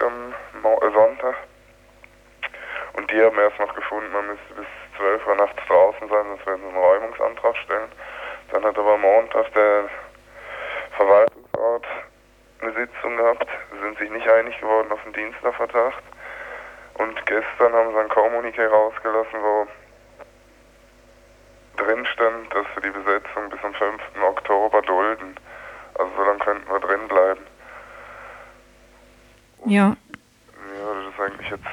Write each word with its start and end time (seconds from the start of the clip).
am 0.00 0.34
Sonntag. 0.92 1.36
Und 2.94 3.10
die 3.10 3.22
haben 3.22 3.38
erst 3.38 3.58
noch 3.58 3.74
gefunden, 3.74 4.12
man 4.12 4.26
müsste 4.26 4.54
bis 4.54 4.66
12 4.98 5.26
Uhr 5.26 5.34
nachts 5.36 5.66
draußen 5.66 6.08
sein, 6.08 6.26
sonst 6.28 6.46
werden 6.46 6.62
sie 6.62 6.68
einen 6.68 6.76
Räumungsantrag 6.76 7.56
stellen. 7.58 7.90
Dann 8.50 8.64
hat 8.64 8.78
aber 8.78 8.98
Montag 8.98 9.52
der 9.54 9.88
Verwaltungsrat 10.96 11.86
eine 12.60 12.72
Sitzung 12.72 13.16
gehabt, 13.16 13.48
sind 13.80 13.98
sich 13.98 14.10
nicht 14.10 14.28
einig 14.28 14.58
geworden 14.60 14.92
auf 14.92 15.02
den 15.04 15.12
Dienstagverdacht. 15.14 16.02
Und 16.94 17.26
gestern 17.26 17.72
haben 17.72 17.92
sie 17.92 17.98
ein 17.98 18.08
Kommuniqué 18.08 18.68
rausgelassen, 18.68 19.42
wo 19.42 19.66
drin 21.76 22.06
stand, 22.06 22.54
dass 22.54 22.66
wir 22.74 22.82
die 22.82 22.90
Besetzung 22.90 23.48
bis 23.48 23.60
zum 23.60 23.74
5. 23.74 24.02
Oktober 24.22 24.82
dulden. 24.82 25.34
Also 25.94 26.12
so 26.16 26.22
lange 26.24 26.38
könnten 26.38 26.70
wir 26.70 26.80
drin 26.80 27.08
bleiben. 27.08 27.51
Ja. 29.66 29.96
Ja, 30.78 30.94
das 30.94 31.14
ist 31.14 31.20
eigentlich 31.20 31.50
jetzt 31.50 31.64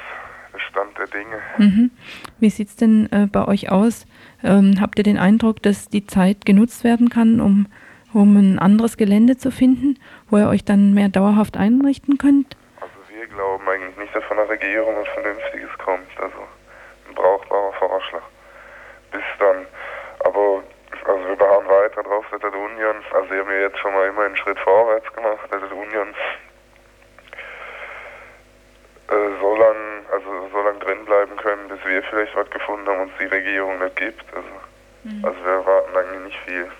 der 0.52 0.58
Stand 0.60 0.98
der 0.98 1.06
Dinge. 1.06 1.38
Mhm. 1.58 1.90
Wie 2.38 2.50
sieht 2.50 2.68
es 2.68 2.76
denn 2.76 3.08
äh, 3.12 3.26
bei 3.26 3.46
euch 3.46 3.70
aus? 3.70 4.06
Ähm, 4.42 4.76
habt 4.80 4.98
ihr 4.98 5.04
den 5.04 5.18
Eindruck, 5.18 5.62
dass 5.62 5.88
die 5.88 6.06
Zeit 6.06 6.46
genutzt 6.46 6.84
werden 6.84 7.08
kann, 7.08 7.40
um, 7.40 7.66
um 8.12 8.36
ein 8.36 8.58
anderes 8.58 8.96
Gelände 8.96 9.36
zu 9.36 9.50
finden, 9.50 9.98
wo 10.28 10.38
ihr 10.38 10.48
euch 10.48 10.64
dann 10.64 10.94
mehr 10.94 11.08
dauerhaft 11.08 11.56
einrichten 11.56 12.18
könnt? 12.18 12.56
Also 12.80 12.94
wir 13.08 13.26
glauben 13.26 13.68
eigentlich 13.68 13.96
nicht, 13.96 14.14
dass 14.14 14.24
von 14.24 14.36
der 14.36 14.48
Regierung 14.48 14.94
was 14.96 15.08
Vernünftiges 15.14 15.70
kommt. 15.78 16.08
Also 16.20 16.38
ein 17.08 17.14
brauchbarer 17.14 17.72
Vorschlag. 17.74 18.22
Bis 19.12 19.22
dann. 19.38 19.66
Aber 20.24 20.62
also 21.06 21.28
wir 21.28 21.36
beharren 21.36 21.66
weiter 21.66 22.02
drauf, 22.02 22.24
dass 22.30 22.40
der 22.40 22.52
Union, 22.52 22.96
also 23.12 23.28
sie 23.28 23.40
haben 23.40 23.50
ja 23.50 23.60
jetzt 23.60 23.78
schon 23.78 23.92
mal 23.92 24.06
immer 24.06 24.22
einen 24.22 24.36
Schritt 24.36 24.58
vorwärts 24.60 25.12
gemacht, 25.12 25.40
dass 25.50 25.60
der 25.60 25.76
Union 25.76 26.14
äh, 29.10 29.40
so 29.40 29.56
lange 29.56 29.90
also 30.12 30.48
so 30.52 30.62
lang 30.62 30.78
drin 30.80 31.04
bleiben 31.04 31.36
können, 31.36 31.68
bis 31.68 31.78
wir 31.84 32.02
vielleicht 32.04 32.34
was 32.34 32.50
gefunden 32.50 32.88
haben 32.88 33.02
und 33.02 33.12
es 33.12 33.18
die 33.18 33.26
Regierung 33.26 33.78
nicht 33.78 33.96
gibt. 33.96 34.24
Also, 34.34 34.48
mhm. 35.04 35.24
also 35.24 35.38
wir 35.44 35.52
erwarten 35.52 35.96
eigentlich 35.96 36.24
nicht 36.24 36.40
viel. 36.46 36.70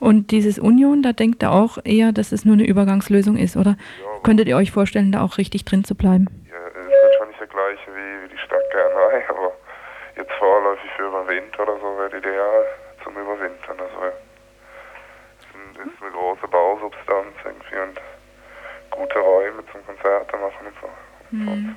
Und 0.00 0.30
dieses 0.30 0.58
Union, 0.58 1.02
da 1.02 1.12
denkt 1.12 1.42
ihr 1.42 1.50
auch 1.50 1.78
eher, 1.84 2.12
dass 2.12 2.30
es 2.30 2.44
nur 2.44 2.54
eine 2.54 2.66
Übergangslösung 2.66 3.36
ist, 3.36 3.56
oder? 3.56 3.76
Ja, 4.02 4.20
Könntet 4.22 4.46
ihr 4.46 4.56
euch 4.56 4.70
vorstellen, 4.70 5.10
da 5.10 5.22
auch 5.22 5.38
richtig 5.38 5.64
drin 5.64 5.82
zu 5.82 5.94
bleiben? 5.94 6.26
Ja, 6.48 6.56
es 6.68 6.74
wird 6.74 7.14
schon 7.18 7.28
nicht 7.28 7.40
der 7.40 7.46
gleiche 7.48 7.90
wie, 7.90 8.24
wie 8.24 8.28
die 8.28 8.38
Stadt 8.38 8.62
Gernei, 8.70 9.24
aber 9.28 9.52
jetzt 10.16 10.32
vorläufig 10.38 10.90
für 10.96 11.06
über 11.06 11.26
Winter 11.26 11.62
oder 11.62 11.76
so 11.80 11.98
wäre 11.98 12.16
ideal 12.16 12.64
zum 13.02 13.12
Überwintern. 13.14 13.78
Also 13.78 14.14
es 15.74 15.86
ist 15.86 16.02
eine 16.02 16.10
große 16.12 16.46
Bausubstanz 16.46 17.34
irgendwie 17.44 17.78
und 17.78 18.00
gute 18.90 19.18
Räume 19.18 19.62
zum 19.72 19.84
Konzerte 19.86 20.36
machen 20.36 20.66
und 20.66 20.74
so. 20.80 20.88
Mhm. 21.30 21.76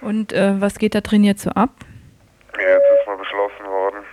Und 0.00 0.32
äh, 0.32 0.60
was 0.60 0.78
geht 0.78 0.94
da 0.94 1.00
drin 1.00 1.24
jetzt 1.24 1.42
so 1.42 1.50
ab? 1.50 1.70
Ja, 2.56 2.68
jetzt 2.68 2.86
ist 3.00 3.06
mal 3.06 3.16
beschlossen 3.16 3.64
worden, 3.66 4.04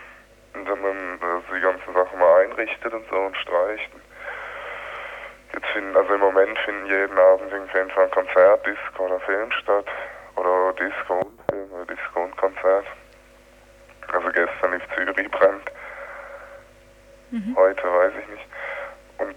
dass 0.54 0.80
man 0.80 1.20
dass 1.20 1.44
die 1.54 1.62
ganzen 1.62 1.94
Sachen 1.94 2.20
mal 2.20 2.44
einrichtet 2.44 2.94
und 2.94 3.04
so 3.10 3.16
und 3.18 3.38
streicht. 3.38 3.92
Jetzt 5.54 5.68
finden, 5.68 5.96
also 5.96 6.14
im 6.14 6.22
Moment 6.22 6.58
finden 6.60 6.86
jeden 6.86 7.18
Abend 7.18 7.52
irgendwie 7.52 7.78
entweder 7.78 8.04
ein 8.04 8.12
Konzert, 8.12 8.66
Disco 8.66 9.06
oder 9.06 9.20
Film 9.20 9.52
statt. 9.52 9.86
Oder 10.36 10.74
Disco 10.74 11.14
und 11.20 11.42
Film 11.50 11.72
oder 11.74 11.86
Disco 11.86 12.24
und 12.24 12.38
Konzert. 12.38 12.86
Also 14.14 14.28
gestern 14.30 14.72
lief 14.74 14.84
Zürich 14.96 15.32
brennt. 15.32 15.72
Mhm. 17.32 17.56
Heute 17.56 17.84
weiß 17.84 18.14
ich 18.22 18.28
nicht. 18.30 18.48
Und 19.18 19.36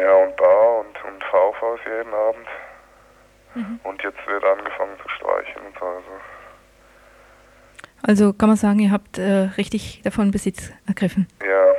ja, 0.00 0.12
und 0.14 0.36
Bar 0.36 0.80
und, 0.80 1.04
und 1.04 1.24
VV 1.24 1.74
ist 1.76 1.84
jeden 1.86 2.12
Abend. 2.12 2.48
Mhm. 3.54 3.80
Und 3.82 4.02
jetzt 4.02 4.26
wird 4.26 4.44
angefangen 4.44 4.96
zu 5.02 5.08
streichen 5.08 5.62
und 5.66 5.78
so. 5.78 5.84
Also. 5.84 6.10
also 8.02 8.32
kann 8.32 8.48
man 8.48 8.56
sagen, 8.56 8.78
ihr 8.78 8.90
habt 8.90 9.18
äh, 9.18 9.50
richtig 9.56 10.02
davon 10.04 10.30
Besitz 10.30 10.72
ergriffen. 10.86 11.26
Ja. 11.42 11.71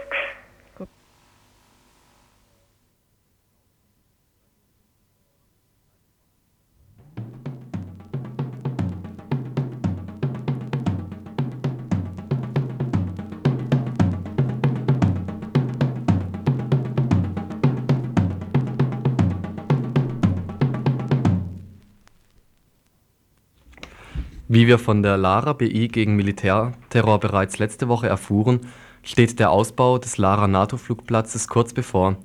Wie 24.53 24.67
wir 24.67 24.77
von 24.77 25.01
der 25.01 25.17
Lara 25.17 25.53
BI 25.53 25.87
gegen 25.87 26.15
Militärterror 26.15 27.19
bereits 27.19 27.57
letzte 27.57 27.87
Woche 27.87 28.05
erfuhren, 28.05 28.59
steht 29.01 29.39
der 29.39 29.49
Ausbau 29.49 29.97
des 29.97 30.19
Lara-NATO-Flugplatzes 30.19 31.47
kurz 31.47 31.73
bevor. 31.73 32.17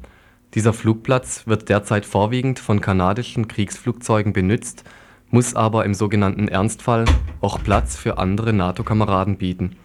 Dieser 0.53 0.75
Flugplatz 0.75 1.47
wird 1.47 1.71
derzeit 1.71 2.05
vorwiegend 2.05 2.59
von 2.59 2.83
kanadischen 2.83 3.49
Kriegsflugzeugen 3.49 4.35
benutzt, 4.35 4.85
muss 5.31 5.57
aber 5.57 5.87
im 5.87 5.95
sogenannten 5.95 6.49
Ernstfall 6.49 7.07
auch 7.41 7.63
Platz 7.63 7.97
für 7.97 8.19
andere 8.19 8.53
NATO-Kameraden 8.53 9.39
bieten. 9.39 9.77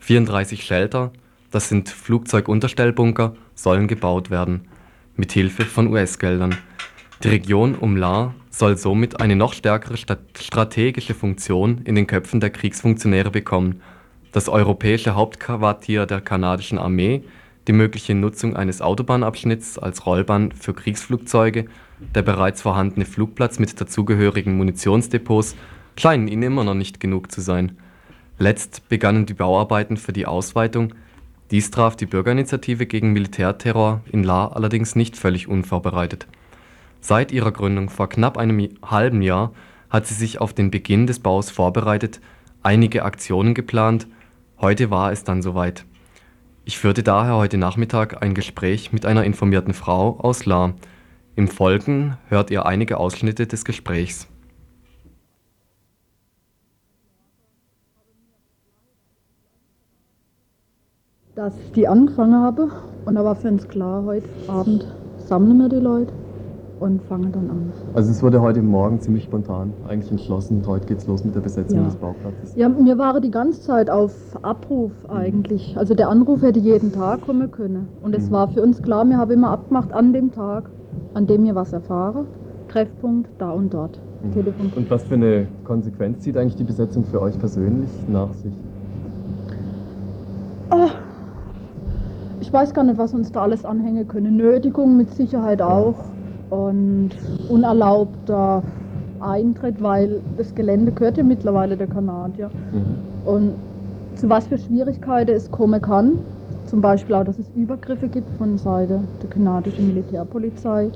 34 0.00 0.64
Shelter, 0.64 1.14
das 1.50 1.70
sind 1.70 1.88
Flugzeugunterstellbunker, 1.88 3.36
sollen 3.54 3.88
gebaut 3.88 4.28
werden, 4.28 4.68
mit 5.16 5.32
Hilfe 5.32 5.64
von 5.64 5.86
US-Geldern. 5.86 6.58
Die 7.22 7.28
Region 7.28 7.74
um 7.74 7.96
Lahr 7.96 8.34
soll 8.58 8.78
somit 8.78 9.20
eine 9.20 9.36
noch 9.36 9.52
stärkere 9.52 9.98
strategische 9.98 11.12
Funktion 11.12 11.82
in 11.84 11.94
den 11.94 12.06
Köpfen 12.06 12.40
der 12.40 12.50
Kriegsfunktionäre 12.50 13.30
bekommen. 13.30 13.82
Das 14.32 14.48
europäische 14.48 15.14
Hauptquartier 15.14 16.06
der 16.06 16.22
kanadischen 16.22 16.78
Armee, 16.78 17.22
die 17.68 17.74
mögliche 17.74 18.14
Nutzung 18.14 18.56
eines 18.56 18.80
Autobahnabschnitts 18.80 19.78
als 19.78 20.06
Rollbahn 20.06 20.52
für 20.52 20.72
Kriegsflugzeuge, 20.72 21.66
der 22.14 22.22
bereits 22.22 22.62
vorhandene 22.62 23.04
Flugplatz 23.04 23.58
mit 23.58 23.78
dazugehörigen 23.78 24.56
Munitionsdepots 24.56 25.54
scheinen 25.98 26.28
ihnen 26.28 26.44
immer 26.44 26.64
noch 26.64 26.74
nicht 26.74 26.98
genug 26.98 27.30
zu 27.30 27.42
sein. 27.42 27.76
Letzt 28.38 28.88
begannen 28.88 29.26
die 29.26 29.34
Bauarbeiten 29.34 29.98
für 29.98 30.12
die 30.12 30.26
Ausweitung, 30.26 30.94
dies 31.50 31.70
traf 31.70 31.94
die 31.94 32.06
Bürgerinitiative 32.06 32.86
gegen 32.86 33.12
Militärterror 33.12 34.00
in 34.10 34.24
Lahr 34.24 34.56
allerdings 34.56 34.96
nicht 34.96 35.16
völlig 35.16 35.46
unvorbereitet 35.46 36.26
Seit 37.00 37.32
ihrer 37.32 37.52
Gründung 37.52 37.88
vor 37.88 38.08
knapp 38.08 38.36
einem 38.36 38.68
halben 38.84 39.22
Jahr 39.22 39.52
hat 39.90 40.06
sie 40.06 40.14
sich 40.14 40.40
auf 40.40 40.52
den 40.52 40.70
Beginn 40.70 41.06
des 41.06 41.20
Baus 41.20 41.50
vorbereitet, 41.50 42.20
einige 42.62 43.04
Aktionen 43.04 43.54
geplant, 43.54 44.08
heute 44.60 44.90
war 44.90 45.12
es 45.12 45.24
dann 45.24 45.42
soweit. 45.42 45.84
Ich 46.64 46.78
führte 46.78 47.04
daher 47.04 47.36
heute 47.36 47.58
Nachmittag 47.58 48.22
ein 48.22 48.34
Gespräch 48.34 48.92
mit 48.92 49.06
einer 49.06 49.22
informierten 49.22 49.72
Frau 49.72 50.18
aus 50.18 50.46
Lahr. 50.46 50.74
Im 51.36 51.46
Folgenden 51.46 52.16
hört 52.28 52.50
ihr 52.50 52.66
einige 52.66 52.98
Ausschnitte 52.98 53.46
des 53.46 53.64
Gesprächs. 53.64 54.26
Dass 61.36 61.52
ich 61.58 61.72
die 61.72 61.86
angefangen 61.86 62.42
habe 62.42 62.72
und 63.04 63.14
da 63.14 63.22
war 63.22 63.36
für 63.36 63.48
uns 63.48 63.68
klar, 63.68 64.02
heute 64.04 64.28
Abend 64.48 64.92
sammeln 65.18 65.58
wir 65.58 65.68
die 65.68 65.76
Leute 65.76 66.12
und 66.80 67.02
fange 67.02 67.28
dann 67.28 67.50
an. 67.50 67.72
Also 67.94 68.10
es 68.10 68.22
wurde 68.22 68.40
heute 68.40 68.62
Morgen 68.62 69.00
ziemlich 69.00 69.24
spontan 69.24 69.72
eigentlich 69.88 70.10
entschlossen, 70.10 70.62
heute 70.66 70.86
geht's 70.86 71.06
los 71.06 71.24
mit 71.24 71.34
der 71.34 71.40
Besetzung 71.40 71.78
ja. 71.78 71.84
des 71.84 71.96
Bauplatzes. 71.96 72.54
Ja, 72.54 72.68
mir 72.68 72.98
war 72.98 73.20
die 73.20 73.30
ganze 73.30 73.62
Zeit 73.62 73.90
auf 73.90 74.12
Abruf 74.42 74.92
eigentlich. 75.08 75.76
Also 75.78 75.94
der 75.94 76.08
Anruf 76.08 76.42
hätte 76.42 76.60
jeden 76.60 76.92
Tag 76.92 77.22
kommen 77.22 77.50
können. 77.50 77.88
Und 78.02 78.14
es 78.14 78.28
mhm. 78.28 78.34
war 78.34 78.48
für 78.48 78.62
uns 78.62 78.82
klar, 78.82 79.04
wir 79.06 79.16
haben 79.16 79.30
immer 79.30 79.50
abgemacht 79.50 79.92
an 79.92 80.12
dem 80.12 80.32
Tag, 80.32 80.70
an 81.14 81.26
dem 81.26 81.44
wir 81.44 81.54
was 81.54 81.72
erfahren. 81.72 82.26
Treffpunkt 82.68 83.30
da 83.38 83.52
und 83.52 83.72
dort. 83.72 84.00
Mhm. 84.22 84.32
Telefon. 84.32 84.72
Und 84.76 84.90
was 84.90 85.04
für 85.04 85.14
eine 85.14 85.46
Konsequenz 85.64 86.20
zieht 86.20 86.36
eigentlich 86.36 86.56
die 86.56 86.64
Besetzung 86.64 87.04
für 87.04 87.22
euch 87.22 87.38
persönlich 87.38 87.90
nach 88.08 88.32
sich? 88.34 88.52
Oh, 90.70 90.88
ich 92.40 92.52
weiß 92.52 92.74
gar 92.74 92.84
nicht, 92.84 92.98
was 92.98 93.14
uns 93.14 93.32
da 93.32 93.42
alles 93.42 93.64
anhängen 93.64 94.06
können. 94.08 94.36
Nötigung 94.36 94.96
mit 94.96 95.10
Sicherheit 95.14 95.62
auch 95.62 95.94
und 96.50 97.10
unerlaubter 97.48 98.62
Eintritt, 99.20 99.82
weil 99.82 100.20
das 100.36 100.54
Gelände 100.54 100.92
gehört 100.92 101.16
ja 101.16 101.24
mittlerweile 101.24 101.76
der 101.76 101.86
Kanadier. 101.86 102.50
Mhm. 102.72 103.28
Und 103.28 103.52
zu 104.16 104.28
was 104.28 104.46
für 104.46 104.58
Schwierigkeiten 104.58 105.34
es 105.34 105.50
kommen 105.50 105.80
kann, 105.80 106.18
zum 106.66 106.80
Beispiel 106.80 107.14
auch, 107.14 107.24
dass 107.24 107.38
es 107.38 107.46
Übergriffe 107.54 108.08
gibt 108.08 108.28
von 108.38 108.58
Seite 108.58 109.00
der 109.22 109.30
kanadischen 109.30 109.88
Militärpolizei, 109.88 110.90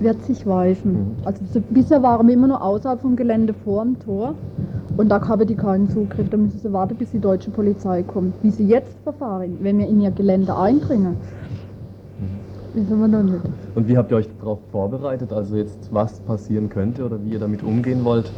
wird 0.00 0.22
sich 0.24 0.46
weisen. 0.46 0.92
Mhm. 0.92 1.06
Also 1.24 1.40
so, 1.52 1.60
bisher 1.70 2.02
waren 2.02 2.26
wir 2.26 2.34
immer 2.34 2.48
nur 2.48 2.62
außerhalb 2.62 3.00
vom 3.00 3.16
Gelände 3.16 3.54
vor 3.64 3.84
dem 3.84 3.98
Tor 3.98 4.34
und 4.96 5.08
da 5.08 5.26
haben 5.26 5.46
die 5.46 5.54
keinen 5.54 5.88
Zugriff. 5.90 6.28
Da 6.30 6.36
müssen 6.36 6.58
sie 6.58 6.72
warten, 6.72 6.96
bis 6.96 7.10
die 7.10 7.18
deutsche 7.18 7.50
Polizei 7.50 8.02
kommt. 8.02 8.34
Wie 8.42 8.50
sie 8.50 8.66
jetzt 8.66 8.96
verfahren, 9.04 9.58
wenn 9.60 9.78
wir 9.78 9.88
in 9.88 10.00
ihr 10.00 10.10
Gelände 10.10 10.56
eindringen, 10.56 11.16
Wissen 12.78 13.00
wir 13.00 13.08
noch 13.08 13.22
nicht. 13.24 13.44
Und 13.74 13.88
wie 13.88 13.96
habt 13.96 14.12
ihr 14.12 14.18
euch 14.18 14.28
darauf 14.38 14.60
vorbereitet? 14.70 15.32
Also 15.32 15.56
jetzt, 15.56 15.92
was 15.92 16.20
passieren 16.20 16.68
könnte 16.68 17.04
oder 17.04 17.18
wie 17.24 17.30
ihr 17.30 17.40
damit 17.40 17.64
umgehen 17.64 18.04
wollt? 18.04 18.30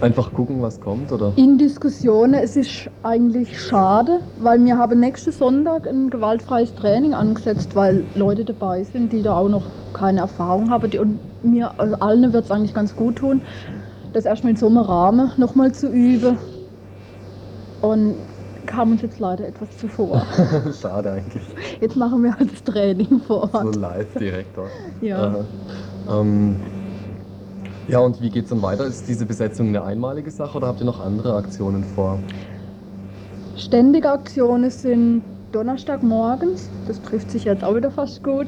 Einfach 0.00 0.32
gucken, 0.32 0.62
was 0.62 0.80
kommt, 0.80 1.12
oder? 1.12 1.32
In 1.36 1.58
Diskussionen, 1.58 2.34
es 2.34 2.56
ist 2.56 2.88
eigentlich 3.02 3.60
schade, 3.60 4.20
weil 4.40 4.64
wir 4.64 4.78
haben 4.78 5.00
nächsten 5.00 5.32
Sonntag 5.32 5.86
ein 5.86 6.08
gewaltfreies 6.08 6.74
Training 6.76 7.12
angesetzt, 7.12 7.74
weil 7.74 8.04
Leute 8.14 8.46
dabei 8.46 8.84
sind, 8.84 9.12
die 9.12 9.22
da 9.22 9.36
auch 9.36 9.48
noch 9.48 9.64
keine 9.92 10.20
Erfahrung 10.20 10.70
haben. 10.70 10.90
Die, 10.90 10.98
und 10.98 11.18
mir, 11.42 11.72
also 11.78 11.96
allen 11.96 12.32
wird 12.32 12.44
es 12.46 12.50
eigentlich 12.50 12.74
ganz 12.74 12.96
gut 12.96 13.16
tun, 13.16 13.42
das 14.14 14.24
erstmal 14.24 14.52
in 14.52 14.56
so 14.56 14.68
einem 14.68 14.78
Rahmen 14.78 15.32
nochmal 15.36 15.72
zu 15.72 15.88
üben. 15.88 16.38
Und 17.82 18.14
kam 18.68 18.92
uns 18.92 19.02
jetzt 19.02 19.18
leider 19.18 19.46
etwas 19.48 19.68
zuvor. 19.78 20.22
Schade 20.80 21.10
eigentlich. 21.12 21.42
Jetzt 21.80 21.96
machen 21.96 22.22
wir 22.22 22.34
halt 22.38 22.52
das 22.52 22.62
Training 22.62 23.20
vor 23.26 23.52
Ort. 23.52 23.74
So 23.74 23.80
live 23.80 24.14
direkt 24.14 24.56
dort. 24.56 24.70
Ja. 25.00 25.34
Ähm, 26.10 26.56
ja, 27.88 27.98
und 28.00 28.20
wie 28.20 28.30
geht's 28.30 28.50
dann 28.50 28.62
weiter? 28.62 28.84
Ist 28.84 29.08
diese 29.08 29.24
Besetzung 29.26 29.68
eine 29.68 29.82
einmalige 29.82 30.30
Sache 30.30 30.56
oder 30.58 30.66
habt 30.68 30.80
ihr 30.80 30.86
noch 30.86 31.04
andere 31.04 31.34
Aktionen 31.36 31.84
vor? 31.94 32.18
Ständige 33.56 34.10
Aktionen 34.10 34.70
sind 34.70 35.22
Donnerstagmorgens, 35.52 36.68
das 36.86 37.00
trifft 37.02 37.30
sich 37.30 37.44
jetzt 37.44 37.64
auch 37.64 37.74
wieder 37.74 37.90
fast 37.90 38.22
gut, 38.22 38.46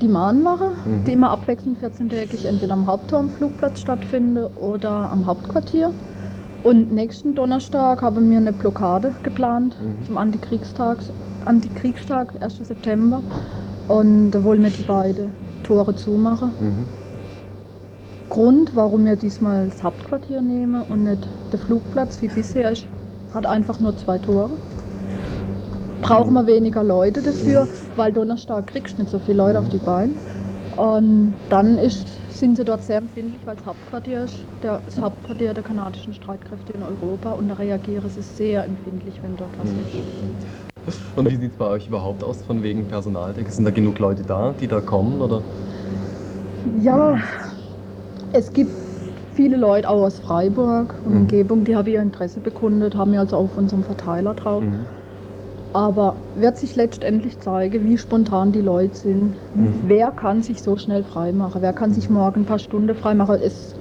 die 0.00 0.08
Mahnwache, 0.08 0.70
Mhm. 0.84 1.04
die 1.04 1.12
immer 1.12 1.30
abwechselnd 1.30 1.78
14-tägig 1.82 2.46
entweder 2.46 2.72
am 2.72 2.86
Hauptturmflugplatz 2.86 3.80
stattfindet 3.80 4.50
oder 4.56 4.90
am 4.90 5.26
Hauptquartier. 5.26 5.90
Und 6.64 6.92
nächsten 6.92 7.34
Donnerstag 7.34 8.02
haben 8.02 8.30
wir 8.30 8.36
eine 8.36 8.52
Blockade 8.52 9.14
geplant 9.22 9.76
Mhm. 9.80 10.06
zum 10.06 10.18
Antikriegstag, 10.18 10.98
Antikriegstag, 11.44 12.34
1. 12.40 12.64
September. 12.64 13.20
Und 13.86 14.32
da 14.32 14.42
wollen 14.44 14.62
wir 14.62 14.70
die 14.70 14.82
beiden 14.82 15.30
Tore 15.62 15.94
zumachen. 15.94 16.50
Mhm. 16.60 16.84
Grund, 18.28 18.72
warum 18.74 19.06
wir 19.06 19.16
diesmal 19.16 19.68
das 19.68 19.82
Hauptquartier 19.82 20.42
nehmen 20.42 20.82
und 20.82 21.04
nicht 21.04 21.26
der 21.52 21.58
Flugplatz 21.58 22.20
wie 22.20 22.28
bisher 22.28 22.70
ist, 22.72 22.86
hat 23.32 23.46
einfach 23.46 23.80
nur 23.80 23.96
zwei 23.96 24.18
Tore. 24.18 24.50
Brauchen 26.02 26.34
wir 26.34 26.46
weniger 26.46 26.84
Leute 26.84 27.22
dafür, 27.22 27.66
weil 27.96 28.12
Donnerstag 28.12 28.66
kriegst 28.66 28.98
du 28.98 29.02
nicht 29.02 29.10
so 29.10 29.18
viele 29.18 29.38
Leute 29.38 29.58
auf 29.58 29.68
die 29.68 29.78
Beine. 29.78 30.12
Und 30.76 31.34
dann 31.48 31.78
ist, 31.78 32.06
sind 32.40 32.56
sie 32.56 32.64
dort 32.64 32.82
sehr 32.82 32.98
empfindlich, 32.98 33.40
weil 33.46 33.56
das 33.56 33.66
Hauptquartier 33.66 34.24
ist, 34.24 34.46
der, 34.62 34.80
das 34.84 34.98
Hauptquartier 34.98 35.54
der 35.54 35.62
kanadischen 35.64 36.12
Streitkräfte 36.12 36.72
in 36.72 36.82
Europa 36.82 37.32
und 37.32 37.48
da 37.48 37.54
reagieren 37.54 38.08
sie 38.08 38.22
sehr 38.22 38.64
empfindlich, 38.64 39.22
wenn 39.22 39.36
dort 39.36 39.58
was 39.58 39.68
ist. 39.68 40.18
Und 41.16 41.30
wie 41.30 41.36
sieht's 41.36 41.56
bei 41.56 41.66
euch 41.66 41.88
überhaupt 41.88 42.22
aus 42.24 42.42
von 42.42 42.62
wegen 42.62 42.86
Personaldecke? 42.88 43.50
Sind 43.50 43.64
da 43.64 43.70
genug 43.70 43.98
Leute 43.98 44.22
da, 44.22 44.52
die 44.58 44.68
da 44.68 44.80
kommen? 44.80 45.20
Oder? 45.20 45.42
Ja, 46.82 47.16
es 48.32 48.52
gibt 48.52 48.70
viele 49.34 49.56
Leute 49.56 49.88
auch 49.88 50.02
aus 50.02 50.18
Freiburg 50.18 50.94
und 51.04 51.12
Mhm. 51.14 51.20
Umgebung, 51.22 51.64
die 51.64 51.76
haben 51.76 51.88
ihr 51.88 52.02
Interesse 52.02 52.40
bekundet, 52.40 52.94
haben 52.94 53.12
wir 53.12 53.20
also 53.20 53.36
auf 53.36 53.56
unserem 53.56 53.82
Verteiler 53.82 54.34
drauf. 54.34 54.62
Mhm. 54.62 54.97
Aber 55.72 56.16
wird 56.34 56.56
sich 56.56 56.76
letztendlich 56.76 57.38
zeigen, 57.40 57.84
wie 57.84 57.98
spontan 57.98 58.52
die 58.52 58.60
Leute 58.60 58.96
sind. 58.96 59.34
Mhm. 59.54 59.82
Wer 59.86 60.10
kann 60.10 60.42
sich 60.42 60.62
so 60.62 60.76
schnell 60.76 61.04
freimachen? 61.04 61.60
Wer 61.60 61.72
kann 61.72 61.92
sich 61.92 62.08
morgen 62.08 62.42
ein 62.42 62.46
paar 62.46 62.58
Stunden 62.58 62.94
freimachen? 62.94 63.36
Es, 63.42 63.74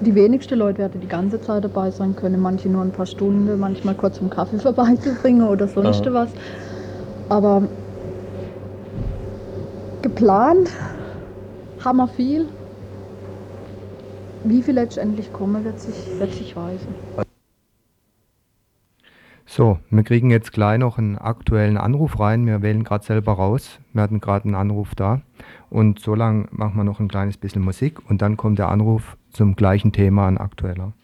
die 0.00 0.14
wenigsten 0.14 0.58
Leute 0.58 0.78
werden 0.78 1.00
die 1.00 1.08
ganze 1.08 1.40
Zeit 1.40 1.62
dabei 1.64 1.90
sein 1.90 2.16
können. 2.16 2.40
Manche 2.40 2.68
nur 2.68 2.82
ein 2.82 2.90
paar 2.90 3.06
Stunden, 3.06 3.58
manchmal 3.60 3.94
kurz 3.94 4.20
um 4.20 4.30
Kaffee 4.30 4.58
vorbeizubringen 4.60 5.46
oder 5.46 5.68
sonst 5.68 6.06
Aha. 6.06 6.12
was. 6.12 6.30
Aber 7.28 7.62
geplant 10.02 10.70
haben 11.84 11.98
wir 11.98 12.08
viel. 12.08 12.46
Wie 14.44 14.60
viel 14.60 14.74
letztendlich 14.74 15.32
kommen, 15.32 15.64
wird 15.64 15.78
sich, 15.78 15.94
wird 16.18 16.32
sich 16.34 16.56
weisen. 16.56 16.94
So, 19.54 19.78
wir 19.90 20.02
kriegen 20.02 20.30
jetzt 20.30 20.52
gleich 20.52 20.78
noch 20.78 20.96
einen 20.96 21.18
aktuellen 21.18 21.76
Anruf 21.76 22.18
rein. 22.18 22.46
Wir 22.46 22.62
wählen 22.62 22.84
gerade 22.84 23.04
selber 23.04 23.34
raus. 23.34 23.80
Wir 23.92 24.00
hatten 24.00 24.18
gerade 24.18 24.46
einen 24.46 24.54
Anruf 24.54 24.94
da. 24.94 25.20
Und 25.68 25.98
so 25.98 26.14
lang 26.14 26.48
machen 26.52 26.78
wir 26.78 26.84
noch 26.84 27.00
ein 27.00 27.08
kleines 27.08 27.36
bisschen 27.36 27.60
Musik 27.60 27.98
und 28.08 28.22
dann 28.22 28.38
kommt 28.38 28.58
der 28.58 28.70
Anruf 28.70 29.18
zum 29.28 29.54
gleichen 29.54 29.92
Thema, 29.92 30.26
ein 30.26 30.38
aktueller. 30.38 30.94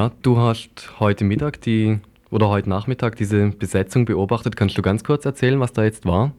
Ja, 0.00 0.10
du 0.22 0.38
hast 0.38 0.98
heute 0.98 1.24
Mittag 1.24 1.60
die 1.60 2.00
oder 2.30 2.48
heute 2.48 2.70
Nachmittag 2.70 3.16
diese 3.16 3.48
Besetzung 3.48 4.06
beobachtet. 4.06 4.56
Kannst 4.56 4.78
du 4.78 4.80
ganz 4.80 5.04
kurz 5.04 5.26
erzählen, 5.26 5.60
was 5.60 5.74
da 5.74 5.84
jetzt 5.84 6.06
war? 6.06 6.32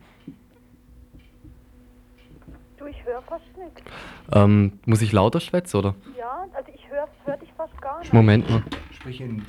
Du, 2.80 2.88
ich 2.88 3.06
höre 3.06 3.22
fast 3.22 3.44
nichts. 3.56 3.84
Ähm, 4.34 4.80
muss 4.88 5.04
ich 5.04 5.12
lauter 5.12 5.40
schwätzen, 5.40 5.78
oder? 5.78 5.94
Ja, 6.18 6.48
also 6.56 6.72
ich 6.74 6.90
höre 6.90 7.08
hör 7.26 7.38
dich 7.38 7.54
fast 7.56 7.80
gar 7.80 8.00
nicht. 8.00 8.12
Moment 8.12 8.50
mal. 8.50 8.64
Sprich 8.96 9.22
in, 9.22 9.46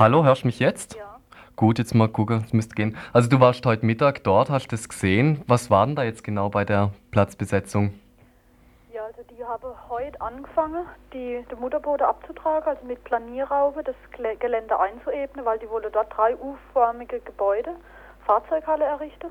Hallo, 0.00 0.24
hörst 0.24 0.42
du 0.42 0.48
mich 0.48 0.58
jetzt? 0.58 0.96
Ja. 0.96 1.20
Gut, 1.54 1.78
jetzt 1.78 1.94
mal 1.94 2.08
gucken, 2.08 2.42
es 2.44 2.52
müsste 2.52 2.74
gehen. 2.74 2.96
Also 3.12 3.28
du 3.28 3.38
warst 3.38 3.64
heute 3.66 3.86
Mittag 3.86 4.24
dort, 4.24 4.50
hast 4.50 4.66
das 4.72 4.88
gesehen. 4.88 5.42
Was 5.46 5.70
war 5.70 5.86
denn 5.86 5.94
da 5.94 6.02
jetzt 6.02 6.24
genau 6.24 6.48
bei 6.48 6.64
der 6.64 6.90
Platzbesetzung? 7.12 7.94
Die 9.44 9.48
haben 9.50 9.74
heute 9.90 10.18
angefangen, 10.22 10.86
die, 11.12 11.44
den 11.50 11.60
Mutterboden 11.60 12.06
abzutragen, 12.06 12.66
also 12.66 12.82
mit 12.86 13.04
Planierraube 13.04 13.84
das 13.84 13.94
Gelände 14.38 14.80
einzuebnen, 14.80 15.44
weil 15.44 15.58
die 15.58 15.68
wollen 15.68 15.92
dort 15.92 16.16
drei 16.16 16.34
U-förmige 16.34 17.20
Gebäude, 17.20 17.76
Fahrzeughalle 18.24 18.86
errichten. 18.86 19.28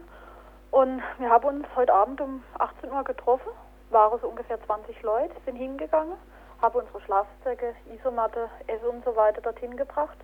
Und 0.70 1.02
wir 1.18 1.32
haben 1.32 1.46
uns 1.46 1.66
heute 1.76 1.92
Abend 1.92 2.22
um 2.22 2.44
18 2.60 2.92
Uhr 2.92 3.04
getroffen, 3.04 3.50
waren 3.90 4.20
so 4.20 4.28
ungefähr 4.28 4.64
20 4.64 5.02
Leute, 5.02 5.34
sind 5.46 5.56
hingegangen, 5.56 6.18
haben 6.62 6.78
unsere 6.78 7.02
Schlafsäcke, 7.02 7.74
Isomatte, 7.92 8.52
Essen 8.68 8.90
und 8.90 9.04
so 9.06 9.16
weiter 9.16 9.42
dorthin 9.42 9.76
gebracht. 9.76 10.18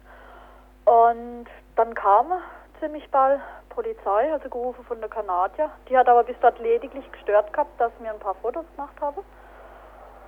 Und 0.86 1.48
dann 1.76 1.96
kam 1.96 2.32
ziemlich 2.80 3.10
bald 3.10 3.42
Polizei, 3.70 4.32
also 4.32 4.50
gerufen 4.50 4.86
von 4.86 5.00
der 5.00 5.10
Kanadier. 5.10 5.72
Die 5.90 5.98
hat 5.98 6.08
aber 6.08 6.26
bis 6.26 6.36
dort 6.42 6.60
lediglich 6.60 7.12
gestört 7.12 7.52
gehabt, 7.54 7.82
dass 7.82 7.92
wir 8.00 8.14
ein 8.14 8.20
paar 8.20 8.36
Fotos 8.36 8.66
gemacht 8.76 9.02
haben. 9.02 9.24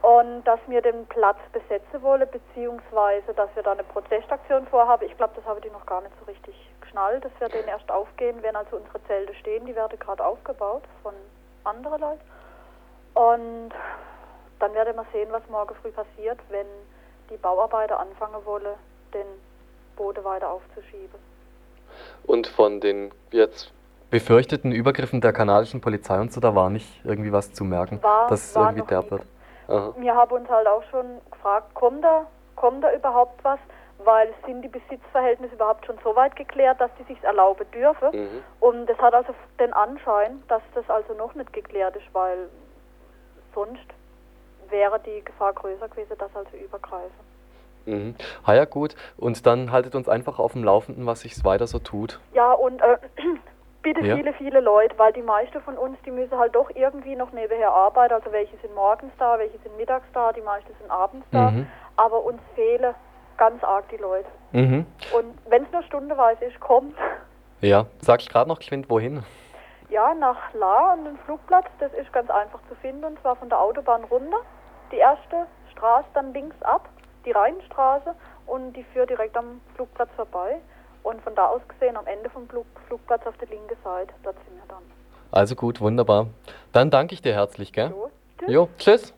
Und 0.02 0.44
dass 0.46 0.60
wir 0.68 0.82
den 0.82 1.06
Platz 1.08 1.38
besetzen 1.54 2.02
wollen, 2.02 2.28
beziehungsweise 2.32 3.34
dass 3.36 3.50
wir 3.56 3.62
da 3.62 3.74
eine 3.74 3.84
Protestaktion 3.84 4.66
vorhaben. 4.68 5.06
Ich 5.06 5.16
glaube, 5.16 5.34
das 5.36 5.46
haben 5.46 5.62
die 5.62 5.70
noch 5.70 5.86
gar 5.86 6.02
nicht 6.02 6.14
so 6.20 6.26
richtig 6.26 6.56
geschnallt. 6.82 7.24
Das 7.24 7.32
wird 7.40 7.54
denen 7.54 7.68
erst 7.68 7.90
aufgehen, 7.92 8.38
wenn 8.42 8.56
also 8.56 8.78
unsere 8.78 9.04
Zelte 9.06 9.36
stehen. 9.36 9.66
Die 9.66 9.76
werden 9.76 10.00
gerade 10.00 10.26
aufgebaut 10.26 10.84
von 11.04 11.14
anderen 11.64 12.02
Leuten. 12.02 12.22
Und 13.14 13.72
dann 14.60 14.74
werden 14.74 14.96
wir 14.96 15.06
sehen, 15.14 15.30
was 15.32 15.48
morgen 15.50 15.76
früh 15.82 15.92
passiert, 15.92 16.40
wenn 16.50 16.66
die 17.30 17.38
Bauarbeiter 17.38 18.00
anfangen 18.00 18.44
wollen, 18.46 18.74
den 19.14 19.26
Boden 19.96 20.24
weiter 20.24 20.50
aufzuschieben. 20.50 21.20
Und 22.24 22.48
von 22.48 22.80
den 22.80 23.12
jetzt 23.32 23.72
befürchteten 24.10 24.72
Übergriffen 24.72 25.22
der 25.22 25.32
kanadischen 25.34 25.80
Polizei 25.82 26.20
und 26.20 26.34
so, 26.34 26.42
da 26.42 26.56
war 26.56 26.70
nicht 26.70 26.88
irgendwie 27.06 27.32
was 27.32 27.54
zu 27.54 27.64
merken, 27.64 28.02
War- 28.02 28.28
dass 28.30 28.50
es 28.50 28.56
irgendwie 28.56 28.82
derb 28.82 29.12
wird. 29.12 29.24
Aha. 29.72 29.94
Wir 29.98 30.16
haben 30.16 30.32
uns 30.32 30.50
halt 30.50 30.68
auch 30.68 30.84
schon 30.92 31.22
gefragt, 31.32 31.74
kommt 31.74 32.04
da, 32.04 32.26
kommt 32.56 32.84
da 32.84 32.94
überhaupt 32.94 33.44
was? 33.44 33.60
weil 34.06 34.34
sind 34.46 34.62
die 34.62 34.68
Besitzverhältnisse 34.68 35.56
überhaupt 35.56 35.86
schon 35.86 35.98
so 36.04 36.16
weit 36.16 36.36
geklärt, 36.36 36.80
dass 36.82 36.92
die 37.00 37.04
sich 37.04 37.24
erlauben 37.24 37.70
dürfen. 37.72 38.10
Mhm. 38.12 38.44
Und 38.60 38.86
das 38.88 38.98
hat 38.98 39.14
also 39.14 39.34
den 39.60 39.74
Anschein, 39.74 40.44
dass 40.48 40.62
das 40.74 40.90
also 40.90 41.14
noch 41.14 41.36
nicht 41.36 41.54
geklärt 41.54 41.96
ist, 41.96 42.06
weil 42.14 42.50
sonst 43.54 43.86
wäre 44.70 45.00
die 45.00 45.24
Gefahr 45.24 45.54
größer 45.54 45.88
gewesen, 45.90 46.18
dass 46.18 46.36
also 46.36 46.58
übergreifen. 46.58 47.32
Mhm. 47.86 48.16
Ah 48.44 48.54
ja, 48.54 48.66
gut. 48.66 48.96
Und 49.18 49.46
dann 49.46 49.72
haltet 49.72 49.96
uns 49.96 50.08
einfach 50.08 50.40
auf 50.40 50.54
dem 50.54 50.64
Laufenden, 50.64 51.06
was 51.06 51.22
sich 51.22 51.44
weiter 51.44 51.68
so 51.68 51.80
tut. 51.80 52.20
Ja, 52.34 52.54
und 52.54 52.82
äh, 52.82 52.98
bitte 53.82 54.02
Ja. 54.02 54.16
viele, 54.16 54.34
viele 54.34 54.60
Leute, 54.60 54.98
weil 54.98 55.14
die 55.14 55.22
meisten 55.22 55.62
von 55.62 55.78
uns, 55.78 55.98
die 56.06 56.12
müssen 56.12 56.38
halt 56.38 56.56
doch 56.56 56.70
irgendwie 56.76 57.16
noch 57.16 57.32
nebenher 57.32 57.72
arbeiten. 57.72 58.14
Also 58.14 58.32
welche 58.32 58.58
sind 58.58 58.74
morgens 58.76 59.12
da, 59.18 59.38
welche 59.40 59.58
sind 59.60 59.76
mittags 59.78 60.06
da, 60.14 60.32
die 60.32 60.42
meisten 60.42 60.74
sind 60.80 60.90
abends 60.90 61.26
da. 61.32 61.52
Mhm. 61.52 61.68
Aber 61.98 62.24
uns 62.24 62.42
fehlen 62.56 62.94
ganz 63.38 63.64
arg 63.64 63.88
die 63.90 63.98
Leute. 63.98 64.30
Mhm. 64.52 64.86
Und 65.14 65.38
wenn 65.50 65.64
es 65.64 65.72
nur 65.72 65.84
stundenweise 65.84 66.46
ist, 66.46 66.60
kommt. 66.60 66.96
Ja, 67.62 67.86
sag 68.02 68.22
ich 68.22 68.30
gerade 68.30 68.50
noch 68.50 68.60
geschwind, 68.60 68.90
wohin? 68.90 69.24
Ja, 69.90 70.14
nach 70.14 70.54
La 70.54 70.94
an 70.94 71.04
den 71.06 71.18
Flugplatz, 71.26 71.68
das 71.80 71.94
ist 71.94 72.12
ganz 72.14 72.30
einfach 72.30 72.60
zu 72.70 72.76
finden, 72.76 73.04
und 73.04 73.20
zwar 73.22 73.36
von 73.36 73.50
der 73.50 73.60
Autobahn 73.60 74.04
runter. 74.06 74.38
Die 74.92 74.98
erste 74.98 75.48
Straße 75.72 76.08
dann 76.14 76.34
links 76.34 76.56
ab, 76.62 76.88
die 77.26 77.32
Rheinstraße, 77.32 78.16
und 78.48 78.74
die 78.74 78.84
führt 78.84 79.10
direkt 79.10 79.36
am 79.38 79.62
Flugplatz 79.76 80.10
vorbei. 80.16 80.60
Und 81.04 81.22
von 81.22 81.36
da 81.36 81.48
aus 81.48 81.62
gesehen, 81.68 81.98
am 81.98 82.08
Ende 82.08 82.30
vom 82.30 82.48
Flug, 82.48 82.66
Flugplatz 82.88 83.26
auf 83.26 83.38
der 83.38 83.48
linken 83.50 83.76
Seite, 83.84 84.14
dort 84.24 84.36
sind 84.46 84.56
wir 84.56 84.64
dann. 84.68 84.84
Also 85.32 85.56
gut, 85.56 85.82
wunderbar. 85.82 86.28
Dann 86.74 86.90
danke 86.90 87.14
ich 87.14 87.22
dir 87.22 87.34
herzlich, 87.34 87.74
gell? 87.74 87.90
So, 87.90 88.12
tschüss. 88.38 88.52
Jo, 88.52 88.70
tschüss. 88.78 89.14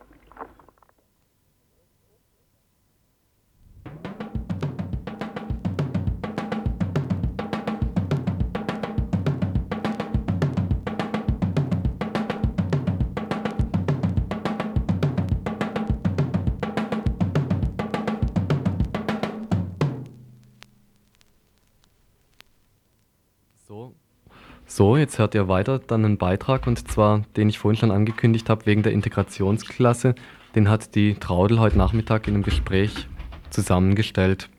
So, 24.76 24.98
jetzt 24.98 25.20
hört 25.20 25.36
ihr 25.36 25.48
weiter 25.48 25.78
dann 25.78 26.04
einen 26.04 26.18
Beitrag 26.18 26.66
und 26.66 26.88
zwar, 26.90 27.22
den 27.38 27.48
ich 27.48 27.60
vorhin 27.60 27.80
schon 27.80 27.92
angekündigt 27.92 28.50
habe, 28.50 28.66
wegen 28.66 28.82
der 28.82 28.92
Integrationsklasse. 28.92 30.16
Den 30.56 30.68
hat 30.68 30.96
die 30.96 31.14
Traudel 31.14 31.60
heute 31.60 31.78
Nachmittag 31.78 32.28
in 32.28 32.34
einem 32.34 32.42
Gespräch 32.42 33.08
zusammengestellt. 33.52 34.50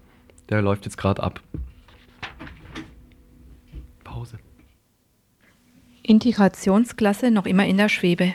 Der 0.51 0.63
läuft 0.63 0.85
jetzt 0.85 0.99
gerade 0.99 1.21
ab. 1.21 1.41
Pause. 4.05 4.39
Integrationsklasse 6.05 7.33
noch 7.33 7.47
immer 7.47 7.67
in 7.67 7.79
der 7.79 7.89
Schwebe. 7.89 8.35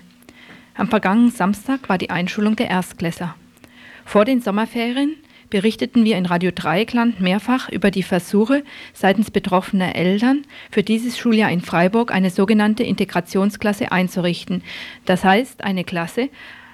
Am 0.76 0.90
vergangenen 0.90 1.32
Samstag 1.32 1.88
war 1.88 1.98
die 1.98 2.10
Einschulung 2.10 2.58
der 2.58 2.70
Erstklässer. 2.70 3.36
Vor 4.04 4.26
den 4.26 4.42
Sommerferien 4.42 5.16
berichteten 5.50 6.06
wir 6.06 6.18
in 6.18 6.26
Radio 6.26 6.52
Dreieckland 6.54 7.20
mehrfach 7.20 7.70
über 7.70 7.92
die 7.92 8.04
Versuche 8.04 8.64
seitens 8.94 9.32
betroffener 9.32 9.96
Eltern, 9.96 10.44
für 10.70 10.84
dieses 10.84 11.18
Schuljahr 11.18 11.52
in 11.52 11.62
Freiburg 11.62 12.12
eine 12.12 12.30
sogenannte 12.30 12.84
Integrationsklasse 12.84 13.92
einzurichten. 13.92 14.64
Das 15.06 15.24
heißt, 15.24 15.64
eine 15.64 15.84
Klasse 15.84 16.30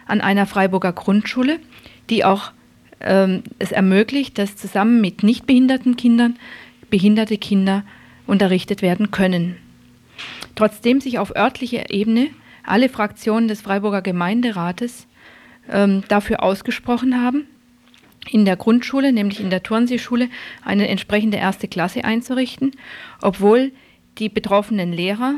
an 0.06 0.22
einer 0.22 0.46
Freiburger 0.46 0.94
Grundschule, 0.94 1.60
die 2.10 2.26
auch 2.26 2.52
ähm, 3.00 3.44
es 3.60 3.72
ermöglicht, 3.72 4.38
dass 4.38 4.56
zusammen 4.56 5.02
mit 5.02 5.24
nicht 5.24 5.46
behinderten 5.48 5.96
Kindern 5.98 6.38
behinderte 6.90 7.38
Kinder 7.38 7.84
unterrichtet 8.28 8.82
werden 8.82 9.12
können. 9.12 9.58
Trotzdem 10.56 11.02
sich 11.02 11.20
auf 11.20 11.36
örtlicher 11.36 11.90
Ebene 11.90 12.30
alle 12.64 12.90
Fraktionen 12.90 13.48
des 13.48 13.62
Freiburger 13.62 14.02
Gemeinderates 14.02 15.08
ähm, 15.70 16.04
dafür 16.08 16.44
ausgesprochen 16.44 17.22
haben, 17.22 17.48
in 18.30 18.46
der 18.46 18.56
Grundschule, 18.56 19.12
nämlich 19.12 19.40
in 19.40 19.50
der 19.50 19.64
Turnseeschule, 19.64 20.30
eine 20.64 20.88
entsprechende 20.88 21.38
erste 21.38 21.68
Klasse 21.68 22.04
einzurichten, 22.04 22.72
obwohl 23.22 23.72
die 24.18 24.30
betroffenen 24.30 24.94
Lehrer, 24.94 25.36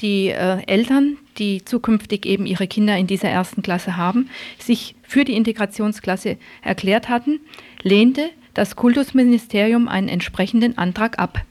die 0.00 0.28
äh, 0.28 0.62
Eltern, 0.66 1.18
die 1.38 1.64
zukünftig 1.64 2.26
eben 2.26 2.46
ihre 2.46 2.66
Kinder 2.66 2.96
in 2.96 3.06
dieser 3.06 3.28
ersten 3.28 3.62
Klasse 3.62 3.96
haben, 3.96 4.30
sich 4.58 4.94
für 5.02 5.24
die 5.24 5.36
Integrationsklasse 5.36 6.36
erklärt 6.62 7.08
hatten, 7.08 7.40
lehnte 7.82 8.30
das 8.54 8.76
Kultusministerium 8.76 9.88
einen 9.88 10.08
entsprechenden 10.08 10.78
Antrag 10.78 11.18
ab. 11.18 11.44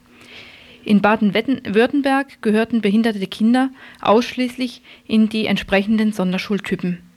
In 0.83 1.01
Baden-Württemberg 1.01 2.41
gehörten 2.41 2.81
behinderte 2.81 3.27
Kinder 3.27 3.69
ausschließlich 4.01 4.81
in 5.05 5.29
die 5.29 5.45
entsprechenden 5.45 6.13
Sonderschultypen. 6.13 7.08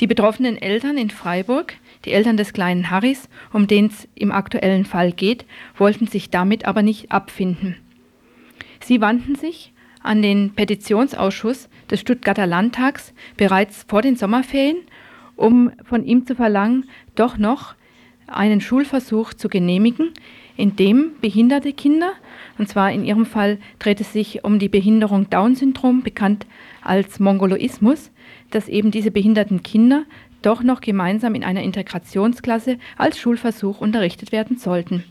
Die 0.00 0.06
betroffenen 0.06 0.60
Eltern 0.60 0.96
in 0.96 1.10
Freiburg, 1.10 1.74
die 2.04 2.12
Eltern 2.12 2.36
des 2.36 2.52
kleinen 2.52 2.90
Harrys, 2.90 3.28
um 3.52 3.66
den 3.66 3.86
es 3.86 4.08
im 4.14 4.32
aktuellen 4.32 4.84
Fall 4.84 5.12
geht, 5.12 5.44
wollten 5.76 6.06
sich 6.06 6.30
damit 6.30 6.64
aber 6.64 6.82
nicht 6.82 7.12
abfinden. 7.12 7.76
Sie 8.80 9.00
wandten 9.00 9.36
sich 9.36 9.72
an 10.02 10.20
den 10.20 10.50
Petitionsausschuss 10.50 11.68
des 11.90 12.00
Stuttgarter 12.00 12.46
Landtags 12.46 13.14
bereits 13.36 13.84
vor 13.88 14.02
den 14.02 14.16
Sommerferien, 14.16 14.78
um 15.36 15.72
von 15.84 16.04
ihm 16.04 16.26
zu 16.26 16.34
verlangen, 16.34 16.86
doch 17.14 17.38
noch 17.38 17.74
einen 18.26 18.60
Schulversuch 18.60 19.34
zu 19.34 19.48
genehmigen, 19.48 20.10
in 20.56 20.76
dem 20.76 21.12
behinderte 21.20 21.72
Kinder, 21.72 22.12
und 22.58 22.68
zwar 22.68 22.92
in 22.92 23.04
ihrem 23.04 23.26
Fall 23.26 23.58
dreht 23.78 24.00
es 24.00 24.12
sich 24.12 24.44
um 24.44 24.58
die 24.58 24.68
Behinderung 24.68 25.28
Down-Syndrom, 25.28 26.02
bekannt 26.02 26.46
als 26.82 27.18
Mongoloismus, 27.18 28.10
dass 28.50 28.68
eben 28.68 28.90
diese 28.90 29.10
behinderten 29.10 29.62
Kinder 29.62 30.04
doch 30.42 30.62
noch 30.62 30.80
gemeinsam 30.80 31.34
in 31.34 31.44
einer 31.44 31.62
Integrationsklasse 31.62 32.78
als 32.96 33.18
Schulversuch 33.18 33.80
unterrichtet 33.80 34.32
werden 34.32 34.58
sollten. 34.58 35.04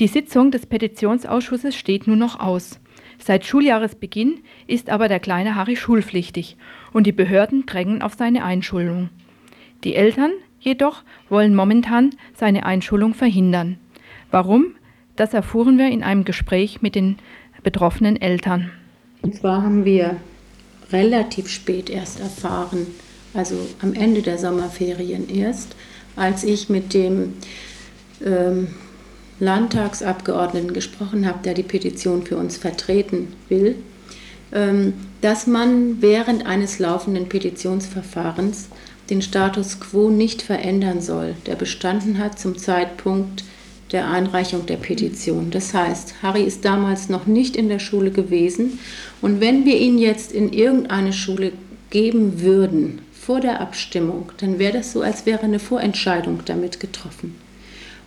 Die 0.00 0.08
Sitzung 0.08 0.50
des 0.50 0.66
Petitionsausschusses 0.66 1.74
steht 1.76 2.06
nun 2.06 2.18
noch 2.18 2.38
aus. 2.38 2.80
Seit 3.18 3.44
Schuljahresbeginn 3.44 4.40
ist 4.66 4.90
aber 4.90 5.08
der 5.08 5.18
kleine 5.18 5.56
Harry 5.56 5.76
schulpflichtig 5.76 6.56
und 6.92 7.06
die 7.06 7.12
Behörden 7.12 7.66
drängen 7.66 8.00
auf 8.00 8.14
seine 8.14 8.44
Einschulung. 8.44 9.10
Die 9.84 9.94
Eltern 9.94 10.30
jedoch 10.60 11.02
wollen 11.28 11.54
momentan 11.54 12.10
seine 12.34 12.64
Einschulung 12.64 13.14
verhindern. 13.14 13.78
Warum? 14.30 14.74
Das 15.16 15.34
erfuhren 15.34 15.78
wir 15.78 15.88
in 15.88 16.04
einem 16.04 16.24
Gespräch 16.24 16.80
mit 16.80 16.94
den 16.94 17.16
betroffenen 17.64 18.20
Eltern. 18.20 18.70
Und 19.22 19.34
zwar 19.34 19.62
haben 19.62 19.84
wir 19.84 20.16
relativ 20.92 21.48
spät 21.48 21.90
erst 21.90 22.20
erfahren, 22.20 22.86
also 23.34 23.56
am 23.80 23.94
Ende 23.94 24.22
der 24.22 24.38
Sommerferien 24.38 25.28
erst, 25.28 25.76
als 26.16 26.44
ich 26.44 26.68
mit 26.68 26.94
dem 26.94 27.34
ähm, 28.24 28.68
Landtagsabgeordneten 29.40 30.72
gesprochen 30.72 31.26
habe, 31.26 31.38
der 31.44 31.54
die 31.54 31.62
Petition 31.62 32.24
für 32.24 32.36
uns 32.36 32.56
vertreten 32.56 33.28
will, 33.48 33.76
ähm, 34.52 34.94
dass 35.20 35.46
man 35.46 36.00
während 36.00 36.46
eines 36.46 36.78
laufenden 36.78 37.28
Petitionsverfahrens 37.28 38.68
den 39.10 39.22
Status 39.22 39.80
quo 39.80 40.10
nicht 40.10 40.42
verändern 40.42 41.00
soll, 41.00 41.34
der 41.46 41.54
bestanden 41.54 42.18
hat 42.18 42.38
zum 42.38 42.58
Zeitpunkt 42.58 43.44
der 43.92 44.10
Einreichung 44.10 44.66
der 44.66 44.76
Petition. 44.76 45.50
Das 45.50 45.74
heißt, 45.74 46.16
Harry 46.22 46.42
ist 46.42 46.64
damals 46.64 47.08
noch 47.08 47.26
nicht 47.26 47.56
in 47.56 47.68
der 47.68 47.78
Schule 47.78 48.10
gewesen 48.10 48.78
und 49.20 49.40
wenn 49.40 49.64
wir 49.64 49.78
ihn 49.78 49.98
jetzt 49.98 50.32
in 50.32 50.52
irgendeine 50.52 51.12
Schule 51.12 51.52
geben 51.90 52.40
würden 52.40 53.00
vor 53.12 53.40
der 53.40 53.60
Abstimmung, 53.60 54.32
dann 54.38 54.58
wäre 54.58 54.78
das 54.78 54.92
so, 54.92 55.02
als 55.02 55.26
wäre 55.26 55.42
eine 55.42 55.58
Vorentscheidung 55.58 56.40
damit 56.44 56.80
getroffen. 56.80 57.36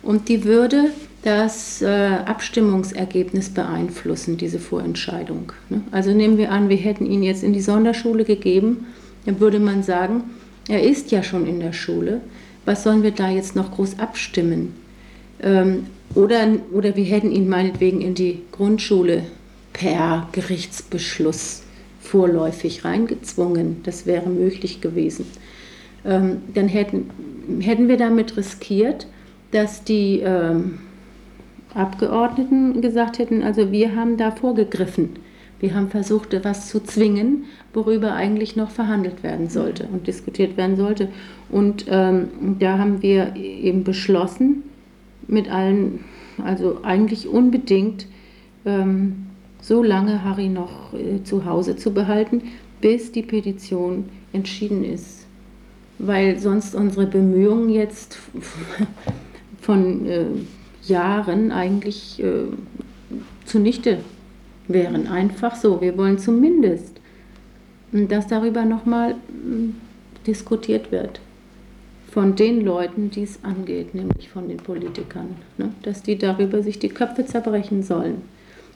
Und 0.02 0.28
die 0.28 0.44
würde 0.44 0.90
das 1.22 1.80
äh, 1.80 1.86
Abstimmungsergebnis 1.86 3.50
beeinflussen, 3.50 4.36
diese 4.36 4.58
Vorentscheidung. 4.58 5.52
Ne? 5.68 5.82
Also 5.92 6.12
nehmen 6.12 6.38
wir 6.38 6.50
an, 6.50 6.68
wir 6.68 6.76
hätten 6.76 7.06
ihn 7.06 7.22
jetzt 7.22 7.44
in 7.44 7.52
die 7.52 7.60
Sonderschule 7.60 8.24
gegeben, 8.24 8.88
dann 9.24 9.38
würde 9.38 9.60
man 9.60 9.84
sagen, 9.84 10.24
er 10.68 10.82
ist 10.82 11.12
ja 11.12 11.22
schon 11.22 11.46
in 11.46 11.60
der 11.60 11.72
Schule, 11.72 12.20
was 12.64 12.82
sollen 12.82 13.02
wir 13.02 13.12
da 13.12 13.30
jetzt 13.30 13.54
noch 13.54 13.70
groß 13.72 13.98
abstimmen? 13.98 14.74
Ähm, 15.42 15.86
oder, 16.14 16.46
oder 16.72 16.94
wir 16.96 17.04
hätten 17.04 17.30
ihn 17.30 17.48
meinetwegen 17.48 18.00
in 18.00 18.14
die 18.14 18.42
Grundschule 18.52 19.24
per 19.72 20.28
Gerichtsbeschluss 20.32 21.62
vorläufig 22.00 22.84
reingezwungen. 22.84 23.82
Das 23.84 24.06
wäre 24.06 24.28
möglich 24.28 24.80
gewesen. 24.80 25.26
Ähm, 26.04 26.42
dann 26.54 26.68
hätten, 26.68 27.10
hätten 27.60 27.88
wir 27.88 27.96
damit 27.96 28.36
riskiert, 28.36 29.06
dass 29.52 29.84
die 29.84 30.20
ähm, 30.20 30.78
Abgeordneten 31.74 32.82
gesagt 32.82 33.18
hätten, 33.18 33.42
also 33.42 33.72
wir 33.72 33.94
haben 33.94 34.16
da 34.16 34.30
vorgegriffen. 34.30 35.10
Wir 35.60 35.74
haben 35.74 35.90
versucht, 35.90 36.34
etwas 36.34 36.68
zu 36.68 36.82
zwingen, 36.82 37.44
worüber 37.72 38.14
eigentlich 38.14 38.56
noch 38.56 38.70
verhandelt 38.70 39.22
werden 39.22 39.48
sollte 39.48 39.86
und 39.92 40.08
diskutiert 40.08 40.56
werden 40.56 40.76
sollte. 40.76 41.08
Und 41.50 41.86
ähm, 41.88 42.56
da 42.58 42.78
haben 42.78 43.00
wir 43.00 43.36
eben 43.36 43.84
beschlossen, 43.84 44.64
mit 45.32 45.50
allen, 45.50 46.00
also 46.44 46.80
eigentlich 46.82 47.26
unbedingt, 47.26 48.06
ähm, 48.64 49.26
so 49.60 49.82
lange 49.82 50.24
Harry 50.24 50.48
noch 50.48 50.92
äh, 50.92 51.22
zu 51.24 51.44
Hause 51.44 51.76
zu 51.76 51.92
behalten, 51.92 52.42
bis 52.80 53.12
die 53.12 53.22
Petition 53.22 54.04
entschieden 54.32 54.84
ist. 54.84 55.26
Weil 55.98 56.38
sonst 56.38 56.74
unsere 56.74 57.06
Bemühungen 57.06 57.70
jetzt 57.70 58.18
von 59.60 60.06
äh, 60.06 60.26
Jahren 60.84 61.52
eigentlich 61.52 62.22
äh, 62.22 62.46
zunichte 63.44 63.98
wären. 64.66 65.06
Einfach 65.06 65.54
so. 65.54 65.80
Wir 65.80 65.96
wollen 65.96 66.18
zumindest, 66.18 67.00
dass 67.92 68.26
darüber 68.26 68.64
nochmal 68.64 69.14
hm, 69.28 69.76
diskutiert 70.26 70.90
wird. 70.90 71.20
Von 72.12 72.36
den 72.36 72.60
Leuten, 72.60 73.10
die 73.10 73.22
es 73.22 73.42
angeht, 73.42 73.94
nämlich 73.94 74.28
von 74.28 74.46
den 74.46 74.58
Politikern. 74.58 75.28
Ne? 75.56 75.70
Dass 75.82 76.02
die 76.02 76.18
darüber 76.18 76.62
sich 76.62 76.78
die 76.78 76.90
Köpfe 76.90 77.24
zerbrechen 77.24 77.82
sollen. 77.82 78.20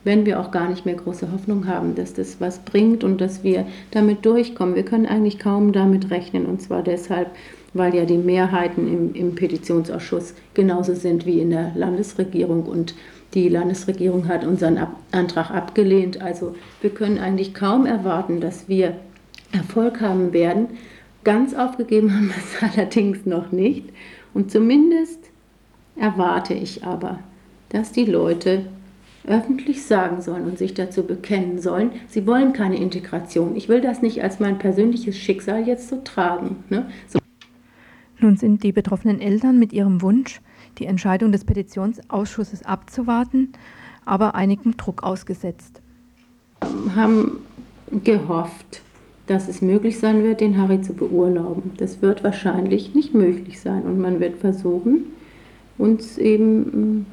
Wenn 0.04 0.24
wir 0.24 0.40
auch 0.40 0.50
gar 0.50 0.70
nicht 0.70 0.86
mehr 0.86 0.94
große 0.94 1.30
Hoffnung 1.30 1.66
haben, 1.66 1.94
dass 1.94 2.14
das 2.14 2.40
was 2.40 2.60
bringt 2.60 3.04
und 3.04 3.20
dass 3.20 3.44
wir 3.44 3.66
damit 3.90 4.24
durchkommen. 4.24 4.74
Wir 4.74 4.86
können 4.86 5.04
eigentlich 5.04 5.38
kaum 5.38 5.72
damit 5.72 6.10
rechnen. 6.10 6.46
Und 6.46 6.62
zwar 6.62 6.82
deshalb, 6.82 7.30
weil 7.74 7.94
ja 7.94 8.06
die 8.06 8.16
Mehrheiten 8.16 8.88
im, 8.88 9.14
im 9.14 9.34
Petitionsausschuss 9.34 10.32
genauso 10.54 10.94
sind 10.94 11.26
wie 11.26 11.40
in 11.40 11.50
der 11.50 11.72
Landesregierung 11.74 12.64
und 12.64 12.94
die 13.34 13.50
Landesregierung 13.50 14.28
hat 14.28 14.46
unseren 14.46 14.78
Ab 14.78 14.96
Antrag 15.12 15.50
abgelehnt. 15.50 16.22
Also 16.22 16.54
wir 16.80 16.88
können 16.88 17.18
eigentlich 17.18 17.52
kaum 17.52 17.84
erwarten, 17.84 18.40
dass 18.40 18.66
wir 18.66 18.94
Erfolg 19.52 20.00
haben 20.00 20.32
werden. 20.32 20.68
Ganz 21.26 21.54
aufgegeben 21.54 22.14
haben 22.14 22.28
wir 22.28 22.36
es 22.36 22.62
allerdings 22.76 23.26
noch 23.26 23.50
nicht. 23.50 23.88
Und 24.32 24.52
zumindest 24.52 25.18
erwarte 25.96 26.54
ich 26.54 26.84
aber, 26.84 27.18
dass 27.70 27.90
die 27.90 28.04
Leute 28.04 28.66
öffentlich 29.26 29.84
sagen 29.84 30.22
sollen 30.22 30.44
und 30.44 30.56
sich 30.56 30.74
dazu 30.74 31.02
bekennen 31.02 31.58
sollen, 31.58 31.90
sie 32.06 32.28
wollen 32.28 32.52
keine 32.52 32.76
Integration. 32.76 33.56
Ich 33.56 33.68
will 33.68 33.80
das 33.80 34.02
nicht 34.02 34.22
als 34.22 34.38
mein 34.38 34.60
persönliches 34.60 35.18
Schicksal 35.18 35.66
jetzt 35.66 35.88
so 35.88 36.00
tragen. 36.04 36.62
Ne? 36.68 36.88
So. 37.08 37.18
Nun 38.20 38.36
sind 38.36 38.62
die 38.62 38.70
betroffenen 38.70 39.20
Eltern 39.20 39.58
mit 39.58 39.72
ihrem 39.72 40.02
Wunsch 40.02 40.40
die 40.78 40.86
Entscheidung 40.86 41.32
des 41.32 41.44
Petitionsausschusses 41.44 42.64
abzuwarten, 42.64 43.50
aber 44.04 44.36
einigem 44.36 44.76
Druck 44.76 45.02
ausgesetzt. 45.02 45.82
Haben 46.94 47.40
gehofft, 48.04 48.82
dass 49.26 49.48
es 49.48 49.60
möglich 49.60 49.98
sein 49.98 50.22
wird, 50.22 50.40
den 50.40 50.56
Harry 50.58 50.80
zu 50.80 50.94
beurlauben. 50.94 51.72
Das 51.78 52.00
wird 52.02 52.24
wahrscheinlich 52.24 52.94
nicht 52.94 53.14
möglich 53.14 53.60
sein 53.60 53.82
und 53.82 53.98
man 53.98 54.20
wird 54.20 54.36
versuchen, 54.36 55.06
uns 55.78 56.18
eben 56.18 57.06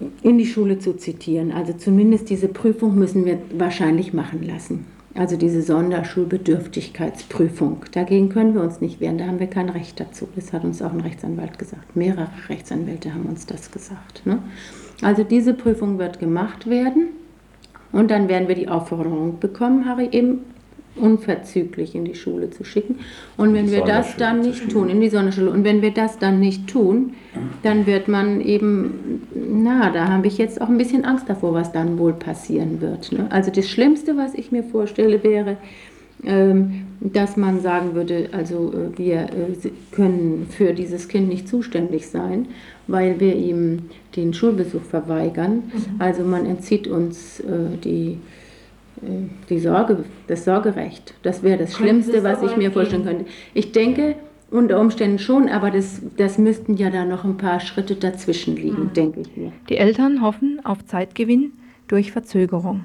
äh, 0.00 0.06
in 0.28 0.38
die 0.38 0.46
Schule 0.46 0.78
zu 0.78 0.96
zitieren. 0.96 1.52
Also 1.52 1.74
zumindest 1.74 2.30
diese 2.30 2.48
Prüfung 2.48 2.96
müssen 2.96 3.24
wir 3.24 3.38
wahrscheinlich 3.56 4.12
machen 4.12 4.42
lassen. 4.42 4.86
Also 5.14 5.36
diese 5.36 5.62
Sonderschulbedürftigkeitsprüfung. 5.62 7.84
Dagegen 7.92 8.30
können 8.30 8.54
wir 8.54 8.62
uns 8.62 8.80
nicht 8.80 9.00
wehren, 9.00 9.18
da 9.18 9.26
haben 9.26 9.38
wir 9.38 9.46
kein 9.46 9.68
Recht 9.68 10.00
dazu. 10.00 10.26
Das 10.34 10.52
hat 10.52 10.64
uns 10.64 10.82
auch 10.82 10.92
ein 10.92 11.02
Rechtsanwalt 11.02 11.56
gesagt. 11.56 11.94
Mehrere 11.94 12.26
Rechtsanwälte 12.48 13.14
haben 13.14 13.26
uns 13.26 13.46
das 13.46 13.70
gesagt. 13.70 14.26
Ne? 14.26 14.40
Also 15.02 15.22
diese 15.22 15.54
Prüfung 15.54 16.00
wird 16.00 16.18
gemacht 16.18 16.68
werden 16.68 17.10
und 17.92 18.10
dann 18.10 18.28
werden 18.28 18.48
wir 18.48 18.56
die 18.56 18.68
Aufforderung 18.68 19.38
bekommen, 19.38 19.88
Harry 19.88 20.08
eben 20.10 20.40
unverzüglich 20.96 21.94
in 21.94 22.04
die 22.04 22.14
Schule 22.14 22.50
zu 22.50 22.64
schicken. 22.64 23.00
Und 23.36 23.54
wenn 23.54 23.70
wir 23.70 23.84
das 23.84 24.16
dann 24.16 24.40
nicht 24.40 24.70
tun, 24.70 24.88
in 24.88 25.00
die 25.00 25.08
Sonderschule, 25.08 25.50
und 25.50 25.64
wenn 25.64 25.82
wir 25.82 25.90
das 25.90 26.18
dann 26.18 26.40
nicht 26.40 26.68
tun, 26.68 27.14
dann 27.62 27.86
wird 27.86 28.08
man 28.08 28.40
eben, 28.40 29.22
na, 29.34 29.90
da 29.90 30.08
habe 30.08 30.26
ich 30.26 30.38
jetzt 30.38 30.60
auch 30.60 30.68
ein 30.68 30.78
bisschen 30.78 31.04
Angst 31.04 31.28
davor, 31.28 31.54
was 31.54 31.72
dann 31.72 31.98
wohl 31.98 32.12
passieren 32.12 32.80
wird. 32.80 33.12
Ne? 33.12 33.26
Also 33.30 33.50
das 33.50 33.68
Schlimmste, 33.68 34.16
was 34.16 34.34
ich 34.34 34.52
mir 34.52 34.62
vorstelle, 34.62 35.22
wäre, 35.24 35.56
ähm, 36.24 36.86
dass 37.00 37.36
man 37.36 37.60
sagen 37.60 37.94
würde, 37.94 38.28
also 38.32 38.72
äh, 38.72 38.98
wir 38.98 39.18
äh, 39.24 39.70
können 39.90 40.46
für 40.48 40.72
dieses 40.72 41.08
Kind 41.08 41.28
nicht 41.28 41.48
zuständig 41.48 42.06
sein, 42.06 42.46
weil 42.86 43.20
wir 43.20 43.34
ihm 43.34 43.90
den 44.16 44.32
Schulbesuch 44.32 44.82
verweigern. 44.82 45.54
Mhm. 45.54 45.82
Also 45.98 46.22
man 46.22 46.46
entzieht 46.46 46.86
uns 46.86 47.40
äh, 47.40 47.76
die 47.82 48.18
die 49.48 49.58
Sorge, 49.58 50.04
das 50.26 50.44
Sorgerecht. 50.44 51.14
Das 51.22 51.42
wäre 51.42 51.58
das 51.58 51.74
Schlimmste, 51.74 52.22
was 52.22 52.42
ich 52.42 52.56
mir 52.56 52.70
vorstellen 52.70 53.04
könnte. 53.04 53.26
Ich 53.52 53.72
denke 53.72 54.16
unter 54.50 54.80
Umständen 54.80 55.18
schon, 55.18 55.48
aber 55.48 55.70
das, 55.70 56.00
das 56.16 56.38
müssten 56.38 56.76
ja 56.76 56.90
da 56.90 57.04
noch 57.04 57.24
ein 57.24 57.36
paar 57.36 57.60
Schritte 57.60 57.96
dazwischen 57.96 58.56
liegen, 58.56 58.84
mhm. 58.84 58.92
denke 58.92 59.20
ich 59.20 59.36
mir. 59.36 59.52
Die 59.68 59.76
Eltern 59.76 60.22
hoffen 60.22 60.60
auf 60.64 60.84
Zeitgewinn 60.86 61.52
durch 61.88 62.12
Verzögerung. 62.12 62.84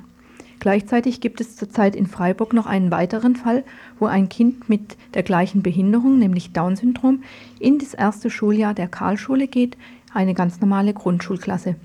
Gleichzeitig 0.59 1.21
gibt 1.21 1.39
es 1.39 1.55
zurzeit 1.55 1.95
in 1.95 2.07
Freiburg 2.07 2.53
noch 2.53 2.65
einen 2.65 2.91
weiteren 2.91 3.35
Fall, 3.35 3.63
wo 3.97 4.07
ein 4.07 4.27
Kind 4.27 4.67
mit 4.67 4.97
der 5.13 5.23
gleichen 5.23 5.61
Behinderung, 5.61 6.19
nämlich 6.19 6.51
Down-Syndrom, 6.51 7.23
in 7.59 7.79
das 7.79 7.93
erste 7.93 8.29
Schuljahr 8.29 8.73
der 8.73 8.87
Karlschule 8.89 9.47
geht, 9.47 9.77
eine 10.13 10.33
ganz 10.33 10.59
normale 10.59 10.93
Grundschulklasse. 10.93 11.75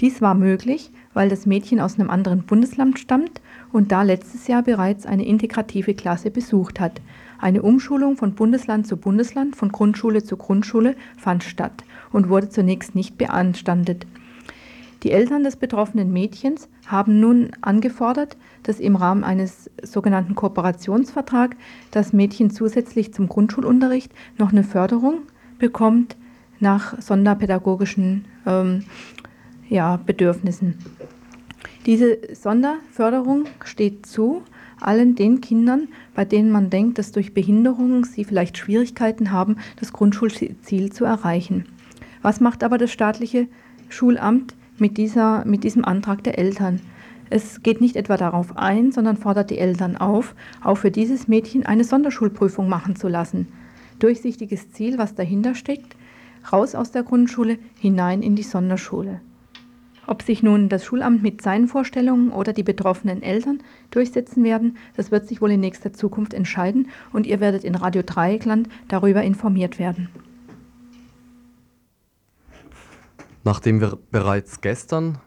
Dies 0.00 0.20
war 0.20 0.34
möglich, 0.34 0.90
weil 1.14 1.28
das 1.28 1.46
Mädchen 1.46 1.80
aus 1.80 1.98
einem 1.98 2.10
anderen 2.10 2.42
Bundesland 2.42 2.98
stammt 2.98 3.40
und 3.72 3.92
da 3.92 4.02
letztes 4.02 4.46
Jahr 4.46 4.62
bereits 4.62 5.06
eine 5.06 5.26
integrative 5.26 5.94
Klasse 5.94 6.30
besucht 6.30 6.80
hat. 6.80 7.00
Eine 7.38 7.62
Umschulung 7.62 8.16
von 8.16 8.34
Bundesland 8.34 8.86
zu 8.86 8.96
Bundesland, 8.96 9.56
von 9.56 9.70
Grundschule 9.70 10.22
zu 10.22 10.36
Grundschule 10.36 10.96
fand 11.16 11.44
statt 11.44 11.84
und 12.12 12.28
wurde 12.28 12.48
zunächst 12.48 12.94
nicht 12.94 13.18
beanstandet. 13.18 14.06
Die 15.02 15.10
Eltern 15.10 15.42
des 15.42 15.56
betroffenen 15.56 16.12
Mädchens 16.12 16.68
haben 16.86 17.18
nun 17.18 17.50
angefordert, 17.60 18.36
dass 18.62 18.78
im 18.78 18.94
Rahmen 18.94 19.24
eines 19.24 19.68
sogenannten 19.82 20.36
Kooperationsvertrags 20.36 21.56
das 21.90 22.12
Mädchen 22.12 22.50
zusätzlich 22.50 23.12
zum 23.12 23.28
Grundschulunterricht 23.28 24.12
noch 24.38 24.52
eine 24.52 24.62
Förderung 24.62 25.22
bekommt 25.58 26.16
nach 26.60 27.00
sonderpädagogischen 27.00 28.26
ähm, 28.46 28.84
ja, 29.72 29.96
Bedürfnissen. 29.96 30.74
Diese 31.86 32.18
Sonderförderung 32.34 33.46
steht 33.64 34.04
zu 34.06 34.42
allen 34.80 35.14
den 35.14 35.40
Kindern, 35.40 35.88
bei 36.14 36.24
denen 36.24 36.50
man 36.50 36.68
denkt, 36.68 36.98
dass 36.98 37.12
durch 37.12 37.32
Behinderungen 37.32 38.04
sie 38.04 38.24
vielleicht 38.24 38.58
Schwierigkeiten 38.58 39.32
haben, 39.32 39.56
das 39.80 39.92
Grundschulziel 39.92 40.92
zu 40.92 41.04
erreichen. 41.04 41.64
Was 42.20 42.40
macht 42.40 42.62
aber 42.62 42.78
das 42.78 42.92
staatliche 42.92 43.48
Schulamt 43.88 44.54
mit, 44.78 44.98
dieser, 44.98 45.44
mit 45.46 45.64
diesem 45.64 45.84
Antrag 45.84 46.22
der 46.22 46.38
Eltern? 46.38 46.80
Es 47.30 47.62
geht 47.62 47.80
nicht 47.80 47.96
etwa 47.96 48.18
darauf 48.18 48.58
ein, 48.58 48.92
sondern 48.92 49.16
fordert 49.16 49.48
die 49.50 49.58
Eltern 49.58 49.96
auf, 49.96 50.34
auch 50.62 50.76
für 50.76 50.90
dieses 50.90 51.28
Mädchen 51.28 51.64
eine 51.64 51.84
Sonderschulprüfung 51.84 52.68
machen 52.68 52.94
zu 52.94 53.08
lassen. 53.08 53.48
Durchsichtiges 54.00 54.70
Ziel, 54.72 54.98
was 54.98 55.14
dahinter 55.14 55.54
steckt, 55.54 55.96
raus 56.52 56.74
aus 56.74 56.90
der 56.90 57.04
Grundschule, 57.04 57.58
hinein 57.80 58.22
in 58.22 58.36
die 58.36 58.42
Sonderschule. 58.42 59.20
Ob 60.06 60.22
sich 60.22 60.42
nun 60.42 60.68
das 60.68 60.84
Schulamt 60.84 61.22
mit 61.22 61.42
seinen 61.42 61.68
Vorstellungen 61.68 62.30
oder 62.30 62.52
die 62.52 62.64
betroffenen 62.64 63.22
Eltern 63.22 63.62
durchsetzen 63.90 64.42
werden, 64.42 64.76
das 64.96 65.10
wird 65.10 65.28
sich 65.28 65.40
wohl 65.40 65.52
in 65.52 65.60
nächster 65.60 65.92
Zukunft 65.92 66.34
entscheiden 66.34 66.88
und 67.12 67.26
ihr 67.26 67.40
werdet 67.40 67.62
in 67.62 67.76
Radio 67.76 68.02
Dreieckland 68.02 68.68
darüber 68.88 69.22
informiert 69.22 69.78
werden. 69.78 70.08
Nachdem 73.44 73.80
wir 73.80 73.98
bereits 74.10 74.60
gestern 74.60 75.18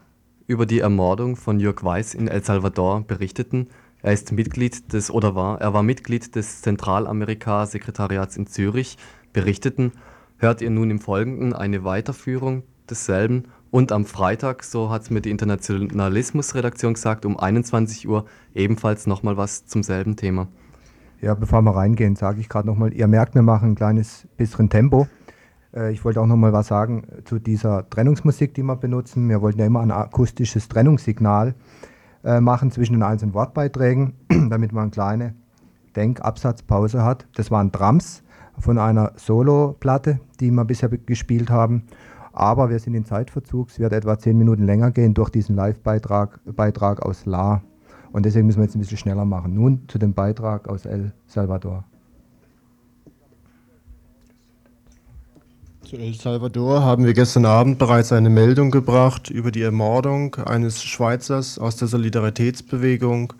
über 0.46 0.66
die 0.66 0.80
Ermordung 0.80 1.36
von 1.36 1.58
Jörg 1.58 1.82
Weiß 1.82 2.14
in 2.14 2.28
El 2.28 2.44
Salvador 2.44 3.02
berichteten, 3.02 3.68
er 4.02 4.12
ist 4.12 4.32
Mitglied 4.32 4.92
des 4.92 5.10
oder 5.10 5.34
war, 5.34 5.60
er 5.60 5.74
war 5.74 5.82
Mitglied 5.82 6.34
des 6.36 6.62
Zentralamerika-Sekretariats 6.62 8.36
in 8.36 8.46
Zürich, 8.46 8.98
berichteten, 9.32 9.92
hört 10.36 10.60
ihr 10.60 10.70
nun 10.70 10.90
im 10.90 11.00
Folgenden 11.00 11.52
eine 11.52 11.82
Weiterführung 11.82 12.62
desselben 12.90 13.44
und 13.70 13.92
am 13.92 14.04
Freitag, 14.04 14.64
so 14.64 14.90
hat 14.90 15.02
es 15.02 15.10
mir 15.10 15.20
die 15.20 15.30
Internationalismus-Redaktion 15.30 16.94
gesagt, 16.94 17.26
um 17.26 17.38
21 17.38 18.08
Uhr 18.08 18.24
ebenfalls 18.54 19.06
nochmal 19.06 19.36
was 19.36 19.66
zum 19.66 19.82
selben 19.82 20.16
Thema. 20.16 20.48
Ja, 21.20 21.34
bevor 21.34 21.62
wir 21.62 21.74
reingehen, 21.74 22.16
sage 22.16 22.40
ich 22.40 22.48
gerade 22.48 22.66
nochmal, 22.66 22.92
ihr 22.92 23.06
merkt, 23.06 23.34
wir 23.34 23.42
machen 23.42 23.70
ein 23.70 23.74
kleines 23.74 24.28
bisschen 24.36 24.70
Tempo. 24.70 25.08
Äh, 25.74 25.92
ich 25.92 26.04
wollte 26.04 26.20
auch 26.20 26.26
nochmal 26.26 26.52
was 26.52 26.68
sagen 26.68 27.06
zu 27.24 27.38
dieser 27.38 27.88
Trennungsmusik, 27.88 28.54
die 28.54 28.62
wir 28.62 28.76
benutzen. 28.76 29.28
Wir 29.28 29.42
wollten 29.42 29.58
ja 29.58 29.66
immer 29.66 29.80
ein 29.80 29.90
akustisches 29.90 30.68
Trennungssignal 30.68 31.54
äh, 32.24 32.40
machen 32.40 32.70
zwischen 32.70 32.94
den 32.94 33.02
einzelnen 33.02 33.34
Wortbeiträgen, 33.34 34.14
damit 34.50 34.72
man 34.72 34.84
eine 34.84 34.90
kleine 34.90 35.34
Denkabsatzpause 35.96 37.02
hat. 37.02 37.26
Das 37.34 37.50
waren 37.50 37.72
Drums 37.72 38.22
von 38.58 38.78
einer 38.78 39.12
Solo-Platte, 39.16 40.20
die 40.40 40.50
wir 40.50 40.64
bisher 40.64 40.88
gespielt 40.88 41.50
haben. 41.50 41.84
Aber 42.36 42.68
wir 42.68 42.78
sind 42.78 42.94
in 42.94 43.06
Zeitverzug. 43.06 43.70
Es 43.70 43.78
wird 43.78 43.94
etwa 43.94 44.18
zehn 44.18 44.36
Minuten 44.36 44.64
länger 44.64 44.90
gehen 44.90 45.14
durch 45.14 45.30
diesen 45.30 45.56
Live-Beitrag 45.56 46.38
Beitrag 46.44 47.02
aus 47.02 47.24
La. 47.24 47.62
Und 48.12 48.26
deswegen 48.26 48.46
müssen 48.46 48.58
wir 48.58 48.64
jetzt 48.64 48.76
ein 48.76 48.80
bisschen 48.80 48.98
schneller 48.98 49.24
machen. 49.24 49.54
Nun 49.54 49.88
zu 49.88 49.98
dem 49.98 50.12
Beitrag 50.12 50.68
aus 50.68 50.84
El 50.84 51.12
Salvador. 51.26 51.84
Zu 55.82 55.96
El 55.96 56.14
Salvador 56.14 56.82
haben 56.82 57.06
wir 57.06 57.14
gestern 57.14 57.46
Abend 57.46 57.78
bereits 57.78 58.12
eine 58.12 58.28
Meldung 58.28 58.70
gebracht 58.70 59.30
über 59.30 59.50
die 59.50 59.62
Ermordung 59.62 60.34
eines 60.34 60.82
Schweizers 60.82 61.58
aus 61.58 61.76
der 61.76 61.88
Solidaritätsbewegung, 61.88 63.32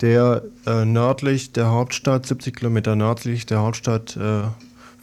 der 0.00 0.42
äh, 0.66 0.84
nördlich 0.84 1.52
der 1.52 1.70
Hauptstadt, 1.70 2.26
70 2.26 2.56
Kilometer 2.56 2.96
nördlich 2.96 3.46
der 3.46 3.60
Hauptstadt, 3.60 4.16
äh, 4.16 4.44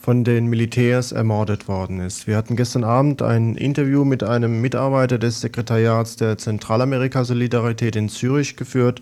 von 0.02 0.24
den 0.24 0.48
Militärs 0.48 1.12
ermordet 1.12 1.68
worden 1.68 2.00
ist. 2.00 2.26
Wir 2.26 2.36
hatten 2.36 2.56
gestern 2.56 2.84
Abend 2.84 3.22
ein 3.22 3.56
Interview 3.56 4.04
mit 4.04 4.24
einem 4.24 4.60
Mitarbeiter 4.60 5.20
des 5.20 5.42
Sekretariats 5.42 6.16
der 6.16 6.40
Zentralamerika-Solidarität 6.40 7.96
in 7.96 8.10
Zürich 8.10 8.58
geführt. 8.58 9.00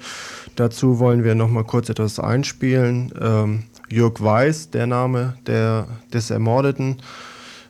Dazu 0.58 1.00
wollen 1.00 1.24
wir 1.24 1.36
noch 1.36 1.50
mal 1.50 1.64
kurz 1.64 1.88
etwas 1.90 2.20
einspielen. 2.20 3.14
Ähm, 3.20 3.64
Jörg 3.90 4.20
Weiß, 4.20 4.72
der 4.72 4.88
Name 4.88 5.38
der, 5.48 5.88
des 6.14 6.32
Ermordeten, 6.32 6.98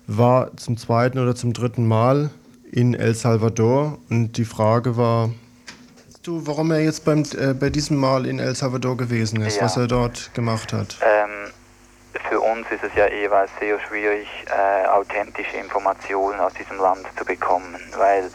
war 0.08 0.58
zum 0.58 0.76
zweiten 0.78 1.20
oder 1.20 1.36
zum 1.36 1.54
dritten 1.54 1.88
Mal 1.88 2.32
in 2.72 2.96
El 2.96 3.14
Salvador 3.14 4.00
und 4.10 4.38
die 4.38 4.46
Frage 4.46 4.98
war, 4.98 5.30
du, 6.24 6.46
warum 6.46 6.72
er 6.72 6.82
jetzt 6.82 7.06
beim, 7.06 7.24
äh, 7.38 7.54
bei 7.54 7.70
diesem 7.70 7.98
Mal 7.98 8.26
in 8.26 8.40
El 8.40 8.56
Salvador 8.56 8.98
gewesen 8.98 9.42
ist, 9.42 9.58
ja. 9.58 9.64
was 9.64 9.78
er 9.78 9.88
dort 9.88 10.34
gemacht 10.34 10.74
hat? 10.74 10.98
Ähm, 11.02 11.52
für 12.30 12.40
uns 12.40 12.70
ist 12.70 12.84
es 12.84 12.94
ja 12.96 13.08
jeweils 13.08 13.50
sehr 13.60 13.80
schwierig, 13.80 14.28
äh, 14.46 14.88
authentische 14.88 15.58
Informationen 15.58 16.40
aus 16.40 16.54
diesem 16.54 16.78
Land 16.78 17.06
zu 17.18 17.26
bekommen, 17.26 17.76
weil 17.98 18.30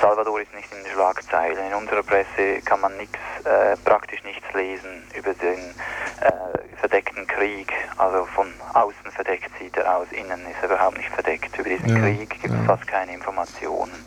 Salvador 0.00 0.40
ist 0.40 0.54
nicht 0.54 0.72
in 0.72 0.84
den 0.84 0.92
Schlagzeilen. 0.92 1.58
In 1.66 1.74
unserer 1.74 2.04
Presse 2.04 2.62
kann 2.64 2.80
man 2.80 2.96
nichts, 2.96 3.18
äh, 3.44 3.76
praktisch 3.84 4.22
nichts 4.22 4.46
lesen 4.54 5.02
über 5.16 5.34
den 5.34 5.58
äh, 6.20 6.78
verdeckten 6.78 7.26
Krieg. 7.26 7.72
Also 7.98 8.24
von 8.26 8.46
außen 8.72 9.10
verdeckt 9.10 9.50
sieht 9.58 9.76
er 9.76 9.96
aus, 9.96 10.06
innen 10.12 10.46
ist 10.46 10.62
er 10.62 10.70
überhaupt 10.70 10.96
nicht 10.96 11.10
verdeckt. 11.10 11.58
Über 11.58 11.68
diesen 11.68 11.88
ja, 11.88 12.00
Krieg 12.00 12.30
gibt 12.30 12.54
es 12.54 12.60
ja. 12.60 12.66
fast 12.66 12.86
keine 12.86 13.12
Informationen. 13.12 14.06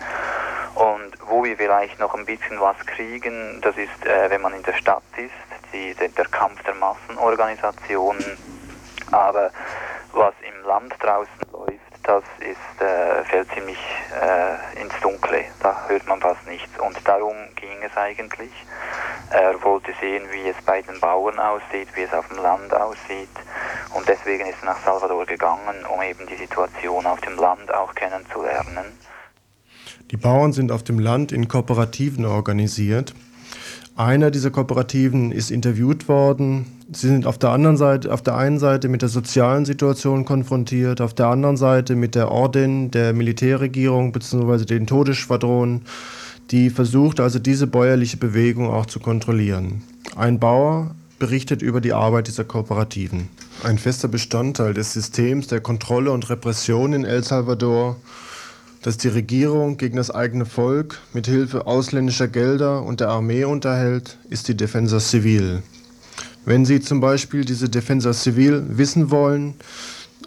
Und 0.76 1.18
wo 1.28 1.44
wir 1.44 1.58
vielleicht 1.58 2.00
noch 2.00 2.16
ein 2.16 2.26
bisschen 2.26 2.62
was 2.62 2.78
kriegen, 2.86 3.60
das 3.62 3.76
ist, 3.76 4.06
äh, 4.06 4.30
wenn 4.30 4.42
man 4.42 4.54
in 4.54 4.64
der 4.64 4.74
Stadt 4.74 5.04
ist, 5.18 5.32
die, 5.74 5.94
der 5.96 6.26
Kampf 6.26 6.64
der 6.64 6.76
Massenorganisationen 6.76 8.38
aber 9.14 9.52
was 10.14 10.34
im 10.42 10.68
Land 10.68 10.94
draußen 11.00 11.32
läuft, 11.52 11.80
das 12.04 12.24
ist, 12.40 12.82
äh, 12.82 13.24
fällt 13.26 13.48
ziemlich 13.54 13.78
äh, 14.22 14.82
ins 14.82 14.94
Dunkle. 15.02 15.46
Da 15.62 15.88
hört 15.88 16.08
man 16.08 16.20
fast 16.20 16.46
nichts. 16.48 16.70
Und 16.80 16.98
darum 17.06 17.36
ging 17.56 17.82
es 17.86 17.96
eigentlich. 17.96 18.52
Er 19.30 19.62
wollte 19.64 19.94
sehen, 20.02 20.24
wie 20.32 20.50
es 20.50 20.56
bei 20.66 20.82
den 20.82 21.00
Bauern 21.00 21.40
aussieht, 21.40 21.88
wie 21.96 22.02
es 22.02 22.14
auf 22.14 22.28
dem 22.28 22.38
Land 22.38 22.74
aussieht. 22.74 23.30
Und 23.96 24.08
deswegen 24.08 24.46
ist 24.46 24.58
er 24.62 24.66
nach 24.66 24.80
Salvador 24.84 25.26
gegangen, 25.26 25.86
um 25.92 26.02
eben 26.02 26.28
die 26.28 26.36
Situation 26.36 27.06
auf 27.06 27.22
dem 27.22 27.38
Land 27.38 27.74
auch 27.74 27.96
kennenzulernen. 27.96 28.98
Die 30.12 30.18
Bauern 30.18 30.52
sind 30.54 30.72
auf 30.72 30.84
dem 30.84 31.00
Land 31.00 31.32
in 31.32 31.48
Kooperativen 31.48 32.26
organisiert. 32.26 33.14
Einer 33.96 34.32
dieser 34.32 34.50
Kooperativen 34.50 35.32
ist 35.32 35.52
interviewt 35.52 36.08
worden. 36.08 36.66
Sie 36.92 37.08
sind 37.08 37.28
auf 37.28 37.38
der 37.38 37.52
anderen 37.52 37.78
Seite, 37.78 38.12
auf 38.12 38.24
der 38.24 38.36
einen 38.36 38.58
Seite 38.58 38.90
mit 38.90 39.04
der 39.04 39.10
sozialen 39.10 39.66
Situation 39.66 40.26
konfrontiert, 40.26 41.00
auf 41.00 41.14
der 41.14 41.28
anderen 41.28 41.58
Seite 41.58 41.96
mit 41.96 42.16
der 42.16 42.32
Orden 42.32 42.90
der 42.90 43.14
Militärregierung 43.14 44.12
bzw. 44.12 44.66
den 44.66 44.88
Todesschwadronen, 44.88 45.84
die 46.50 46.72
versucht 46.72 47.20
also 47.20 47.38
diese 47.38 47.68
bäuerliche 47.68 48.18
Bewegung 48.18 48.68
auch 48.68 48.88
zu 48.88 49.00
kontrollieren. 49.00 49.84
Ein 50.16 50.40
Bauer 50.40 50.96
berichtet 51.20 51.62
über 51.62 51.80
die 51.80 51.94
Arbeit 51.94 52.28
dieser 52.28 52.46
Kooperativen. 52.46 53.30
Ein 53.64 53.78
fester 53.78 54.08
Bestandteil 54.08 54.74
des 54.74 54.94
Systems 54.94 55.48
der 55.48 55.62
Kontrolle 55.62 56.12
und 56.12 56.30
Repression 56.32 56.94
in 56.94 57.06
El 57.06 57.24
Salvador 57.24 57.98
dass 58.84 58.98
die 58.98 59.08
Regierung 59.08 59.78
gegen 59.78 59.96
das 59.96 60.12
eigene 60.12 60.46
Volk 60.46 61.00
mit 61.14 61.26
Hilfe 61.26 61.66
ausländischer 61.66 62.28
Gelder 62.28 62.84
und 62.84 63.00
der 63.00 63.10
Armee 63.10 63.46
unterhält, 63.46 64.18
ist 64.30 64.50
die 64.50 64.58
Defensa 64.58 65.00
Civil. 65.00 65.64
Wenn 66.46 66.66
Sie 66.66 66.82
zum 66.82 67.00
Beispiel 67.00 67.46
diese 67.46 67.70
Defensa 67.70 68.12
Civil 68.14 68.64
wissen 68.68 69.10
wollen, 69.10 69.56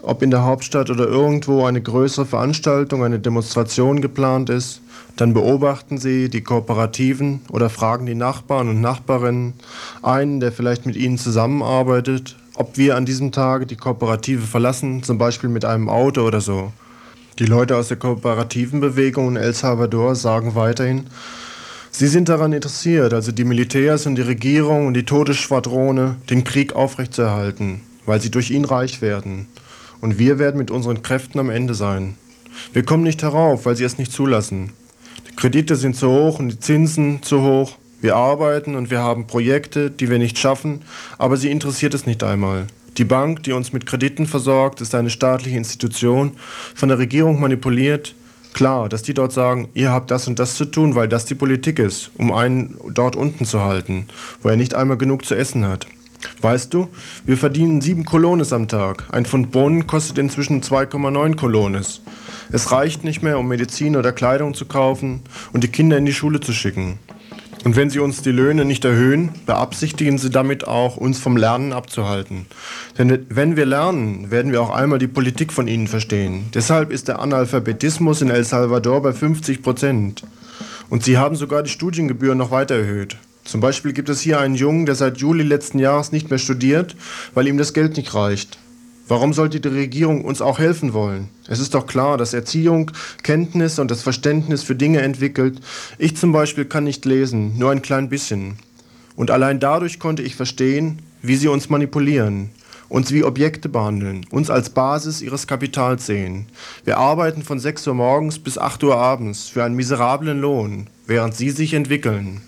ob 0.02 0.22
in 0.22 0.30
der 0.30 0.44
Hauptstadt 0.44 0.88
oder 0.88 1.06
irgendwo 1.06 1.66
eine 1.66 1.82
größere 1.82 2.24
Veranstaltung, 2.24 3.04
eine 3.04 3.18
Demonstration 3.18 4.00
geplant 4.00 4.48
ist, 4.48 4.80
dann 5.16 5.34
beobachten 5.34 5.98
Sie 5.98 6.30
die 6.30 6.42
Kooperativen 6.42 7.40
oder 7.50 7.68
fragen 7.68 8.06
die 8.06 8.14
Nachbarn 8.14 8.68
und 8.68 8.80
Nachbarinnen, 8.80 9.54
einen, 10.02 10.40
der 10.40 10.52
vielleicht 10.52 10.86
mit 10.86 10.96
Ihnen 10.96 11.18
zusammenarbeitet, 11.18 12.36
ob 12.54 12.78
wir 12.78 12.96
an 12.96 13.04
diesem 13.04 13.32
Tage 13.32 13.66
die 13.66 13.76
Kooperative 13.76 14.46
verlassen, 14.46 15.02
zum 15.02 15.18
Beispiel 15.18 15.50
mit 15.50 15.66
einem 15.66 15.90
Auto 15.90 16.22
oder 16.22 16.40
so. 16.40 16.72
Die 17.38 17.44
Leute 17.44 17.76
aus 17.76 17.88
der 17.88 17.98
kooperativen 17.98 18.80
Bewegung 18.80 19.28
in 19.28 19.36
El 19.36 19.52
Salvador 19.52 20.14
sagen 20.14 20.54
weiterhin, 20.54 21.04
sie 21.90 22.06
sind 22.06 22.30
daran 22.30 22.54
interessiert, 22.54 23.12
also 23.12 23.30
die 23.30 23.44
Militärs 23.44 24.06
und 24.06 24.14
die 24.14 24.22
Regierung 24.22 24.86
und 24.86 24.94
die 24.94 25.04
Todesschwadrone, 25.04 26.16
den 26.30 26.44
Krieg 26.44 26.74
aufrechtzuerhalten, 26.74 27.82
weil 28.06 28.22
sie 28.22 28.30
durch 28.30 28.50
ihn 28.50 28.64
reich 28.64 29.02
werden. 29.02 29.48
Und 30.00 30.18
wir 30.18 30.38
werden 30.38 30.56
mit 30.56 30.70
unseren 30.70 31.02
Kräften 31.02 31.38
am 31.38 31.50
Ende 31.50 31.74
sein. 31.74 32.14
Wir 32.72 32.84
kommen 32.84 33.02
nicht 33.02 33.22
herauf, 33.22 33.66
weil 33.66 33.76
sie 33.76 33.84
es 33.84 33.98
nicht 33.98 34.12
zulassen. 34.12 34.72
Die 35.28 35.36
Kredite 35.36 35.76
sind 35.76 35.94
zu 35.94 36.08
hoch 36.08 36.38
und 36.38 36.48
die 36.48 36.60
Zinsen 36.60 37.22
zu 37.22 37.42
hoch. 37.42 37.76
Wir 38.00 38.16
arbeiten 38.16 38.74
und 38.76 38.90
wir 38.90 39.00
haben 39.00 39.26
Projekte, 39.26 39.90
die 39.90 40.08
wir 40.08 40.18
nicht 40.18 40.38
schaffen, 40.38 40.80
aber 41.18 41.36
sie 41.36 41.50
interessiert 41.50 41.92
es 41.92 42.06
nicht 42.06 42.24
einmal. 42.24 42.66
Die 42.98 43.04
Bank, 43.04 43.42
die 43.42 43.52
uns 43.52 43.74
mit 43.74 43.84
Krediten 43.84 44.26
versorgt, 44.26 44.80
ist 44.80 44.94
eine 44.94 45.10
staatliche 45.10 45.58
Institution, 45.58 46.32
von 46.74 46.88
der 46.88 46.98
Regierung 46.98 47.40
manipuliert. 47.40 48.14
Klar, 48.54 48.88
dass 48.88 49.02
die 49.02 49.12
dort 49.12 49.32
sagen, 49.32 49.68
ihr 49.74 49.90
habt 49.90 50.10
das 50.10 50.28
und 50.28 50.38
das 50.38 50.54
zu 50.54 50.64
tun, 50.64 50.94
weil 50.94 51.06
das 51.06 51.26
die 51.26 51.34
Politik 51.34 51.78
ist, 51.78 52.10
um 52.16 52.32
einen 52.32 52.78
dort 52.94 53.14
unten 53.14 53.44
zu 53.44 53.60
halten, 53.62 54.06
wo 54.40 54.48
er 54.48 54.56
nicht 54.56 54.74
einmal 54.74 54.96
genug 54.96 55.26
zu 55.26 55.34
essen 55.34 55.66
hat. 55.66 55.86
Weißt 56.40 56.72
du, 56.72 56.88
wir 57.26 57.36
verdienen 57.36 57.82
sieben 57.82 58.06
Kolones 58.06 58.54
am 58.54 58.66
Tag. 58.66 59.04
Ein 59.12 59.26
Pfund 59.26 59.50
Bohnen 59.50 59.86
kostet 59.86 60.16
inzwischen 60.16 60.62
2,9 60.62 61.36
Kolones. 61.36 62.00
Es 62.50 62.72
reicht 62.72 63.04
nicht 63.04 63.22
mehr, 63.22 63.38
um 63.38 63.46
Medizin 63.46 63.94
oder 63.94 64.12
Kleidung 64.12 64.54
zu 64.54 64.64
kaufen 64.64 65.20
und 65.52 65.62
die 65.62 65.68
Kinder 65.68 65.98
in 65.98 66.06
die 66.06 66.14
Schule 66.14 66.40
zu 66.40 66.54
schicken. 66.54 66.98
Und 67.66 67.74
wenn 67.74 67.90
Sie 67.90 67.98
uns 67.98 68.22
die 68.22 68.30
Löhne 68.30 68.64
nicht 68.64 68.84
erhöhen, 68.84 69.30
beabsichtigen 69.44 70.18
Sie 70.18 70.30
damit 70.30 70.68
auch, 70.68 70.96
uns 70.96 71.18
vom 71.18 71.36
Lernen 71.36 71.72
abzuhalten. 71.72 72.46
Denn 72.96 73.26
wenn 73.28 73.56
wir 73.56 73.66
lernen, 73.66 74.30
werden 74.30 74.52
wir 74.52 74.62
auch 74.62 74.70
einmal 74.70 75.00
die 75.00 75.08
Politik 75.08 75.52
von 75.52 75.66
Ihnen 75.66 75.88
verstehen. 75.88 76.44
Deshalb 76.54 76.92
ist 76.92 77.08
der 77.08 77.18
Analphabetismus 77.18 78.22
in 78.22 78.30
El 78.30 78.44
Salvador 78.44 79.02
bei 79.02 79.12
50 79.12 79.64
Prozent. 79.64 80.22
Und 80.90 81.02
Sie 81.02 81.18
haben 81.18 81.34
sogar 81.34 81.64
die 81.64 81.70
Studiengebühren 81.70 82.38
noch 82.38 82.52
weiter 82.52 82.76
erhöht. 82.76 83.16
Zum 83.42 83.60
Beispiel 83.60 83.92
gibt 83.92 84.10
es 84.10 84.20
hier 84.20 84.38
einen 84.38 84.54
Jungen, 84.54 84.86
der 84.86 84.94
seit 84.94 85.18
Juli 85.18 85.42
letzten 85.42 85.80
Jahres 85.80 86.12
nicht 86.12 86.30
mehr 86.30 86.38
studiert, 86.38 86.94
weil 87.34 87.48
ihm 87.48 87.58
das 87.58 87.72
Geld 87.72 87.96
nicht 87.96 88.14
reicht. 88.14 88.60
Warum 89.08 89.32
sollte 89.32 89.60
die 89.60 89.68
Regierung 89.68 90.24
uns 90.24 90.42
auch 90.42 90.58
helfen 90.58 90.92
wollen? 90.92 91.28
Es 91.46 91.60
ist 91.60 91.74
doch 91.74 91.86
klar, 91.86 92.18
dass 92.18 92.34
Erziehung 92.34 92.90
Kenntnis 93.22 93.78
und 93.78 93.92
das 93.92 94.02
Verständnis 94.02 94.64
für 94.64 94.74
Dinge 94.74 95.00
entwickelt. 95.00 95.60
Ich 95.96 96.16
zum 96.16 96.32
Beispiel 96.32 96.64
kann 96.64 96.84
nicht 96.84 97.04
lesen, 97.04 97.56
nur 97.56 97.70
ein 97.70 97.82
klein 97.82 98.08
bisschen. 98.08 98.56
Und 99.14 99.30
allein 99.30 99.60
dadurch 99.60 100.00
konnte 100.00 100.22
ich 100.22 100.34
verstehen, 100.34 101.02
wie 101.22 101.36
sie 101.36 101.46
uns 101.46 101.68
manipulieren, 101.68 102.50
uns 102.88 103.12
wie 103.12 103.22
Objekte 103.22 103.68
behandeln, 103.68 104.26
uns 104.30 104.50
als 104.50 104.70
Basis 104.70 105.22
ihres 105.22 105.46
Kapitals 105.46 106.06
sehen. 106.06 106.46
Wir 106.84 106.98
arbeiten 106.98 107.42
von 107.42 107.60
6 107.60 107.86
Uhr 107.86 107.94
morgens 107.94 108.40
bis 108.40 108.58
8 108.58 108.82
Uhr 108.82 108.96
abends 108.96 109.48
für 109.48 109.62
einen 109.62 109.76
miserablen 109.76 110.40
Lohn, 110.40 110.88
während 111.06 111.36
sie 111.36 111.50
sich 111.50 111.74
entwickeln. 111.74 112.40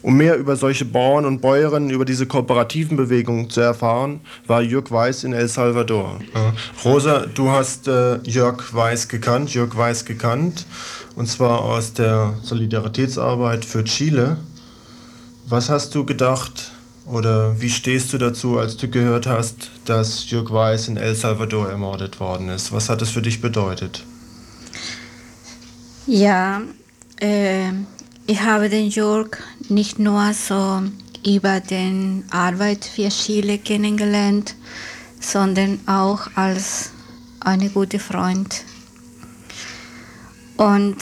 Um 0.00 0.16
mehr 0.16 0.36
über 0.36 0.54
solche 0.56 0.84
Bauern 0.84 1.24
und 1.24 1.40
Bäuerinnen, 1.40 1.90
über 1.90 2.04
diese 2.04 2.26
kooperativen 2.26 2.96
Bewegungen 2.96 3.50
zu 3.50 3.60
erfahren, 3.60 4.20
war 4.46 4.62
Jörg 4.62 4.90
Weiß 4.90 5.24
in 5.24 5.32
El 5.32 5.48
Salvador. 5.48 6.20
Rosa, 6.84 7.26
du 7.26 7.50
hast 7.50 7.88
äh, 7.88 8.18
Jörg 8.22 8.72
Weiß 8.72 9.08
gekannt, 9.08 9.52
Jörg 9.54 9.76
Weiß 9.76 10.04
gekannt, 10.04 10.66
und 11.16 11.26
zwar 11.28 11.62
aus 11.62 11.94
der 11.94 12.34
Solidaritätsarbeit 12.42 13.64
für 13.64 13.82
Chile. 13.84 14.36
Was 15.48 15.68
hast 15.68 15.94
du 15.94 16.04
gedacht 16.04 16.70
oder 17.04 17.60
wie 17.60 17.70
stehst 17.70 18.12
du 18.12 18.18
dazu, 18.18 18.58
als 18.58 18.76
du 18.76 18.88
gehört 18.88 19.26
hast, 19.26 19.70
dass 19.84 20.30
Jörg 20.30 20.52
Weiß 20.52 20.88
in 20.88 20.96
El 20.96 21.16
Salvador 21.16 21.68
ermordet 21.70 22.20
worden 22.20 22.50
ist? 22.50 22.70
Was 22.70 22.88
hat 22.88 23.02
es 23.02 23.10
für 23.10 23.22
dich 23.22 23.40
bedeutet? 23.40 24.04
Ja, 26.06 26.62
äh, 27.20 27.72
ich 28.28 28.42
habe 28.42 28.68
den 28.68 28.88
Jörg 28.88 29.38
nicht 29.70 29.98
nur 29.98 30.34
so 30.34 30.82
über 31.26 31.60
den 31.60 32.24
Arbeit 32.30 32.84
für 32.84 33.08
Chile 33.08 33.56
kennengelernt, 33.56 34.54
sondern 35.18 35.80
auch 35.86 36.28
als 36.34 36.90
eine 37.40 37.70
gute 37.70 37.98
Freund. 37.98 38.64
Und 40.58 40.96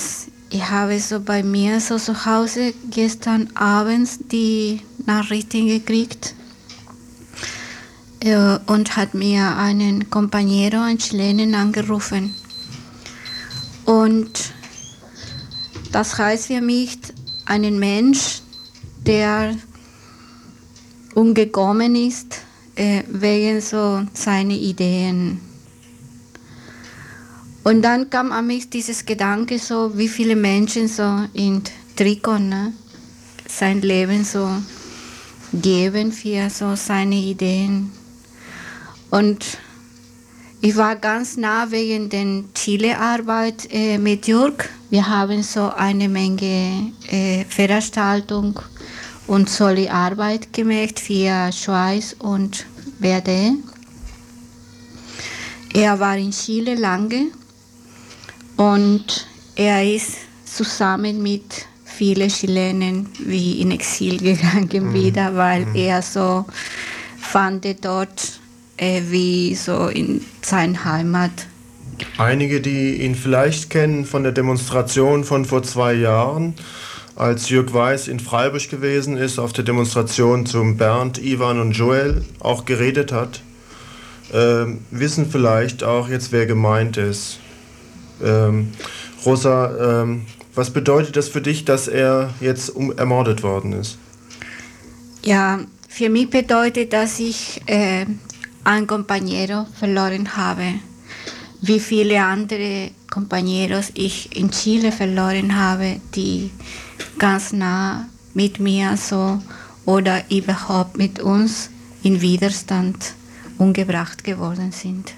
ich 0.50 0.70
habe 0.70 1.00
so 1.00 1.18
bei 1.18 1.42
mir 1.42 1.80
so 1.80 1.98
zu 1.98 2.26
Hause 2.26 2.72
gestern 2.90 3.50
abends 3.56 4.20
die 4.30 4.82
Nachrichten 5.04 5.66
gekriegt 5.66 6.32
äh, 8.20 8.58
und 8.66 8.96
hat 8.96 9.14
mir 9.14 9.56
einen 9.56 10.04
Compañero, 10.10 10.80
einen 10.80 10.98
Chilenen, 10.98 11.56
angerufen. 11.56 12.32
Und 13.84 14.52
das 15.90 16.18
heißt 16.18 16.48
für 16.48 16.60
mich, 16.60 16.98
einen 17.46 17.78
Mensch, 17.78 18.42
der 19.06 19.56
umgekommen 21.14 21.94
ist, 21.96 22.42
äh, 22.74 23.02
wegen 23.08 23.60
so 23.60 24.02
seiner 24.12 24.54
Ideen. 24.54 25.40
Und 27.64 27.82
dann 27.82 28.10
kam 28.10 28.30
an 28.30 28.46
mich 28.46 28.70
dieses 28.70 29.04
Gedanke 29.04 29.58
so, 29.58 29.96
wie 29.98 30.08
viele 30.08 30.36
Menschen 30.36 30.86
so 30.86 31.26
in 31.32 31.62
Trikot 31.96 32.38
ne, 32.38 32.72
sein 33.48 33.80
Leben 33.80 34.24
so 34.24 34.48
geben 35.52 36.12
für 36.12 36.48
so 36.50 36.76
seine 36.76 37.16
Ideen. 37.16 37.90
Und 39.10 39.58
ich 40.60 40.76
war 40.76 40.96
ganz 40.96 41.36
nah 41.36 41.70
wegen 41.70 42.08
der 42.08 42.44
Chile-Arbeit 42.54 43.68
äh, 43.72 43.98
mit 43.98 44.26
Jürg. 44.26 44.68
Wir 44.88 45.08
haben 45.08 45.42
so 45.42 45.70
eine 45.70 46.08
Menge 46.08 46.92
äh, 47.08 47.44
Veranstaltungen 47.44 48.54
und 49.26 49.50
solche 49.50 49.92
Arbeit 49.92 50.52
gemacht 50.52 51.00
für 51.00 51.50
Schweiz 51.52 52.14
und 52.20 52.66
BRD. 53.00 53.54
Er 55.74 55.98
war 55.98 56.16
in 56.16 56.30
Chile 56.30 56.76
lange 56.76 57.32
und 58.56 59.26
er 59.56 59.84
ist 59.84 60.18
zusammen 60.44 61.20
mit 61.20 61.66
vielen 61.84 62.28
Chilenen 62.28 63.08
wie 63.18 63.60
in 63.60 63.72
Exil 63.72 64.18
gegangen 64.22 64.90
mhm. 64.90 64.94
wieder, 64.94 65.34
weil 65.34 65.66
mhm. 65.66 65.74
er 65.74 66.00
so 66.00 66.44
fand 67.18 67.66
dort 67.84 68.38
äh, 68.76 69.02
wie 69.08 69.54
so 69.56 69.88
in 69.88 70.24
seiner 70.42 70.84
Heimat. 70.84 71.32
Einige, 72.18 72.60
die 72.60 73.02
ihn 73.02 73.14
vielleicht 73.14 73.70
kennen 73.70 74.04
von 74.04 74.22
der 74.22 74.32
Demonstration 74.32 75.24
von 75.24 75.44
vor 75.44 75.62
zwei 75.62 75.94
Jahren, 75.94 76.54
als 77.14 77.48
Jörg 77.48 77.72
Weiß 77.72 78.08
in 78.08 78.20
Freiburg 78.20 78.68
gewesen 78.68 79.16
ist, 79.16 79.38
auf 79.38 79.52
der 79.52 79.64
Demonstration 79.64 80.46
zum 80.46 80.76
Bernd, 80.76 81.18
Ivan 81.18 81.60
und 81.60 81.72
Joel 81.72 82.24
auch 82.40 82.64
geredet 82.64 83.12
hat, 83.12 83.40
äh, 84.32 84.66
wissen 84.90 85.30
vielleicht 85.30 85.82
auch 85.84 86.08
jetzt, 86.08 86.32
wer 86.32 86.46
gemeint 86.46 86.96
ist. 86.96 87.38
Ähm, 88.22 88.72
Rosa, 89.24 90.02
ähm, 90.02 90.22
was 90.54 90.70
bedeutet 90.70 91.16
das 91.16 91.28
für 91.28 91.40
dich, 91.40 91.64
dass 91.64 91.88
er 91.88 92.34
jetzt 92.40 92.70
um, 92.70 92.96
ermordet 92.96 93.42
worden 93.42 93.72
ist? 93.72 93.98
Ja, 95.22 95.60
für 95.88 96.08
mich 96.08 96.30
bedeutet, 96.30 96.92
dass 96.92 97.18
ich 97.18 97.62
äh, 97.66 98.06
einen 98.64 98.86
Compañero 98.86 99.66
verloren 99.78 100.36
habe. 100.36 100.74
Wie 101.66 101.80
viele 101.80 102.22
andere 102.22 102.92
Compañeros 103.10 103.90
ich 103.94 104.36
in 104.38 104.52
Chile 104.52 104.92
verloren 104.92 105.60
habe, 105.60 106.00
die 106.14 106.52
ganz 107.18 107.52
nah 107.52 108.06
mit 108.34 108.60
mir 108.60 108.96
so 108.96 109.40
oder 109.84 110.22
überhaupt 110.30 110.96
mit 110.96 111.18
uns 111.18 111.70
in 112.04 112.20
Widerstand 112.20 113.14
umgebracht 113.58 114.22
geworden 114.22 114.70
sind. 114.70 115.14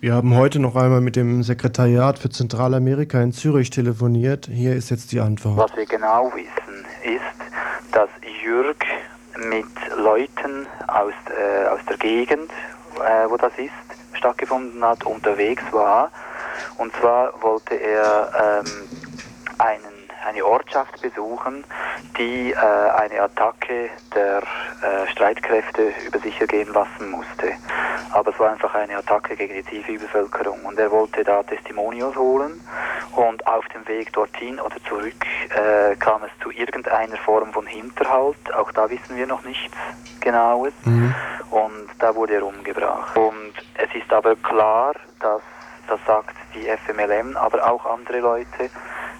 Wir 0.00 0.14
haben 0.14 0.34
heute 0.34 0.58
noch 0.58 0.74
einmal 0.74 1.00
mit 1.00 1.14
dem 1.14 1.44
Sekretariat 1.44 2.18
für 2.18 2.30
Zentralamerika 2.30 3.22
in 3.22 3.30
Zürich 3.30 3.70
telefoniert. 3.70 4.48
Hier 4.52 4.74
ist 4.74 4.90
jetzt 4.90 5.12
die 5.12 5.20
Antwort. 5.20 5.56
Was 5.56 5.76
wir 5.76 5.86
genau 5.86 6.32
wissen, 6.34 6.84
ist, 7.04 7.92
dass 7.92 8.08
Jürg 8.42 8.84
mit 9.48 9.66
Leuten 9.96 10.66
aus, 10.88 11.14
äh, 11.30 11.68
aus 11.68 11.80
der 11.88 11.96
Gegend, 11.98 12.50
äh, 12.96 13.30
wo 13.30 13.36
das 13.36 13.52
ist, 13.56 13.85
stattgefunden 14.16 14.84
hat, 14.84 15.04
unterwegs 15.04 15.62
war. 15.72 16.10
Und 16.78 16.94
zwar 16.96 17.42
wollte 17.42 17.74
er 17.74 18.62
ähm, 18.64 18.88
einen 19.58 19.95
eine 20.26 20.44
Ortschaft 20.44 21.00
besuchen, 21.00 21.64
die 22.18 22.52
äh, 22.52 22.56
eine 22.56 23.22
Attacke 23.22 23.90
der 24.14 24.38
äh, 24.38 25.10
Streitkräfte 25.12 25.92
über 26.06 26.18
sich 26.18 26.40
ergehen 26.40 26.72
lassen 26.72 27.10
musste. 27.10 27.52
Aber 28.12 28.30
es 28.30 28.38
war 28.38 28.50
einfach 28.50 28.74
eine 28.74 28.96
Attacke 28.98 29.36
gegen 29.36 29.54
die 29.54 29.64
Zivilbevölkerung 29.64 30.64
und 30.64 30.78
er 30.78 30.90
wollte 30.90 31.22
da 31.24 31.42
Testimonials 31.42 32.16
holen 32.16 32.60
und 33.14 33.46
auf 33.46 33.66
dem 33.68 33.86
Weg 33.88 34.12
dorthin 34.12 34.60
oder 34.60 34.76
zurück 34.88 35.14
äh, 35.50 35.96
kam 35.96 36.22
es 36.24 36.30
zu 36.42 36.50
irgendeiner 36.50 37.16
Form 37.18 37.52
von 37.52 37.66
Hinterhalt. 37.66 38.54
Auch 38.54 38.72
da 38.72 38.88
wissen 38.90 39.16
wir 39.16 39.26
noch 39.26 39.44
nichts 39.44 39.74
Genaues. 40.20 40.72
Mhm. 40.84 41.14
Und 41.50 41.88
da 41.98 42.14
wurde 42.14 42.34
er 42.34 42.42
umgebracht. 42.42 43.16
Und 43.16 43.52
es 43.74 43.94
ist 43.94 44.12
aber 44.12 44.34
klar, 44.36 44.94
dass 45.20 45.42
das 45.88 46.00
sagt 46.06 46.34
die 46.54 46.66
FMLM, 46.66 47.36
aber 47.36 47.70
auch 47.70 47.86
andere 47.86 48.18
Leute, 48.18 48.70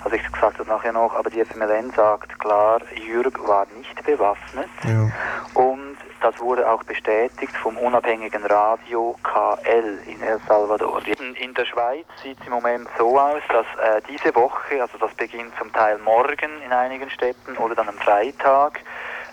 also 0.07 0.15
ich 0.15 0.33
gesagt 0.33 0.61
das 0.61 0.69
nachher 0.69 0.93
noch, 0.93 1.17
aber 1.17 1.31
die 1.31 1.45
FMLN 1.45 1.91
sagt 1.91 2.39
klar, 2.39 2.81
Jürg 2.95 3.45
war 3.45 3.67
nicht 3.77 4.05
bewaffnet 4.05 4.69
ja. 4.85 5.11
und 5.55 5.97
das 6.21 6.39
wurde 6.39 6.71
auch 6.71 6.85
bestätigt 6.85 7.57
vom 7.57 7.77
unabhängigen 7.77 8.45
Radio 8.47 9.17
KL 9.25 9.99
in 10.07 10.23
El 10.23 10.39
Salvador. 10.47 11.03
In 11.41 11.55
der 11.55 11.65
Schweiz 11.65 12.07
sieht 12.23 12.39
es 12.41 12.47
im 12.47 12.53
Moment 12.53 12.87
so 12.97 13.19
aus, 13.19 13.43
dass 13.49 13.67
äh, 13.83 14.01
diese 14.09 14.33
Woche, 14.37 14.81
also 14.81 14.97
das 14.97 15.13
beginnt 15.15 15.53
zum 15.59 15.73
Teil 15.73 15.99
morgen 15.99 16.63
in 16.65 16.73
einigen 16.73 17.11
Städten 17.11 17.57
oder 17.57 17.75
dann 17.75 17.89
am 17.89 17.97
Freitag, 17.97 18.79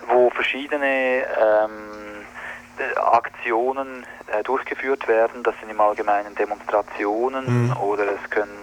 wo 0.08 0.32
verschiedene 0.32 1.24
ähm, 1.40 2.26
Aktionen 2.96 4.08
äh, 4.26 4.42
durchgeführt 4.42 5.08
werden. 5.08 5.44
Das 5.44 5.54
sind 5.60 5.70
im 5.70 5.80
Allgemeinen 5.80 6.34
Demonstrationen 6.34 7.68
mhm. 7.68 7.78
oder 7.78 8.06
es 8.06 8.30
können 8.32 8.62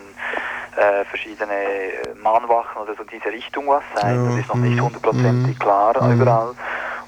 äh, 0.77 1.05
verschiedene 1.05 1.55
äh, 1.55 2.15
Mahnwachen 2.21 2.83
oder 2.83 2.95
so 2.95 3.05
diese 3.05 3.27
Richtung 3.27 3.67
was 3.69 3.83
sein. 3.95 4.25
Das 4.27 4.39
ist 4.39 4.49
noch 4.49 4.57
nicht 4.57 4.77
mhm. 4.77 4.85
hundertprozentig 4.85 5.57
mhm. 5.57 5.59
klar 5.59 6.03
mhm. 6.03 6.21
überall. 6.21 6.55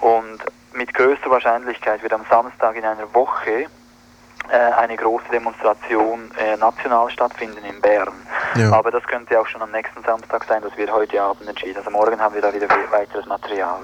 Und 0.00 0.38
mit 0.74 0.92
größter 0.94 1.30
Wahrscheinlichkeit 1.30 2.02
wird 2.02 2.12
am 2.12 2.24
Samstag 2.28 2.76
in 2.76 2.84
einer 2.84 3.12
Woche 3.14 3.66
eine 4.56 4.96
große 4.96 5.24
Demonstration 5.32 6.30
äh, 6.38 6.56
national 6.56 7.10
stattfinden 7.10 7.64
in 7.64 7.80
Bern. 7.80 8.12
Ja. 8.54 8.72
Aber 8.72 8.90
das 8.90 9.02
könnte 9.04 9.40
auch 9.40 9.46
schon 9.46 9.62
am 9.62 9.70
nächsten 9.70 10.02
Samstag 10.04 10.44
sein, 10.44 10.62
das 10.62 10.76
wird 10.76 10.92
heute 10.92 11.22
Abend 11.22 11.48
entschieden. 11.48 11.78
Also 11.78 11.90
morgen 11.90 12.20
haben 12.20 12.34
wir 12.34 12.42
da 12.42 12.52
wieder 12.52 12.68
weiteres 12.90 13.26
Material. 13.26 13.80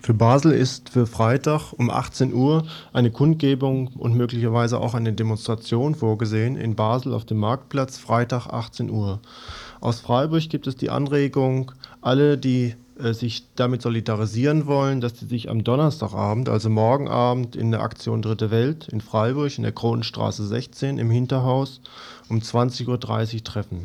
Für 0.00 0.14
Basel 0.14 0.52
ist 0.52 0.90
für 0.90 1.06
Freitag 1.06 1.72
um 1.72 1.90
18 1.90 2.34
Uhr 2.34 2.64
eine 2.92 3.10
Kundgebung 3.10 3.90
und 3.98 4.16
möglicherweise 4.16 4.78
auch 4.78 4.94
eine 4.94 5.12
Demonstration 5.12 5.94
vorgesehen 5.94 6.56
in 6.56 6.76
Basel 6.76 7.14
auf 7.14 7.24
dem 7.24 7.38
Marktplatz, 7.38 7.98
Freitag 7.98 8.48
18 8.48 8.90
Uhr. 8.90 9.20
Aus 9.80 10.00
Freiburg 10.00 10.48
gibt 10.48 10.66
es 10.66 10.76
die 10.76 10.90
Anregung, 10.90 11.72
alle, 12.02 12.38
die 12.38 12.76
äh, 12.98 13.12
sich 13.12 13.44
damit 13.56 13.82
solidarisieren 13.82 14.66
wollen, 14.66 15.00
dass 15.00 15.18
sie 15.18 15.26
sich 15.26 15.48
am 15.50 15.64
Donnerstagabend, 15.64 16.48
also 16.48 16.70
morgen 16.70 17.08
Abend, 17.08 17.56
in 17.56 17.70
der 17.70 17.82
Aktion 17.82 18.22
Dritte 18.22 18.50
Welt 18.50 18.88
in 18.88 19.00
Freiburg 19.00 19.56
in 19.56 19.62
der 19.62 19.72
Kronenstraße 19.72 20.46
16 20.46 20.98
im 20.98 21.10
Hinterhaus 21.10 21.80
um 22.28 22.38
20.30 22.38 22.88
Uhr 23.34 23.44
treffen. 23.44 23.84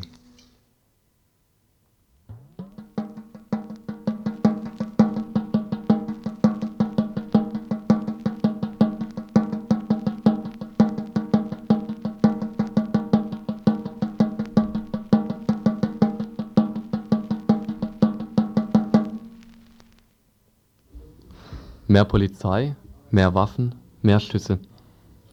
Mehr 21.98 22.04
Polizei, 22.04 22.76
mehr 23.10 23.34
Waffen, 23.34 23.74
mehr 24.02 24.20
Schüsse. 24.20 24.60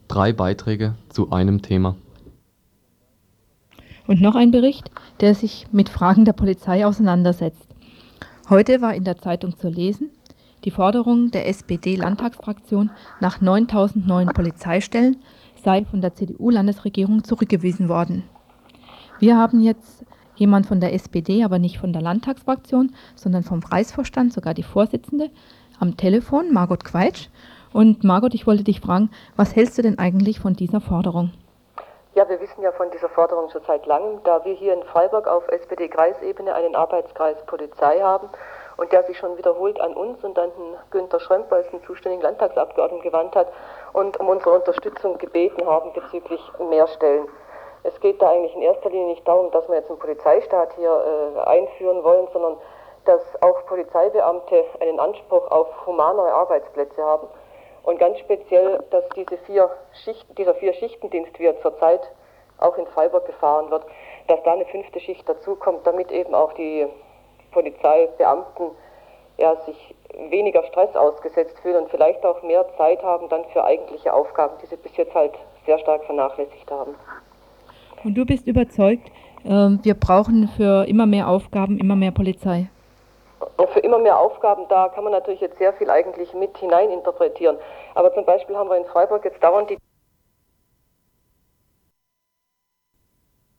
Drei 0.08 0.34
Beiträge 0.34 0.95
zu 1.10 1.30
einem 1.30 1.62
Thema. 1.62 1.95
Und 4.08 4.19
noch 4.19 4.34
ein 4.34 4.49
Bericht, 4.49 4.89
der 5.19 5.36
sich 5.36 5.67
mit 5.71 5.89
Fragen 5.89 6.25
der 6.25 6.34
Polizei 6.34 6.84
auseinandersetzt. 6.84 7.67
Heute 8.49 8.82
war 8.82 8.95
in 8.95 9.04
der 9.04 9.19
Zeitung 9.19 9.56
zu 9.56 9.69
lesen, 9.69 10.10
die 10.63 10.71
Forderung 10.71 11.30
der 11.30 11.47
SPD-Landtagsfraktion 11.49 12.89
nach 13.21 13.41
9000 13.41 14.08
neuen 14.08 14.30
Polizeistellen 14.30 15.17
sei 15.63 15.86
von 15.86 16.01
der 16.01 16.15
CDU-Landesregierung 16.15 17.23
zurückgewiesen 17.23 17.89
worden. 17.89 18.23
Wir 19.19 19.38
haben 19.38 19.62
jetzt 19.62 20.04
jemand 20.36 20.65
von 20.65 20.80
der 20.80 20.93
SPD, 20.93 21.43
aber 21.43 21.60
nicht 21.60 21.78
von 21.78 21.93
der 21.93 22.01
Landtagsfraktion, 22.01 22.95
sondern 23.15 23.43
vom 23.43 23.62
Kreisvorstand, 23.62 24.34
sogar 24.34 24.56
die 24.56 24.63
Vorsitzende, 24.63 25.30
am 25.80 25.98
Telefon, 25.98 26.54
Margot 26.54 26.84
Quaitsch. 26.84 27.30
Und 27.74 28.04
Margot, 28.04 28.34
ich 28.34 28.48
wollte 28.48 28.64
dich 28.64 28.80
fragen, 28.80 29.10
was 29.36 29.56
hältst 29.56 29.78
du 29.78 29.82
denn 29.82 30.00
eigentlich 30.00 30.40
von 30.40 30.54
dieser 30.54 30.82
Forderung? 30.82 31.32
Ja, 32.16 32.30
wir 32.30 32.40
wissen 32.40 32.62
ja 32.62 32.72
von 32.72 32.90
dieser 32.92 33.10
Forderung 33.10 33.50
schon 33.50 33.62
seit 33.68 33.86
langem, 33.86 34.20
da 34.24 34.46
wir 34.46 34.54
hier 34.54 34.74
in 34.74 34.84
Freiburg 34.84 35.28
auf 35.28 35.46
SPD-Kreisebene 35.50 36.56
einen 36.56 36.74
Arbeitskreis 36.74 37.36
Polizei 37.46 38.00
haben 38.00 38.30
und 38.78 38.92
der 38.94 39.04
sich 39.04 39.18
schon 39.18 39.38
wiederholt 39.38 39.80
an 39.82 39.94
uns 39.94 40.24
und 40.24 40.40
an 40.40 40.50
Günter 40.92 41.20
Schrömper 41.20 41.58
als 41.58 41.70
den 41.72 41.84
zuständigen 41.84 42.24
Landtagsabgeordneten 42.24 43.04
gewandt 43.04 43.36
hat 43.36 43.48
und 43.92 44.18
um 44.22 44.30
unsere 44.30 44.52
Unterstützung 44.52 45.18
gebeten 45.18 45.66
haben 45.66 45.92
bezüglich 45.92 46.42
mehr 46.70 46.88
Stellen. 46.88 47.28
Es 47.84 48.00
geht 48.00 48.22
da 48.22 48.32
eigentlich 48.32 48.56
in 48.56 48.62
erster 48.62 48.90
Linie 48.90 49.08
nicht 49.08 49.28
darum, 49.28 49.52
dass 49.52 49.68
wir 49.68 49.76
jetzt 49.76 49.90
einen 49.90 50.00
Polizeistaat 50.00 50.74
hier 50.78 50.90
äh, 51.36 51.40
einführen 51.42 52.04
wollen, 52.04 52.28
sondern 52.34 52.56
dass 53.06 53.22
auch 53.41 53.65
Polizeibeamte 53.68 54.65
einen 54.80 55.00
Anspruch 55.00 55.50
auf 55.52 55.68
humanere 55.86 56.32
Arbeitsplätze 56.34 57.04
haben. 57.04 57.28
Und 57.84 58.00
ganz 58.00 58.18
speziell, 58.20 58.84
dass 58.89 59.04
diese 59.15 59.38
vier 59.46 59.70
Schichten, 60.04 60.34
dieser 60.36 60.56
vier 60.56 60.74
Schichtendienst, 60.74 61.38
wie 61.39 61.46
er 61.46 61.62
zurzeit 61.62 62.02
auch 62.58 62.78
in 62.78 62.88
Freiburg 62.88 63.26
gefahren 63.26 63.70
wird, 63.70 63.86
dass 64.28 64.41
da 64.44 64.54
eine 64.54 64.65
fünfte 64.65 65.00
Schicht 65.00 65.28
dazukommt, 65.30 65.86
damit 65.86 66.12
eben 66.12 66.34
auch 66.34 66.54
die 66.54 66.88
Polizeibeamten 67.52 68.72
ja, 69.38 69.56
sich 69.65 69.96
weniger 70.30 70.63
Stress 70.63 70.96
ausgesetzt 70.96 71.60
fühlen 71.62 71.84
und 71.84 71.89
vielleicht 71.89 72.26
auch 72.26 72.41
mehr 72.41 72.65
Zeit 72.78 73.04
haben 73.04 73.28
dann 73.30 73.44
für 73.52 73.63
eigentliche 73.63 74.13
Aufgaben, 74.13 74.56
die 74.62 74.68
sie 74.68 74.78
bis 74.78 74.96
jetzt 74.98 75.13
halt 75.13 75.34
sehr 75.65 75.78
stark 75.80 76.04
vernachlässigt 76.06 76.70
haben. 76.72 76.96
Und 78.04 78.15
du 78.15 78.26
bist 78.26 78.48
überzeugt, 78.48 79.12
ähm, 79.44 79.80
wir 79.84 79.96
brauchen 79.96 80.48
für 80.48 80.88
immer 80.88 81.06
mehr 81.06 81.28
Aufgaben 81.28 81.78
immer 81.78 81.96
mehr 81.96 82.12
Polizei? 82.12 82.68
Für 83.74 83.80
immer 83.80 84.00
mehr 84.00 84.18
Aufgaben, 84.18 84.68
da 84.70 84.90
kann 84.90 85.04
man 85.04 85.14
natürlich 85.14 85.42
jetzt 85.42 85.58
sehr 85.58 85.74
viel 85.74 85.90
eigentlich 85.90 86.34
mit 86.34 86.58
hineininterpretieren. 86.58 87.58
Aber 87.94 88.14
zum 88.14 88.26
Beispiel 88.26 88.56
haben 88.56 88.70
wir 88.70 88.78
in 88.78 88.86
Freiburg 88.86 89.26
jetzt 89.26 89.44
dauernd 89.44 89.70
die 89.70 89.78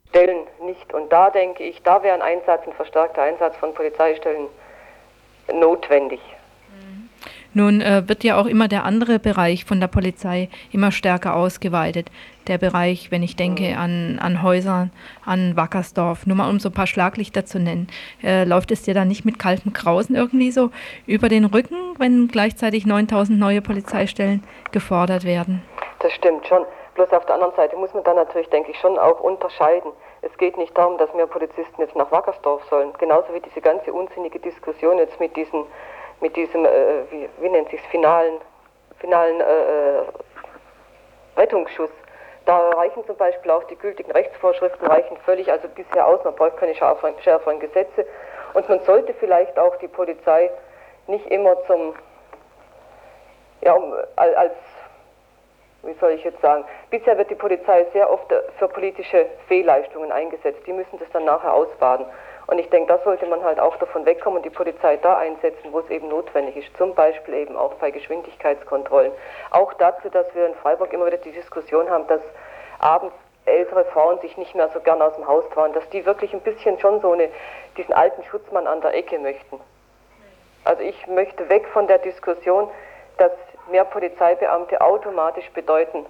Stellen 0.08 0.46
nicht. 0.60 0.94
Und 0.94 1.12
da 1.12 1.30
denke 1.30 1.62
ich, 1.62 1.82
da 1.82 2.02
wäre 2.02 2.14
ein 2.14 2.22
Einsatz, 2.22 2.66
ein 2.66 2.72
verstärkter 2.72 3.22
Einsatz 3.22 3.56
von 3.56 3.74
Polizeistellen 3.74 4.48
notwendig. 5.52 6.20
Nun 7.52 7.80
äh, 7.80 8.06
wird 8.06 8.22
ja 8.22 8.38
auch 8.38 8.46
immer 8.46 8.68
der 8.68 8.84
andere 8.84 9.18
Bereich 9.18 9.64
von 9.64 9.80
der 9.80 9.86
Polizei 9.86 10.50
immer 10.72 10.92
stärker 10.92 11.34
ausgeweitet. 11.34 12.10
Der 12.48 12.58
Bereich, 12.58 13.10
wenn 13.10 13.22
ich 13.22 13.36
denke 13.36 13.70
mhm. 13.70 13.78
an, 13.78 14.18
an 14.20 14.42
Häuser, 14.42 14.88
an 15.24 15.56
Wackersdorf, 15.56 16.26
nur 16.26 16.36
mal 16.36 16.48
um 16.48 16.60
so 16.60 16.68
ein 16.68 16.72
paar 16.72 16.86
Schlaglichter 16.86 17.44
zu 17.44 17.58
nennen. 17.58 17.88
Äh, 18.22 18.44
läuft 18.44 18.70
es 18.70 18.82
dir 18.82 18.94
da 18.94 19.04
nicht 19.04 19.24
mit 19.24 19.38
kaltem 19.38 19.72
Krausen 19.72 20.16
irgendwie 20.16 20.50
so 20.50 20.70
über 21.06 21.28
den 21.28 21.44
Rücken, 21.44 21.76
wenn 21.98 22.28
gleichzeitig 22.28 22.86
9000 22.86 23.38
neue 23.38 23.62
Polizeistellen 23.62 24.44
gefordert 24.72 25.24
werden? 25.24 25.62
Das 26.00 26.12
stimmt 26.12 26.46
schon. 26.46 26.64
Bloß 26.94 27.12
auf 27.12 27.26
der 27.26 27.34
anderen 27.34 27.54
Seite 27.56 27.76
muss 27.76 27.92
man 27.92 28.04
da 28.04 28.14
natürlich, 28.14 28.48
denke 28.48 28.70
ich, 28.70 28.78
schon 28.78 28.98
auch 28.98 29.20
unterscheiden. 29.20 29.92
Es 30.22 30.36
geht 30.38 30.56
nicht 30.56 30.76
darum, 30.76 30.96
dass 30.98 31.12
mehr 31.14 31.26
Polizisten 31.26 31.80
jetzt 31.80 31.94
nach 31.94 32.10
Wackersdorf 32.10 32.64
sollen. 32.70 32.90
Genauso 32.98 33.34
wie 33.34 33.40
diese 33.40 33.60
ganze 33.60 33.92
unsinnige 33.92 34.38
Diskussion 34.38 34.96
jetzt 34.98 35.20
mit 35.20 35.36
diesen 35.36 35.64
mit 36.20 36.36
diesem, 36.36 36.64
äh, 36.64 37.10
wie, 37.10 37.28
wie 37.40 37.48
nennt 37.48 37.70
sich 37.70 37.80
finalen, 37.90 38.40
finalen 38.98 39.40
äh, 39.40 39.98
äh, 39.98 40.02
Rettungsschuss. 41.36 41.90
Da 42.46 42.58
reichen 42.70 43.04
zum 43.06 43.16
Beispiel 43.16 43.50
auch 43.50 43.64
die 43.64 43.76
gültigen 43.76 44.12
Rechtsvorschriften 44.12 44.86
reichen 44.86 45.16
völlig, 45.24 45.50
also 45.50 45.66
bisher 45.68 46.06
aus, 46.06 46.22
man 46.22 46.34
braucht 46.36 46.56
keine 46.58 46.76
schärferen, 46.76 47.14
schärferen 47.20 47.58
Gesetze. 47.58 48.06
Und 48.54 48.68
man 48.68 48.80
sollte 48.84 49.12
vielleicht 49.14 49.58
auch 49.58 49.74
die 49.76 49.88
Polizei 49.88 50.50
nicht 51.08 51.26
immer 51.26 51.56
zum, 51.66 51.94
ja, 53.62 53.72
um, 53.72 53.92
als, 54.14 54.52
wie 55.82 55.94
soll 55.94 56.12
ich 56.12 56.22
jetzt 56.22 56.40
sagen, 56.40 56.64
bisher 56.88 57.18
wird 57.18 57.30
die 57.30 57.34
Polizei 57.34 57.84
sehr 57.92 58.08
oft 58.08 58.32
für 58.58 58.68
politische 58.68 59.26
Fehlleistungen 59.48 60.12
eingesetzt. 60.12 60.60
Die 60.68 60.72
müssen 60.72 61.00
das 61.00 61.08
dann 61.12 61.24
nachher 61.24 61.52
ausbaden. 61.52 62.06
Und 62.46 62.58
ich 62.58 62.70
denke, 62.70 62.92
da 62.92 63.02
sollte 63.02 63.26
man 63.26 63.42
halt 63.42 63.58
auch 63.58 63.76
davon 63.76 64.06
wegkommen 64.06 64.38
und 64.38 64.44
die 64.44 64.50
Polizei 64.50 64.96
da 64.98 65.18
einsetzen, 65.18 65.72
wo 65.72 65.80
es 65.80 65.90
eben 65.90 66.08
notwendig 66.08 66.56
ist. 66.56 66.76
Zum 66.76 66.94
Beispiel 66.94 67.34
eben 67.34 67.56
auch 67.56 67.74
bei 67.74 67.90
Geschwindigkeitskontrollen. 67.90 69.12
Auch 69.50 69.72
dazu, 69.74 70.08
dass 70.08 70.32
wir 70.34 70.46
in 70.46 70.54
Freiburg 70.54 70.92
immer 70.92 71.06
wieder 71.06 71.16
die 71.16 71.32
Diskussion 71.32 71.90
haben, 71.90 72.06
dass 72.06 72.20
abends 72.78 73.14
ältere 73.46 73.84
Frauen 73.86 74.20
sich 74.20 74.36
nicht 74.36 74.54
mehr 74.54 74.68
so 74.72 74.80
gern 74.80 75.02
aus 75.02 75.14
dem 75.16 75.26
Haus 75.26 75.44
trauen, 75.54 75.72
dass 75.72 75.88
die 75.90 76.04
wirklich 76.04 76.32
ein 76.32 76.40
bisschen 76.40 76.78
schon 76.78 77.00
so 77.00 77.12
eine, 77.12 77.28
diesen 77.76 77.94
alten 77.94 78.22
Schutzmann 78.24 78.66
an 78.66 78.80
der 78.80 78.94
Ecke 78.94 79.18
möchten. 79.18 79.60
Also 80.64 80.82
ich 80.82 81.06
möchte 81.06 81.48
weg 81.48 81.66
von 81.68 81.86
der 81.86 81.98
Diskussion, 81.98 82.68
dass 83.18 83.32
mehr 83.70 83.84
Polizeibeamte 83.84 84.80
automatisch 84.80 85.48
bedeuten, 85.50 86.06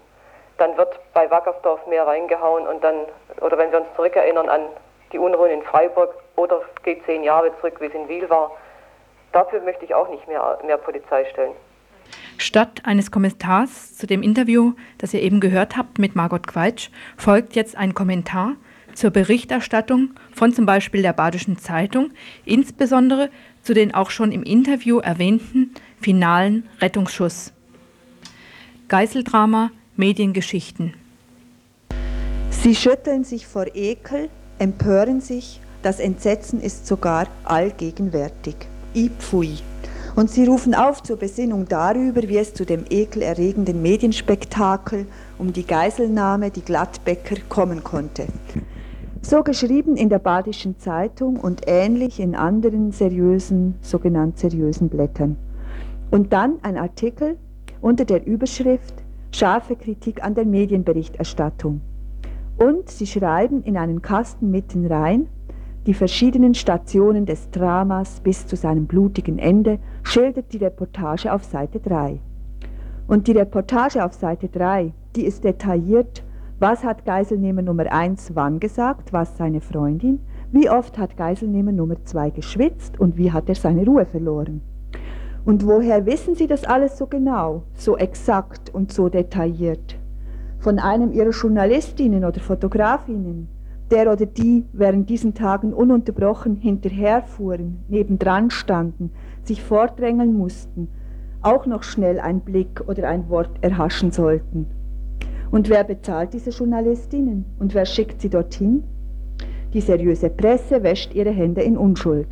dann 0.58 0.76
wird 0.76 0.98
bei 1.12 1.30
Wackersdorf 1.30 1.86
mehr 1.86 2.06
reingehauen 2.06 2.66
und 2.66 2.82
dann, 2.82 3.06
oder 3.40 3.58
wenn 3.58 3.70
wir 3.70 3.80
uns 3.80 3.94
zurückerinnern 3.94 4.48
an 4.48 4.62
die 5.12 5.18
Unruhen 5.18 5.50
in 5.50 5.62
Freiburg 5.62 6.14
oder 6.36 6.60
geht 6.84 7.04
zehn 7.06 7.24
Jahre 7.24 7.50
zurück, 7.60 7.80
wie 7.80 7.86
es 7.86 7.94
in 7.94 8.08
Wiel 8.08 8.28
war. 8.30 8.52
Dafür 9.32 9.60
möchte 9.62 9.84
ich 9.84 9.94
auch 9.94 10.08
nicht 10.08 10.26
mehr, 10.28 10.58
mehr 10.64 10.78
Polizei 10.78 11.24
stellen. 11.32 11.52
Statt 12.38 12.82
eines 12.84 13.10
Kommentars 13.10 13.96
zu 13.96 14.06
dem 14.06 14.22
Interview, 14.22 14.74
das 14.98 15.12
ihr 15.14 15.22
eben 15.22 15.40
gehört 15.40 15.76
habt 15.76 15.98
mit 15.98 16.14
Margot 16.14 16.46
Quaitsch, 16.46 16.90
folgt 17.16 17.56
jetzt 17.56 17.76
ein 17.76 17.94
Kommentar 17.94 18.52
zur 18.94 19.10
Berichterstattung 19.10 20.10
von 20.34 20.52
zum 20.52 20.66
Beispiel 20.66 21.02
der 21.02 21.12
Badischen 21.12 21.58
Zeitung, 21.58 22.12
insbesondere 22.44 23.30
zu 23.62 23.74
den 23.74 23.94
auch 23.94 24.10
schon 24.10 24.32
im 24.32 24.42
Interview 24.42 24.98
erwähnten 24.98 25.74
finalen 26.00 26.68
Rettungsschuss. 26.80 27.52
Geiseldrama, 28.88 29.70
Mediengeschichten. 29.96 30.94
Sie 32.50 32.74
schütteln 32.74 33.24
sich 33.24 33.46
vor 33.46 33.66
Ekel, 33.74 34.28
empören 34.58 35.20
sich, 35.20 35.60
das 35.86 36.00
Entsetzen 36.00 36.60
ist 36.60 36.84
sogar 36.88 37.28
allgegenwärtig. 37.44 38.56
I 38.96 39.08
pfui. 39.08 39.58
Und 40.16 40.28
sie 40.28 40.44
rufen 40.44 40.74
auf 40.74 41.00
zur 41.04 41.16
Besinnung 41.16 41.68
darüber, 41.68 42.22
wie 42.22 42.38
es 42.38 42.54
zu 42.54 42.66
dem 42.66 42.86
ekelerregenden 42.90 43.80
Medienspektakel 43.82 45.06
um 45.38 45.52
die 45.52 45.64
Geiselnahme, 45.64 46.50
die 46.50 46.62
Gladbecker, 46.62 47.36
kommen 47.48 47.84
konnte. 47.84 48.26
So 49.22 49.44
geschrieben 49.44 49.96
in 49.96 50.08
der 50.08 50.18
Badischen 50.18 50.76
Zeitung 50.76 51.36
und 51.36 51.62
ähnlich 51.68 52.18
in 52.18 52.34
anderen 52.34 52.90
seriösen, 52.90 53.76
sogenannt 53.80 54.40
seriösen 54.40 54.88
Blättern. 54.88 55.36
Und 56.10 56.32
dann 56.32 56.54
ein 56.62 56.78
Artikel 56.78 57.36
unter 57.80 58.04
der 58.04 58.26
Überschrift 58.26 58.94
Scharfe 59.30 59.76
Kritik 59.76 60.24
an 60.24 60.34
der 60.34 60.46
Medienberichterstattung. 60.46 61.80
Und 62.56 62.90
sie 62.90 63.06
schreiben 63.06 63.62
in 63.62 63.76
einen 63.76 64.02
Kasten 64.02 64.50
mitten 64.50 64.86
rein, 64.86 65.28
die 65.86 65.94
verschiedenen 65.94 66.54
Stationen 66.54 67.26
des 67.26 67.50
Dramas 67.50 68.20
bis 68.20 68.46
zu 68.46 68.56
seinem 68.56 68.86
blutigen 68.86 69.38
Ende 69.38 69.78
schildert 70.02 70.52
die 70.52 70.58
Reportage 70.58 71.32
auf 71.32 71.44
Seite 71.44 71.78
3. 71.78 72.18
Und 73.06 73.28
die 73.28 73.32
Reportage 73.32 74.04
auf 74.04 74.12
Seite 74.12 74.48
3, 74.48 74.92
die 75.14 75.24
ist 75.24 75.44
detailliert, 75.44 76.24
was 76.58 76.82
hat 76.82 77.04
Geiselnehmer 77.04 77.62
Nummer 77.62 77.92
1 77.92 78.32
wann 78.34 78.58
gesagt, 78.58 79.12
was 79.12 79.36
seine 79.36 79.60
Freundin, 79.60 80.20
wie 80.50 80.68
oft 80.68 80.98
hat 80.98 81.16
Geiselnehmer 81.16 81.72
Nummer 81.72 81.96
2 82.04 82.30
geschwitzt 82.30 82.98
und 82.98 83.16
wie 83.16 83.30
hat 83.30 83.48
er 83.48 83.54
seine 83.54 83.84
Ruhe 83.84 84.06
verloren. 84.06 84.62
Und 85.44 85.64
woher 85.64 86.04
wissen 86.06 86.34
Sie 86.34 86.48
das 86.48 86.64
alles 86.64 86.98
so 86.98 87.06
genau, 87.06 87.62
so 87.74 87.96
exakt 87.96 88.74
und 88.74 88.92
so 88.92 89.08
detailliert? 89.08 89.96
von 90.66 90.80
einem 90.80 91.12
ihrer 91.12 91.30
Journalistinnen 91.30 92.24
oder 92.24 92.40
Fotografinnen, 92.40 93.46
der 93.90 94.12
oder 94.12 94.26
die 94.26 94.64
während 94.72 95.08
diesen 95.08 95.34
Tagen 95.34 95.72
ununterbrochen 95.72 96.56
hinterherfuhren, 96.56 97.84
nebendran 97.88 98.50
standen, 98.50 99.10
sich 99.42 99.62
vordrängeln 99.62 100.36
mussten, 100.36 100.88
auch 101.42 101.66
noch 101.66 101.82
schnell 101.82 102.18
ein 102.18 102.40
Blick 102.40 102.82
oder 102.88 103.08
ein 103.08 103.28
Wort 103.28 103.50
erhaschen 103.60 104.10
sollten. 104.10 104.66
Und 105.50 105.68
wer 105.68 105.84
bezahlt 105.84 106.32
diese 106.34 106.50
Journalistinnen 106.50 107.44
und 107.58 107.74
wer 107.74 107.86
schickt 107.86 108.20
sie 108.20 108.30
dorthin? 108.30 108.82
Die 109.72 109.80
seriöse 109.80 110.30
Presse 110.30 110.82
wäscht 110.82 111.14
ihre 111.14 111.30
Hände 111.30 111.60
in 111.60 111.76
Unschuld. 111.76 112.28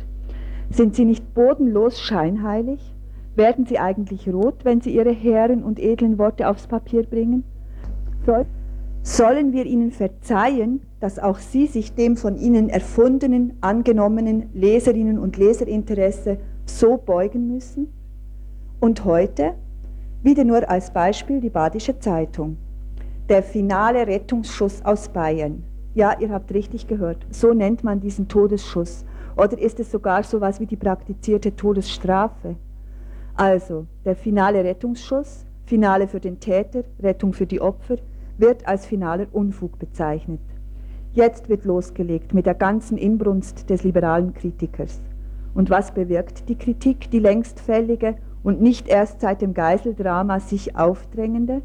Sind 0.69 0.95
sie 0.95 1.05
nicht 1.05 1.33
bodenlos 1.33 2.01
scheinheilig? 2.01 2.93
Werden 3.35 3.65
sie 3.65 3.79
eigentlich 3.79 4.27
rot, 4.27 4.65
wenn 4.65 4.81
sie 4.81 4.95
ihre 4.95 5.11
hehren 5.11 5.63
und 5.63 5.79
edlen 5.79 6.17
Worte 6.17 6.49
aufs 6.49 6.67
Papier 6.67 7.03
bringen? 7.03 7.43
Sollen 9.05 9.53
wir 9.53 9.67
ihnen 9.67 9.91
verzeihen, 9.91 10.81
dass 10.99 11.19
auch 11.19 11.37
sie 11.37 11.67
sich 11.67 11.93
dem 11.93 12.17
von 12.17 12.37
ihnen 12.37 12.69
erfundenen, 12.69 13.53
angenommenen 13.61 14.49
Leserinnen 14.55 15.19
und 15.19 15.37
Leserinteresse 15.37 16.39
so 16.65 16.97
beugen 16.97 17.47
müssen? 17.47 17.93
Und 18.79 19.05
heute, 19.05 19.53
wieder 20.23 20.43
nur 20.43 20.67
als 20.67 20.91
Beispiel 20.91 21.39
die 21.39 21.51
Badische 21.51 21.99
Zeitung, 21.99 22.57
der 23.29 23.43
finale 23.43 24.07
Rettungsschuss 24.07 24.83
aus 24.83 25.07
Bayern. 25.09 25.63
Ja, 25.93 26.19
ihr 26.19 26.31
habt 26.31 26.51
richtig 26.51 26.87
gehört, 26.87 27.27
so 27.29 27.53
nennt 27.53 27.83
man 27.83 27.99
diesen 27.99 28.27
Todesschuss. 28.27 29.05
Oder 29.37 29.59
ist 29.59 29.79
es 29.79 29.91
sogar 29.91 30.23
so 30.23 30.37
etwas 30.37 30.59
wie 30.59 30.65
die 30.65 30.77
praktizierte 30.77 31.55
Todesstrafe? 31.55 32.55
Also, 33.35 33.85
der 34.03 34.15
finale 34.15 34.63
Rettungsschuss, 34.63 35.45
Finale 35.65 36.07
für 36.07 36.19
den 36.19 36.39
Täter, 36.39 36.83
Rettung 36.99 37.33
für 37.33 37.45
die 37.45 37.61
Opfer, 37.61 37.97
wird 38.37 38.67
als 38.67 38.85
finaler 38.85 39.27
Unfug 39.31 39.79
bezeichnet. 39.79 40.41
Jetzt 41.13 41.47
wird 41.47 41.63
losgelegt 41.63 42.33
mit 42.33 42.45
der 42.45 42.55
ganzen 42.55 42.97
Inbrunst 42.97 43.69
des 43.69 43.83
liberalen 43.83 44.33
Kritikers. 44.33 44.99
Und 45.53 45.69
was 45.69 45.93
bewirkt 45.93 46.49
die 46.49 46.57
Kritik, 46.57 47.09
die 47.11 47.19
längst 47.19 47.61
fällige 47.61 48.15
und 48.43 48.61
nicht 48.61 48.89
erst 48.89 49.21
seit 49.21 49.41
dem 49.41 49.53
Geiseldrama 49.53 50.41
sich 50.41 50.75
aufdrängende? 50.75 51.61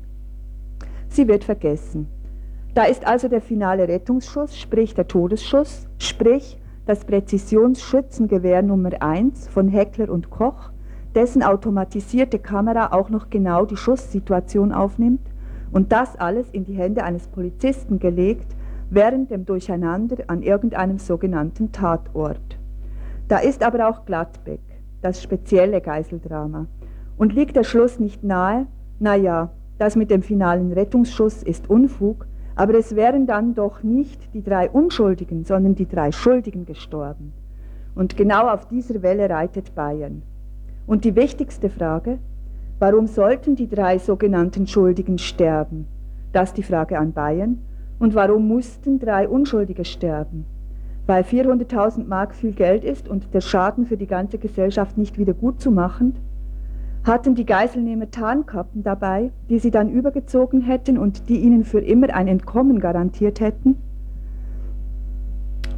Sie 1.09 1.27
wird 1.27 1.43
vergessen. 1.43 2.07
Da 2.75 2.85
ist 2.85 3.05
also 3.05 3.27
der 3.27 3.41
finale 3.41 3.89
Rettungsschuss, 3.89 4.57
sprich 4.57 4.95
der 4.95 5.09
Todesschuss, 5.09 5.89
sprich 5.99 6.57
das 6.87 7.05
Präzisionsschützengewehr 7.05 8.63
Nummer 8.63 9.03
1 9.03 9.49
von 9.49 9.67
Heckler 9.67 10.09
und 10.09 10.31
Koch, 10.31 10.71
dessen 11.17 11.43
automatisierte 11.43 12.39
Kamera 12.39 12.93
auch 12.93 13.11
noch 13.11 13.29
genau 13.31 13.65
die 13.65 13.77
Schusssituation 13.77 14.71
aufnimmt 14.71 15.30
und 15.73 15.93
das 15.93 16.17
alles 16.17 16.51
in 16.51 16.65
die 16.65 16.75
Hände 16.75 17.05
eines 17.05 17.27
Polizisten 17.29 17.99
gelegt, 17.99 18.55
während 18.91 19.31
dem 19.31 19.47
Durcheinander 19.47 20.17
an 20.27 20.43
irgendeinem 20.43 20.99
sogenannten 20.99 21.73
Tatort. 21.73 22.59
Da 23.29 23.39
ist 23.39 23.63
aber 23.63 23.89
auch 23.89 24.05
Gladbeck, 24.05 24.61
das 25.03 25.23
spezielle 25.23 25.81
Geiseldrama. 25.81 26.67
Und 27.17 27.33
liegt 27.33 27.55
der 27.55 27.65
Schluss 27.65 28.01
nicht 28.01 28.25
nahe? 28.25 28.67
Na 28.99 29.15
ja, 29.15 29.51
das 29.79 29.95
mit 29.95 30.11
dem 30.11 30.23
finalen 30.23 30.73
Rettungsschuss 30.73 31.43
ist 31.43 31.71
Unfug, 31.71 32.27
aber 32.57 32.75
es 32.75 32.97
wären 32.97 33.27
dann 33.27 33.55
doch 33.55 33.83
nicht 33.83 34.35
die 34.35 34.43
drei 34.43 34.69
Unschuldigen, 34.69 35.45
sondern 35.45 35.75
die 35.75 35.89
drei 35.89 36.13
Schuldigen 36.13 36.67
gestorben. 36.67 37.33
Und 37.95 38.17
genau 38.17 38.49
auf 38.49 38.67
dieser 38.67 39.03
Welle 39.03 39.31
reitet 39.31 39.75
Bayern. 39.75 40.23
Und 40.87 41.05
die 41.05 41.15
wichtigste 41.15 41.71
Frage, 41.71 42.19
warum 42.81 43.07
sollten 43.07 43.55
die 43.55 43.69
drei 43.69 43.99
sogenannten 43.99 44.67
Schuldigen 44.67 45.19
sterben? 45.19 45.87
Das 46.33 46.49
ist 46.49 46.57
die 46.57 46.63
Frage 46.63 46.99
an 46.99 47.13
Bayern. 47.13 47.59
Und 47.99 48.15
warum 48.15 48.49
mussten 48.49 48.99
drei 48.99 49.29
Unschuldige 49.29 49.85
sterben? 49.85 50.47
Weil 51.07 51.23
400.000 51.23 52.07
Mark 52.07 52.35
viel 52.35 52.53
Geld 52.53 52.83
ist 52.83 53.09
und 53.09 53.35
der 53.35 53.43
Schaden 53.43 53.85
für 53.85 53.99
die 53.99 54.07
ganze 54.07 54.39
Gesellschaft 54.39 54.97
nicht 54.97 55.19
wieder 55.19 55.35
gut 55.35 55.61
zu 55.61 55.71
machen? 55.71 56.15
Hatten 57.05 57.35
die 57.35 57.45
Geiselnehmer 57.45 58.11
Tarnkappen 58.11 58.83
dabei, 58.83 59.31
die 59.51 59.59
sie 59.59 59.71
dann 59.71 59.91
übergezogen 59.91 60.63
hätten 60.63 60.97
und 60.97 61.29
die 61.29 61.41
ihnen 61.41 61.65
für 61.65 61.81
immer 61.81 62.15
ein 62.15 62.29
Entkommen 62.29 62.81
garantiert 62.81 63.41
hätten? 63.41 63.77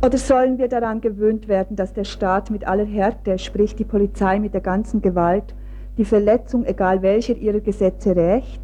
Oder 0.04 0.18
sollen 0.18 0.58
wir 0.58 0.68
daran 0.68 1.00
gewöhnt 1.00 1.48
werden, 1.48 1.76
dass 1.76 1.92
der 1.92 2.04
Staat 2.04 2.50
mit 2.50 2.66
aller 2.66 2.84
Härte, 2.84 3.38
sprich 3.38 3.74
die 3.74 3.84
Polizei 3.84 4.38
mit 4.38 4.54
der 4.54 4.60
ganzen 4.60 5.00
Gewalt, 5.00 5.54
die 5.98 6.04
Verletzung 6.04 6.64
egal 6.64 7.02
welcher 7.02 7.36
ihrer 7.36 7.60
Gesetze 7.60 8.16
rächt? 8.16 8.62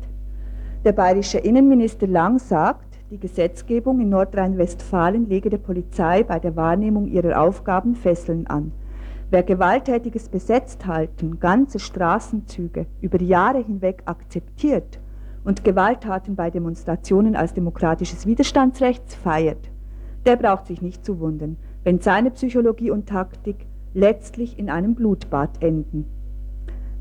Der 0.84 0.92
bayerische 0.92 1.38
Innenminister 1.38 2.06
Lang 2.06 2.38
sagt, 2.38 2.98
die 3.10 3.18
Gesetzgebung 3.18 4.00
in 4.00 4.10
Nordrhein-Westfalen 4.10 5.28
lege 5.28 5.50
der 5.50 5.58
Polizei 5.58 6.22
bei 6.22 6.38
der 6.38 6.56
Wahrnehmung 6.56 7.06
ihrer 7.06 7.40
Aufgaben 7.40 7.94
Fesseln 7.94 8.46
an. 8.46 8.72
Wer 9.30 9.42
gewalttätiges 9.42 10.28
Besetzthalten 10.28 11.38
ganze 11.38 11.78
Straßenzüge 11.78 12.86
über 13.00 13.20
Jahre 13.20 13.62
hinweg 13.62 14.02
akzeptiert 14.06 15.00
und 15.44 15.64
Gewalttaten 15.64 16.34
bei 16.34 16.50
Demonstrationen 16.50 17.36
als 17.36 17.52
demokratisches 17.52 18.26
Widerstandsrecht 18.26 19.12
feiert, 19.12 19.70
der 20.24 20.36
braucht 20.36 20.66
sich 20.66 20.80
nicht 20.80 21.04
zu 21.04 21.20
wundern, 21.20 21.56
wenn 21.84 22.00
seine 22.00 22.30
Psychologie 22.30 22.90
und 22.90 23.06
Taktik 23.06 23.66
letztlich 23.92 24.58
in 24.58 24.70
einem 24.70 24.94
Blutbad 24.94 25.62
enden. 25.62 26.06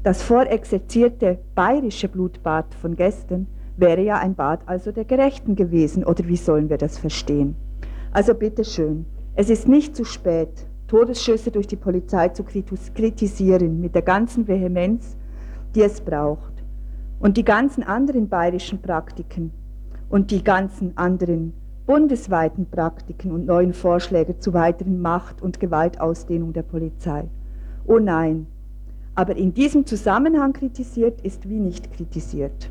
Das 0.08 0.22
vorexerzierte 0.22 1.38
bayerische 1.54 2.08
Blutbad 2.08 2.74
von 2.76 2.96
gestern 2.96 3.46
wäre 3.76 4.02
ja 4.02 4.18
ein 4.18 4.36
Bad 4.36 4.62
also 4.66 4.94
der 4.94 5.04
Gerechten 5.04 5.58
gewesen, 5.58 6.06
oder 6.06 6.26
wie 6.30 6.38
sollen 6.38 6.70
wir 6.70 6.78
das 6.78 6.98
verstehen? 6.98 7.58
Also 8.14 8.34
bitteschön, 8.34 9.06
es 9.36 9.50
ist 9.50 9.68
nicht 9.68 9.98
zu 9.98 10.06
spät, 10.06 10.66
Todesschüsse 10.88 11.52
durch 11.52 11.68
die 11.68 11.76
Polizei 11.76 12.30
zu 12.30 12.46
kritisieren, 12.46 13.82
mit 13.82 13.96
der 13.96 14.02
ganzen 14.02 14.48
Vehemenz, 14.48 15.18
die 15.76 15.82
es 15.82 16.00
braucht. 16.00 16.54
Und 17.20 17.36
die 17.36 17.44
ganzen 17.44 17.84
anderen 17.84 18.30
bayerischen 18.30 18.82
Praktiken 18.82 19.52
und 20.08 20.32
die 20.32 20.42
ganzen 20.42 20.98
anderen 20.98 21.52
bundesweiten 21.86 22.66
Praktiken 22.70 23.34
und 23.34 23.46
neuen 23.46 23.74
Vorschläge 23.74 24.40
zu 24.40 24.54
weiteren 24.54 25.02
Macht- 25.02 25.42
und 25.42 25.60
Gewaltausdehnung 25.60 26.54
der 26.54 26.64
Polizei. 26.64 27.26
Oh 27.86 28.00
nein, 28.00 28.48
aber 29.18 29.36
in 29.36 29.52
diesem 29.52 29.88
Zusammenhang 29.88 30.54
kritisiert 30.54 31.22
ist 31.22 31.50
wie 31.50 31.60
nicht 31.60 31.92
kritisiert. 31.92 32.70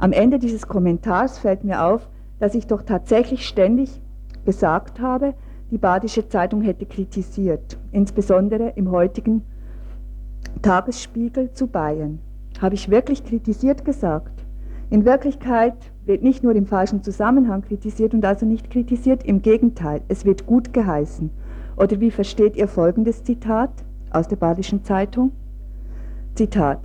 Am 0.00 0.10
Ende 0.10 0.40
dieses 0.40 0.66
Kommentars 0.66 1.38
fällt 1.38 1.62
mir 1.62 1.84
auf, 1.84 2.08
dass 2.40 2.56
ich 2.56 2.66
doch 2.66 2.82
tatsächlich 2.82 3.46
ständig 3.46 4.02
gesagt 4.44 5.00
habe, 5.00 5.34
die 5.70 5.78
Badische 5.78 6.28
Zeitung 6.28 6.60
hätte 6.62 6.86
kritisiert, 6.86 7.78
insbesondere 7.92 8.70
im 8.70 8.90
heutigen 8.90 9.42
Tagesspiegel 10.60 11.52
zu 11.52 11.68
Bayern. 11.68 12.18
Habe 12.60 12.74
ich 12.74 12.90
wirklich 12.90 13.22
kritisiert 13.22 13.84
gesagt? 13.84 14.44
In 14.90 15.04
Wirklichkeit 15.04 15.76
wird 16.04 16.24
nicht 16.24 16.42
nur 16.42 16.56
im 16.56 16.66
falschen 16.66 17.04
Zusammenhang 17.04 17.62
kritisiert 17.62 18.12
und 18.12 18.24
also 18.24 18.44
nicht 18.44 18.70
kritisiert, 18.70 19.22
im 19.22 19.40
Gegenteil, 19.42 20.00
es 20.08 20.24
wird 20.24 20.46
gut 20.46 20.72
geheißen. 20.72 21.30
Oder 21.76 22.00
wie 22.00 22.10
versteht 22.10 22.56
ihr 22.56 22.66
folgendes 22.66 23.22
Zitat 23.22 23.84
aus 24.10 24.28
der 24.28 24.36
Badischen 24.36 24.84
Zeitung? 24.84 25.32
Zitat 26.34 26.80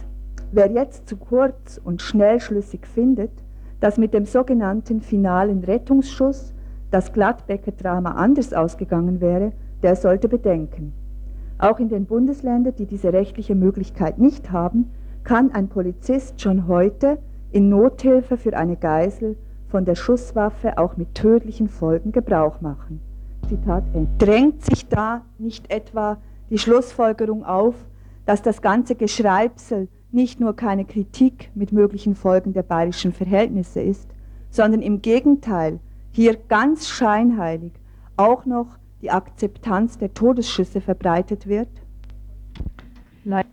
Wer 0.52 0.70
jetzt 0.72 1.08
zu 1.08 1.18
kurz 1.18 1.82
und 1.84 2.02
schnellschlüssig 2.02 2.86
findet, 2.86 3.32
dass 3.80 3.98
mit 3.98 4.14
dem 4.14 4.26
sogenannten 4.26 5.02
finalen 5.02 5.64
Rettungsschuss 5.64 6.54
das 6.92 7.12
Gladbecker 7.12 7.72
Drama 7.72 8.12
anders 8.12 8.54
ausgegangen 8.54 9.20
wäre, 9.20 9.52
der 9.82 9.96
sollte 9.96 10.30
bedenken. 10.30 10.94
Auch 11.58 11.80
in 11.80 11.90
den 11.90 12.06
Bundesländern, 12.06 12.76
die 12.78 12.86
diese 12.86 13.14
rechtliche 13.14 13.56
Möglichkeit 13.56 14.20
nicht 14.20 14.52
haben, 14.52 14.92
kann 15.24 15.52
ein 15.52 15.70
Polizist 15.70 16.40
schon 16.40 16.68
heute 16.68 17.18
in 17.52 17.70
Nothilfe 17.70 18.38
für 18.38 18.56
eine 18.56 18.76
Geisel 18.76 19.38
von 19.70 19.86
der 19.86 19.96
Schusswaffe 19.96 20.78
auch 20.78 20.98
mit 20.98 21.16
tödlichen 21.16 21.68
Folgen 21.68 22.12
Gebrauch 22.12 22.62
machen. 22.62 23.00
Zitat 23.50 23.84
Ende. 23.94 24.10
Drängt 24.20 24.64
sich 24.64 24.88
da 24.88 25.22
nicht 25.38 25.72
etwa 25.72 26.18
die 26.54 26.60
Schlussfolgerung 26.60 27.44
auf, 27.44 27.74
dass 28.28 28.44
das 28.44 28.62
ganze 28.62 28.94
Geschreibsel 28.94 29.88
nicht 30.12 30.40
nur 30.40 30.56
keine 30.56 30.86
Kritik 30.86 31.50
mit 31.56 31.72
möglichen 31.72 32.14
Folgen 32.14 32.54
der 32.54 32.62
bayerischen 32.62 33.12
Verhältnisse 33.12 33.82
ist, 33.82 34.08
sondern 34.52 34.84
im 34.84 35.02
Gegenteil 35.02 35.80
hier 36.12 36.38
ganz 36.50 36.88
scheinheilig 36.88 37.72
auch 38.18 38.46
noch 38.46 38.68
die 39.02 39.10
Akzeptanz 39.10 39.98
der 39.98 40.14
Todesschüsse 40.14 40.80
verbreitet 40.80 41.48
wird? 41.48 41.70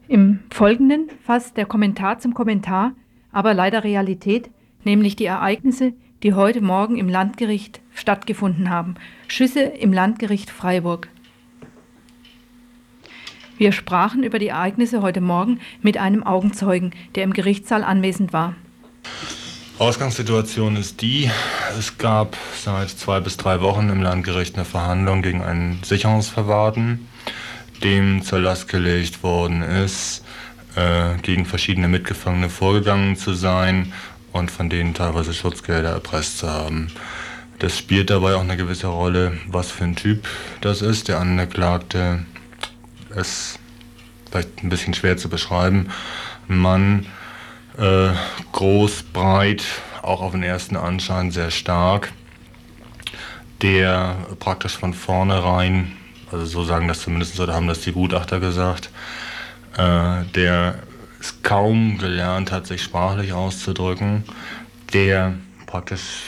Im 0.06 0.40
Folgenden 0.50 1.08
fasst 1.24 1.56
der 1.56 1.64
Kommentar 1.64 2.18
zum 2.18 2.34
Kommentar 2.34 2.92
aber 3.32 3.54
leider 3.54 3.82
Realität, 3.82 4.50
nämlich 4.84 5.16
die 5.16 5.24
Ereignisse, 5.24 5.94
die 6.22 6.34
heute 6.34 6.60
Morgen 6.60 6.98
im 6.98 7.08
Landgericht 7.08 7.80
stattgefunden 7.94 8.68
haben. 8.68 8.96
Schüsse 9.26 9.60
im 9.60 9.94
Landgericht 9.94 10.50
Freiburg. 10.50 11.08
Wir 13.60 13.72
sprachen 13.72 14.22
über 14.22 14.38
die 14.38 14.48
Ereignisse 14.48 15.02
heute 15.02 15.20
Morgen 15.20 15.60
mit 15.82 15.98
einem 15.98 16.22
Augenzeugen, 16.22 16.94
der 17.14 17.24
im 17.24 17.34
Gerichtssaal 17.34 17.84
anwesend 17.84 18.32
war. 18.32 18.54
Ausgangssituation 19.78 20.76
ist 20.76 21.02
die, 21.02 21.30
es 21.78 21.98
gab 21.98 22.38
seit 22.58 22.88
zwei 22.88 23.20
bis 23.20 23.36
drei 23.36 23.60
Wochen 23.60 23.90
im 23.90 24.00
Landgericht 24.00 24.54
eine 24.54 24.64
Verhandlung 24.64 25.20
gegen 25.20 25.42
einen 25.42 25.82
Sicherungsverwahrten, 25.82 27.06
dem 27.84 28.22
zur 28.22 28.38
Last 28.38 28.66
gelegt 28.68 29.22
worden 29.22 29.60
ist, 29.60 30.24
äh, 30.76 31.18
gegen 31.20 31.44
verschiedene 31.44 31.88
Mitgefangene 31.88 32.48
vorgegangen 32.48 33.16
zu 33.16 33.34
sein 33.34 33.92
und 34.32 34.50
von 34.50 34.70
denen 34.70 34.94
teilweise 34.94 35.34
Schutzgelder 35.34 35.90
erpresst 35.90 36.38
zu 36.38 36.48
haben. 36.48 36.90
Das 37.58 37.76
spielt 37.76 38.08
dabei 38.08 38.36
auch 38.36 38.40
eine 38.40 38.56
gewisse 38.56 38.86
Rolle, 38.86 39.36
was 39.48 39.70
für 39.70 39.84
ein 39.84 39.96
Typ 39.96 40.26
das 40.62 40.80
ist. 40.80 41.08
Der 41.08 41.20
Angeklagte 41.20 42.24
ist 43.14 43.58
vielleicht 44.30 44.62
ein 44.62 44.68
bisschen 44.68 44.94
schwer 44.94 45.16
zu 45.16 45.28
beschreiben. 45.28 45.88
Ein 46.48 46.58
Mann, 46.58 47.06
äh, 47.78 48.10
groß, 48.52 49.04
breit, 49.12 49.64
auch 50.02 50.20
auf 50.22 50.32
den 50.32 50.42
ersten 50.42 50.76
Anschein 50.76 51.30
sehr 51.30 51.50
stark, 51.50 52.12
der 53.62 54.16
praktisch 54.38 54.76
von 54.76 54.94
vornherein, 54.94 55.92
also 56.30 56.44
so 56.46 56.64
sagen 56.64 56.88
das 56.88 57.00
zumindest, 57.00 57.38
oder 57.40 57.54
haben 57.54 57.68
das 57.68 57.80
die 57.80 57.92
Gutachter 57.92 58.40
gesagt, 58.40 58.90
äh, 59.76 60.24
der 60.34 60.80
es 61.20 61.42
kaum 61.42 61.98
gelernt 61.98 62.50
hat, 62.50 62.66
sich 62.66 62.82
sprachlich 62.82 63.32
auszudrücken, 63.32 64.24
der 64.92 65.34
praktisch 65.66 66.22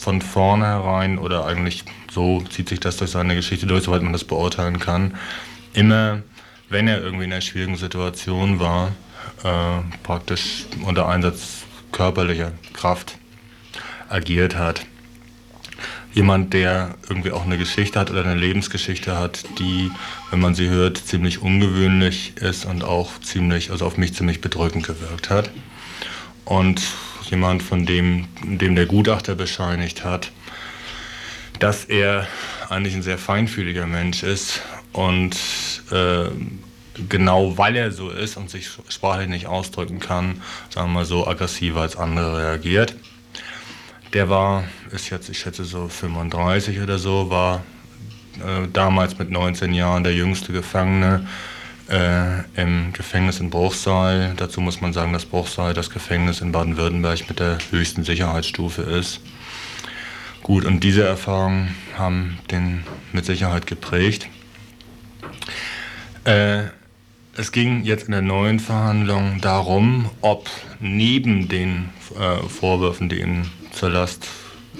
von 0.00 0.22
vornherein 0.22 1.18
oder 1.18 1.44
eigentlich 1.44 1.84
so 2.10 2.40
zieht 2.42 2.68
sich 2.68 2.80
das 2.80 2.96
durch 2.96 3.10
seine 3.10 3.34
Geschichte 3.34 3.66
durch, 3.66 3.84
soweit 3.84 4.02
man 4.02 4.12
das 4.12 4.24
beurteilen 4.24 4.78
kann, 4.78 5.14
immer, 5.78 6.22
wenn 6.68 6.88
er 6.88 7.00
irgendwie 7.00 7.24
in 7.24 7.32
einer 7.32 7.40
schwierigen 7.40 7.76
Situation 7.76 8.58
war, 8.58 8.92
äh, 9.44 9.80
praktisch 10.02 10.66
unter 10.84 11.08
Einsatz 11.08 11.64
körperlicher 11.92 12.52
Kraft 12.72 13.16
agiert 14.08 14.56
hat. 14.56 14.84
Jemand, 16.12 16.52
der 16.52 16.96
irgendwie 17.08 17.30
auch 17.30 17.44
eine 17.44 17.58
Geschichte 17.58 18.00
hat 18.00 18.10
oder 18.10 18.24
eine 18.24 18.34
Lebensgeschichte 18.34 19.16
hat, 19.16 19.44
die, 19.60 19.90
wenn 20.30 20.40
man 20.40 20.54
sie 20.54 20.68
hört, 20.68 20.98
ziemlich 20.98 21.40
ungewöhnlich 21.42 22.36
ist 22.36 22.64
und 22.64 22.82
auch 22.82 23.20
ziemlich, 23.20 23.70
also 23.70 23.86
auf 23.86 23.96
mich 23.96 24.14
ziemlich 24.14 24.40
bedrückend 24.40 24.84
gewirkt 24.84 25.30
hat. 25.30 25.50
Und 26.44 26.82
jemand, 27.30 27.62
von 27.62 27.86
dem, 27.86 28.26
dem 28.42 28.74
der 28.74 28.86
Gutachter 28.86 29.36
bescheinigt 29.36 30.02
hat, 30.02 30.32
dass 31.60 31.84
er 31.84 32.26
eigentlich 32.68 32.94
ein 32.94 33.02
sehr 33.02 33.18
feinfühliger 33.18 33.86
Mensch 33.86 34.22
ist 34.22 34.62
und 34.92 35.36
äh, 35.90 36.30
genau 37.08 37.56
weil 37.56 37.76
er 37.76 37.92
so 37.92 38.10
ist 38.10 38.36
und 38.36 38.50
sich 38.50 38.68
sprachlich 38.88 39.28
nicht 39.28 39.46
ausdrücken 39.46 40.00
kann, 40.00 40.42
sagen 40.70 40.88
wir 40.88 41.00
mal 41.00 41.04
so 41.04 41.26
aggressiver 41.26 41.82
als 41.82 41.96
andere 41.96 42.38
reagiert. 42.38 42.94
Der 44.12 44.28
war, 44.30 44.64
ist 44.90 45.10
jetzt, 45.10 45.28
ich 45.28 45.38
schätze 45.38 45.64
so 45.64 45.88
35 45.88 46.80
oder 46.80 46.98
so, 46.98 47.30
war 47.30 47.62
äh, 48.38 48.66
damals 48.72 49.18
mit 49.18 49.30
19 49.30 49.74
Jahren 49.74 50.02
der 50.02 50.14
jüngste 50.14 50.52
Gefangene 50.52 51.26
äh, 51.90 52.40
im 52.60 52.92
Gefängnis 52.92 53.40
in 53.40 53.50
Bruchsal. 53.50 54.34
Dazu 54.36 54.60
muss 54.60 54.80
man 54.80 54.92
sagen, 54.92 55.12
dass 55.12 55.26
Bruchsal 55.26 55.74
das 55.74 55.90
Gefängnis 55.90 56.40
in 56.40 56.52
Baden-Württemberg 56.52 57.28
mit 57.28 57.38
der 57.38 57.58
höchsten 57.70 58.04
Sicherheitsstufe 58.04 58.82
ist. 58.82 59.20
Gut, 60.42 60.64
und 60.64 60.80
diese 60.84 61.04
Erfahrungen 61.04 61.74
haben 61.96 62.38
den 62.50 62.84
mit 63.12 63.26
Sicherheit 63.26 63.66
geprägt. 63.66 64.28
Äh, 66.28 66.64
es 67.38 67.52
ging 67.52 67.84
jetzt 67.84 68.04
in 68.04 68.12
der 68.12 68.20
neuen 68.20 68.60
Verhandlung 68.60 69.40
darum, 69.40 70.10
ob 70.20 70.50
neben 70.78 71.48
den 71.48 71.88
äh, 72.18 72.46
Vorwürfen, 72.46 73.08
die 73.08 73.20
ihm 73.20 73.50
zur 73.72 73.88
Last 73.88 74.26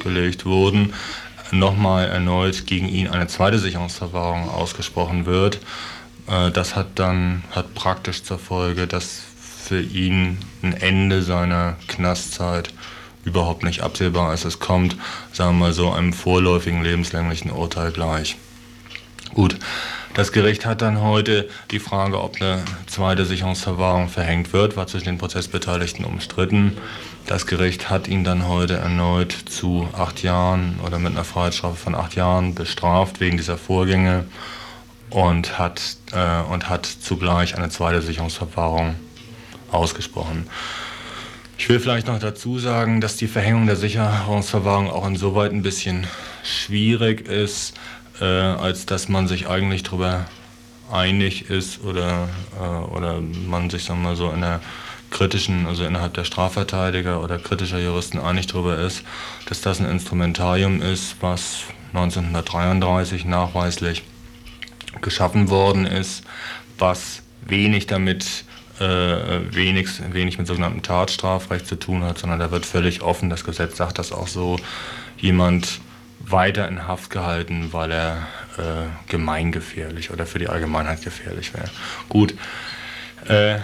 gelegt 0.03 0.45
wurden, 0.45 0.93
nochmal 1.51 2.09
erneut 2.09 2.67
gegen 2.67 2.87
ihn 2.87 3.09
eine 3.09 3.29
zweite 3.29 3.59
Sicherungsverwahrung 3.59 4.51
ausgesprochen 4.51 5.25
wird. 5.25 5.61
Äh, 6.27 6.51
das 6.51 6.77
hat 6.77 6.89
dann 6.97 7.45
hat 7.53 7.75
praktisch 7.75 8.25
zur 8.25 8.39
Folge, 8.39 8.87
dass 8.87 9.23
für 9.63 9.81
ihn 9.81 10.37
ein 10.63 10.75
Ende 10.75 11.23
seiner 11.23 11.77
Knastzeit 11.87 12.75
überhaupt 13.25 13.63
nicht 13.63 13.81
absehbar 13.81 14.35
ist. 14.35 14.45
Es 14.45 14.59
kommt, 14.59 14.97
sagen 15.33 15.57
wir 15.59 15.67
mal 15.69 15.73
so, 15.73 15.91
einem 15.93 16.13
vorläufigen 16.13 16.83
lebenslänglichen 16.83 17.51
Urteil 17.51 17.91
gleich. 17.91 18.37
Gut, 19.33 19.57
das 20.15 20.33
Gericht 20.33 20.67
hat 20.67 20.83
dann 20.83 21.01
heute 21.01 21.49
die 21.71 21.79
Frage, 21.79 22.21
ob 22.21 22.41
eine 22.41 22.65
zweite 22.87 23.25
Sicherungsverwahrung 23.25 24.09
verhängt 24.09 24.53
wird, 24.53 24.77
war 24.77 24.87
zwischen 24.87 25.07
den 25.07 25.19
Prozessbeteiligten 25.19 26.05
umstritten. 26.05 26.77
Das 27.27 27.47
Gericht 27.47 27.91
hat 27.91 28.09
ihn 28.09 28.25
dann 28.25 28.49
heute 28.49 28.75
erneut 28.75 29.33
zu 29.33 29.89
acht 29.93 30.23
Jahren 30.23 30.81
oder 30.85 30.99
mit 30.99 31.13
einer 31.13 31.25
Freiheitsstrafe 31.25 31.77
von 31.77 31.95
acht 31.95 32.15
Jahren 32.15 32.55
bestraft 32.55 33.21
wegen 33.21 33.37
dieser 33.37 33.59
Vorgänge 33.59 34.25
und 35.11 35.59
hat, 35.59 35.81
äh, 36.13 36.41
und 36.51 36.69
hat 36.69 36.87
zugleich 36.87 37.57
eine 37.57 37.69
zweite 37.69 38.03
Sicherungsverwahrung 38.03 38.95
ausgesprochen. 39.71 40.49
Ich 41.59 41.69
will 41.69 41.81
vielleicht 41.81 42.07
noch 42.07 42.21
dazu 42.21 42.59
sagen, 42.59 43.01
dass 43.01 43.17
die 43.17 43.27
Verhängung 43.27 43.67
der 43.67 43.77
Sicherungsverwahrung 43.77 44.91
auch 44.91 45.07
insoweit 45.07 45.53
ein 45.53 45.63
bisschen 45.63 46.07
schwierig 46.45 47.27
ist, 47.29 47.75
äh, 48.21 48.25
als 48.25 48.87
dass 48.87 49.09
man 49.09 49.29
sich 49.29 49.49
eigentlich 49.49 49.83
darüber 49.83 50.27
einig 50.91 51.51
ist 51.51 51.85
oder, 51.85 52.29
äh, 52.61 52.95
oder 52.95 53.21
man 53.21 53.71
sich 53.71 53.85
sagen 53.85 54.03
wir 54.03 54.11
mal 54.11 54.16
so 54.16 54.31
in 54.31 54.41
der 54.41 54.61
kritischen, 55.11 55.66
also 55.66 55.85
innerhalb 55.85 56.14
der 56.14 56.25
Strafverteidiger 56.25 57.23
oder 57.23 57.39
kritischer 57.39 57.79
Juristen 57.79 58.19
einig 58.19 58.47
darüber 58.47 58.79
ist, 58.79 59.03
dass 59.47 59.61
das 59.61 59.81
ein 59.81 59.87
Instrumentarium 59.87 60.83
ist, 60.83 61.16
was 61.21 61.62
1933 61.95 63.25
nachweislich 63.25 64.03
geschaffen 65.01 65.49
worden 65.49 65.87
ist, 65.87 66.25
was 66.79 67.23
wenig 67.47 67.87
damit 67.87 68.45
äh, 68.81 69.53
wenig, 69.53 69.89
wenig 70.12 70.39
mit 70.39 70.47
sogenanntem 70.47 70.83
Tatstrafrecht 70.83 71.66
zu 71.66 71.77
tun 71.77 72.05
hat, 72.05 72.19
sondern 72.19 72.39
da 72.39 72.51
wird 72.51 72.64
völlig 72.64 73.03
offen, 73.03 73.29
das 73.29 73.45
Gesetz 73.45 73.77
sagt 73.77 73.99
das 73.99 74.12
auch 74.12 74.29
so, 74.29 74.57
jemand 75.19 75.81
weiter 76.31 76.68
in 76.68 76.87
Haft 76.87 77.11
gehalten, 77.11 77.72
weil 77.72 77.93
er 77.93 78.26
äh, 78.59 79.11
gemeingefährlich 79.11 80.11
oder 80.11 80.26
für 80.26 80.39
die 80.39 80.49
Allgemeinheit 80.49 81.03
gefährlich 81.03 81.55
wäre. 81.55 81.70
Gut, 82.09 82.35
äh, 83.26 83.59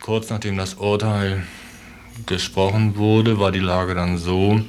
kurz 0.00 0.30
nachdem 0.30 0.56
das 0.56 0.74
Urteil 0.74 1.42
gesprochen 2.26 2.96
wurde, 2.96 3.38
war 3.38 3.52
die 3.52 3.60
Lage 3.60 3.94
dann 3.94 4.18
so, 4.18 4.60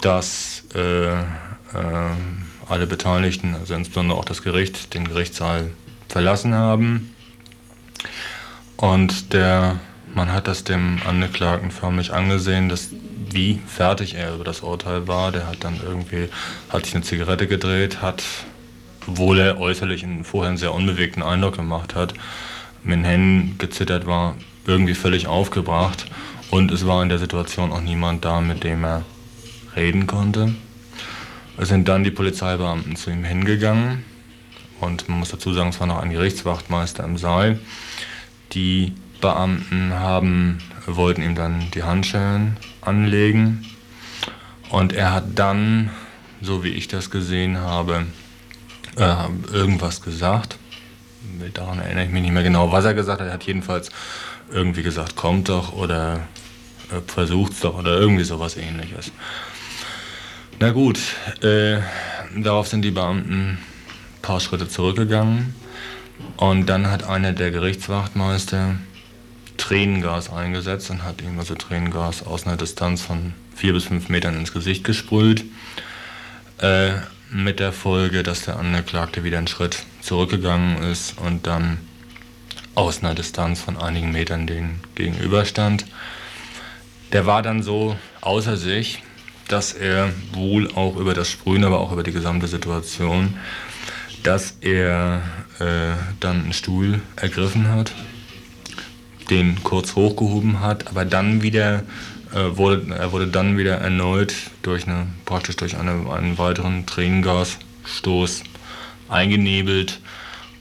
dass 0.00 0.64
äh, 0.74 1.10
äh, 1.10 1.22
alle 2.68 2.86
Beteiligten, 2.86 3.54
also 3.54 3.74
insbesondere 3.74 4.18
auch 4.18 4.24
das 4.24 4.42
Gericht, 4.42 4.94
den 4.94 5.08
Gerichtssaal 5.08 5.70
verlassen 6.08 6.54
haben. 6.54 7.14
Und 8.76 9.32
der, 9.32 9.80
man 10.14 10.32
hat 10.32 10.48
das 10.48 10.64
dem 10.64 10.98
Angeklagten 11.06 11.70
förmlich 11.70 12.12
angesehen, 12.12 12.68
dass 12.68 12.90
wie 13.30 13.60
fertig 13.66 14.14
er 14.14 14.34
über 14.34 14.44
das 14.44 14.60
Urteil 14.60 15.06
war. 15.06 15.32
Der 15.32 15.46
hat 15.46 15.62
dann 15.64 15.80
irgendwie, 15.84 16.28
hat 16.68 16.84
sich 16.84 16.94
eine 16.94 17.04
Zigarette 17.04 17.46
gedreht, 17.46 18.02
hat, 18.02 18.22
obwohl 19.06 19.38
er 19.38 19.60
äußerlich 19.60 20.02
einen 20.04 20.24
vorher 20.24 20.56
sehr 20.56 20.74
unbewegten 20.74 21.22
Eindruck 21.22 21.56
gemacht 21.56 21.94
hat, 21.94 22.14
mit 22.82 22.98
den 22.98 23.04
Händen 23.04 23.58
gezittert 23.58 24.06
war, 24.06 24.36
irgendwie 24.66 24.94
völlig 24.94 25.26
aufgebracht. 25.26 26.06
Und 26.50 26.72
es 26.72 26.86
war 26.86 27.02
in 27.02 27.08
der 27.08 27.18
Situation 27.18 27.72
auch 27.72 27.80
niemand 27.80 28.24
da, 28.24 28.40
mit 28.40 28.64
dem 28.64 28.84
er 28.84 29.04
reden 29.76 30.06
konnte. 30.06 30.54
Es 31.56 31.68
sind 31.68 31.88
dann 31.88 32.04
die 32.04 32.10
Polizeibeamten 32.10 32.96
zu 32.96 33.10
ihm 33.10 33.22
hingegangen. 33.22 34.04
Und 34.80 35.08
man 35.08 35.18
muss 35.18 35.30
dazu 35.30 35.52
sagen, 35.52 35.68
es 35.68 35.78
war 35.78 35.86
noch 35.86 35.98
ein 35.98 36.10
Gerichtswachtmeister 36.10 37.04
im 37.04 37.18
Saal. 37.18 37.58
Die 38.52 38.94
Beamten 39.20 39.94
haben, 39.94 40.58
wollten 40.86 41.22
ihm 41.22 41.34
dann 41.34 41.70
die 41.72 41.82
Handschellen 41.82 42.56
anlegen. 42.80 43.66
Und 44.70 44.92
er 44.92 45.12
hat 45.12 45.24
dann, 45.34 45.90
so 46.40 46.64
wie 46.64 46.70
ich 46.70 46.88
das 46.88 47.10
gesehen 47.10 47.58
habe, 47.58 48.06
äh, 48.96 49.14
irgendwas 49.52 50.02
gesagt. 50.02 50.58
Daran 51.54 51.80
erinnere 51.80 52.04
ich 52.04 52.10
mich 52.10 52.22
nicht 52.22 52.32
mehr 52.32 52.42
genau, 52.42 52.72
was 52.72 52.84
er 52.84 52.94
gesagt 52.94 53.20
hat. 53.20 53.28
Er 53.28 53.34
hat 53.34 53.44
jedenfalls 53.44 53.90
irgendwie 54.50 54.82
gesagt, 54.82 55.16
kommt 55.16 55.48
doch 55.48 55.72
oder 55.72 56.20
äh, 56.90 57.00
versucht's 57.06 57.60
doch 57.60 57.78
oder 57.78 57.98
irgendwie 57.98 58.24
sowas 58.24 58.56
ähnliches. 58.56 59.12
Na 60.58 60.70
gut, 60.70 60.98
äh, 61.42 61.78
darauf 62.36 62.68
sind 62.68 62.82
die 62.82 62.90
Beamten 62.90 63.32
ein 63.32 63.58
paar 64.22 64.40
Schritte 64.40 64.68
zurückgegangen 64.68 65.54
und 66.36 66.66
dann 66.66 66.90
hat 66.90 67.04
einer 67.04 67.32
der 67.32 67.50
Gerichtswachtmeister 67.50 68.76
Tränengas 69.60 70.32
eingesetzt 70.32 70.90
und 70.90 71.04
hat 71.04 71.22
ihm 71.22 71.38
also 71.38 71.54
Tränengas 71.54 72.26
aus 72.26 72.46
einer 72.46 72.56
Distanz 72.56 73.02
von 73.02 73.34
vier 73.54 73.74
bis 73.74 73.84
fünf 73.84 74.08
Metern 74.08 74.36
ins 74.36 74.52
Gesicht 74.52 74.84
gesprüht. 74.84 75.44
Äh, 76.58 76.92
mit 77.30 77.60
der 77.60 77.72
Folge, 77.72 78.24
dass 78.24 78.42
der 78.42 78.58
Angeklagte 78.58 79.22
wieder 79.22 79.38
einen 79.38 79.46
Schritt 79.46 79.84
zurückgegangen 80.00 80.82
ist 80.82 81.16
und 81.18 81.46
dann 81.46 81.78
aus 82.74 83.04
einer 83.04 83.14
Distanz 83.14 83.60
von 83.60 83.76
einigen 83.76 84.10
Metern 84.10 84.46
den 84.46 84.80
gegenüberstand. 84.96 85.84
Der 87.12 87.26
war 87.26 87.42
dann 87.42 87.62
so 87.62 87.96
außer 88.20 88.56
sich, 88.56 89.02
dass 89.46 89.72
er 89.72 90.12
wohl 90.32 90.72
auch 90.74 90.96
über 90.96 91.14
das 91.14 91.30
Sprühen, 91.30 91.64
aber 91.64 91.80
auch 91.80 91.92
über 91.92 92.02
die 92.02 92.12
gesamte 92.12 92.48
Situation, 92.48 93.36
dass 94.22 94.56
er 94.60 95.22
äh, 95.58 95.92
dann 96.18 96.44
einen 96.44 96.52
Stuhl 96.52 97.00
ergriffen 97.16 97.68
hat 97.68 97.92
den 99.30 99.62
kurz 99.62 99.94
hochgehoben 99.94 100.60
hat, 100.60 100.88
aber 100.88 101.04
dann 101.04 101.42
wieder 101.42 101.84
äh, 102.34 102.56
wurde, 102.56 102.94
er 102.94 103.12
wurde 103.12 103.26
dann 103.26 103.58
wieder 103.58 103.76
erneut 103.76 104.34
durch 104.62 104.86
eine, 104.86 105.06
praktisch 105.24 105.56
durch 105.56 105.76
eine, 105.76 106.10
einen 106.10 106.38
weiteren 106.38 106.86
Tränengasstoß 106.86 108.42
eingenebelt, 109.08 110.00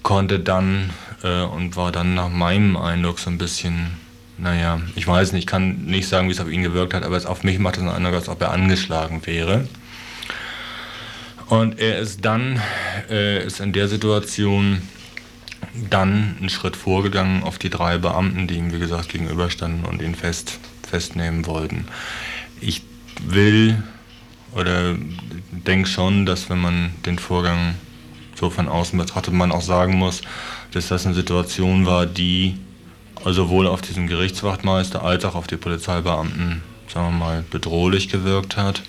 konnte 0.04 0.40
dann 0.40 0.92
äh, 1.24 1.44
und 1.44 1.76
war 1.76 1.92
dann 1.92 2.16
nach 2.16 2.30
meinem 2.30 2.78
Eindruck 2.78 3.20
so 3.20 3.30
ein 3.30 3.38
bisschen, 3.38 3.98
naja, 4.38 4.80
ich 4.96 5.08
weiß 5.08 5.34
nicht, 5.34 5.42
ich 5.42 5.48
kann 5.48 5.86
nicht 5.86 6.08
sagen, 6.08 6.28
wie 6.28 6.32
es 6.32 6.40
auf 6.40 6.50
ihn 6.50 6.64
gewirkt 6.64 6.94
hat, 6.94 7.04
aber 7.04 7.18
es 7.18 7.26
auf 7.26 7.44
mich 7.44 7.60
macht 7.60 7.78
es 7.78 7.82
einen 7.82 7.92
Eindruck, 7.92 8.16
als 8.16 8.30
ob 8.30 8.42
er 8.42 8.52
angeschlagen 8.52 9.26
wäre. 9.26 9.68
Und 11.48 11.80
er 11.80 12.00
ist 12.00 12.24
dann, 12.26 12.62
äh, 13.10 13.44
ist 13.46 13.60
in 13.60 13.74
der 13.74 13.88
Situation 13.88 14.82
dann 15.90 16.36
einen 16.40 16.50
Schritt 16.50 16.76
vorgegangen 16.76 17.44
auf 17.44 17.58
die 17.58 17.70
drei 17.70 17.98
Beamten, 17.98 18.48
die 18.48 18.56
ihm, 18.56 18.74
wie 18.74 18.80
gesagt, 18.80 19.10
gegenüberstanden 19.10 19.86
und 19.86 20.02
ihn 20.02 20.16
fest, 20.16 20.60
festnehmen 20.88 21.46
wollten. 21.46 21.86
Ich 22.62 22.84
will 23.26 23.84
oder 24.56 24.96
denke 25.52 25.88
schon, 25.88 26.26
dass 26.26 26.50
wenn 26.50 26.60
man 26.60 26.92
den 27.06 27.20
Vorgang 27.20 27.76
so 28.36 28.50
von 28.50 28.68
außen 28.68 28.98
betrachtet, 28.98 29.34
man 29.34 29.52
auch 29.52 29.62
sagen 29.62 29.96
muss, 29.96 30.22
dass 30.72 30.88
das 30.88 31.06
eine 31.06 31.16
Situation 31.16 31.86
war, 31.86 32.06
die 32.06 32.58
sowohl 33.26 33.68
auf 33.68 33.82
diesen 33.82 34.08
Gerichtswachtmeister 34.08 35.04
als 35.04 35.26
auch 35.26 35.36
auf 35.36 35.48
die 35.48 35.58
Polizeibeamten 35.58 36.62
sagen 36.92 37.08
wir 37.08 37.26
mal, 37.26 37.44
bedrohlich 37.50 38.10
gewirkt 38.10 38.58
hat, 38.58 38.84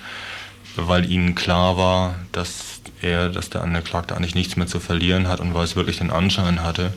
weil 0.76 1.10
ihnen 1.10 1.34
klar 1.34 1.76
war, 1.76 2.14
dass 2.32 2.79
er, 3.02 3.28
dass 3.28 3.50
der 3.50 3.62
Angeklagte 3.62 4.16
eigentlich 4.16 4.34
nichts 4.34 4.56
mehr 4.56 4.66
zu 4.66 4.80
verlieren 4.80 5.28
hat 5.28 5.40
und 5.40 5.54
weil 5.54 5.64
es 5.64 5.76
wirklich 5.76 5.98
den 5.98 6.10
Anschein 6.10 6.62
hatte, 6.62 6.92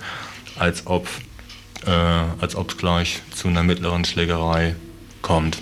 als 0.58 0.88
ob 0.88 1.08
äh, 1.86 2.46
es 2.46 2.78
gleich 2.78 3.22
zu 3.34 3.48
einer 3.48 3.64
mittleren 3.64 4.06
Schlägerei 4.06 4.76
kommt. 5.22 5.58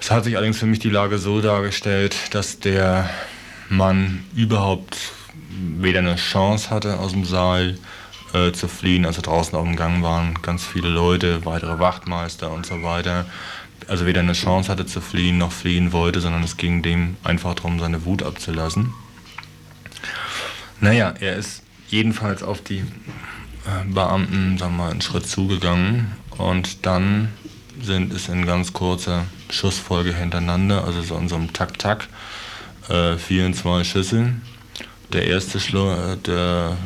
Es 0.00 0.10
hat 0.10 0.24
sich 0.24 0.36
allerdings 0.36 0.58
für 0.58 0.66
mich 0.66 0.78
die 0.78 0.90
Lage 0.90 1.18
so 1.18 1.40
dargestellt, 1.40 2.16
dass 2.30 2.58
der 2.58 3.10
Mann 3.68 4.24
überhaupt 4.34 4.96
weder 5.76 6.00
eine 6.00 6.16
Chance 6.16 6.70
hatte, 6.70 6.98
aus 6.98 7.12
dem 7.12 7.24
Saal 7.24 7.78
äh, 8.32 8.52
zu 8.52 8.68
fliehen, 8.68 9.04
als 9.04 9.16
er 9.16 9.22
draußen 9.22 9.56
auf 9.58 9.64
dem 9.64 9.76
Gang 9.76 10.02
waren 10.02 10.34
ganz 10.42 10.64
viele 10.64 10.88
Leute, 10.88 11.44
weitere 11.44 11.78
Wachtmeister 11.78 12.50
und 12.50 12.66
so 12.66 12.82
weiter. 12.82 13.26
Also 13.88 14.06
weder 14.06 14.20
eine 14.20 14.32
Chance 14.32 14.70
hatte 14.70 14.86
zu 14.86 15.00
fliehen, 15.00 15.38
noch 15.38 15.52
fliehen 15.52 15.92
wollte, 15.92 16.20
sondern 16.20 16.42
es 16.42 16.56
ging 16.56 16.82
dem 16.82 17.16
einfach 17.24 17.54
darum, 17.54 17.80
seine 17.80 18.04
Wut 18.04 18.22
abzulassen. 18.22 18.92
Naja, 20.80 21.14
er 21.20 21.36
ist 21.36 21.62
jedenfalls 21.88 22.42
auf 22.42 22.62
die 22.62 22.78
äh, 22.78 23.84
Beamten 23.86 24.58
sagen 24.58 24.76
wir 24.76 24.84
mal, 24.84 24.90
einen 24.90 25.00
Schritt 25.00 25.26
zugegangen 25.26 26.12
und 26.38 26.86
dann 26.86 27.28
sind 27.82 28.12
es 28.12 28.28
in 28.28 28.46
ganz 28.46 28.72
kurzer 28.72 29.26
Schussfolge 29.50 30.14
hintereinander, 30.14 30.84
also 30.84 31.02
so 31.02 31.16
in 31.16 31.28
so 31.28 31.36
einem 31.36 31.52
Tak-Tak, 31.52 32.08
äh, 32.88 33.16
vier 33.16 33.46
in 33.46 33.54
zwei 33.54 33.84
Schüsse. 33.84 34.32
Der 35.12 35.26
erste, 35.26 35.60
Schlu 35.60 35.90
äh, 35.90 36.16
der 36.16 36.76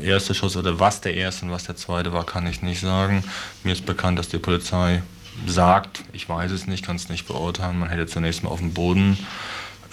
äh, 0.00 0.06
erste 0.06 0.34
Schuss 0.34 0.56
oder 0.56 0.78
was 0.78 1.00
der 1.00 1.14
erste 1.14 1.46
und 1.46 1.52
was 1.52 1.64
der 1.64 1.76
zweite 1.76 2.12
war, 2.12 2.24
kann 2.24 2.46
ich 2.46 2.62
nicht 2.62 2.80
sagen. 2.80 3.24
Mir 3.64 3.72
ist 3.72 3.86
bekannt, 3.86 4.18
dass 4.18 4.28
die 4.28 4.38
Polizei 4.38 5.02
sagt, 5.46 6.04
ich 6.12 6.28
weiß 6.28 6.50
es 6.50 6.66
nicht, 6.66 6.84
kann 6.84 6.96
es 6.96 7.08
nicht 7.08 7.26
beurteilen, 7.26 7.78
man 7.78 7.88
hätte 7.88 8.06
zunächst 8.06 8.42
mal 8.42 8.50
auf 8.50 8.60
den 8.60 8.74
Boden 8.74 9.18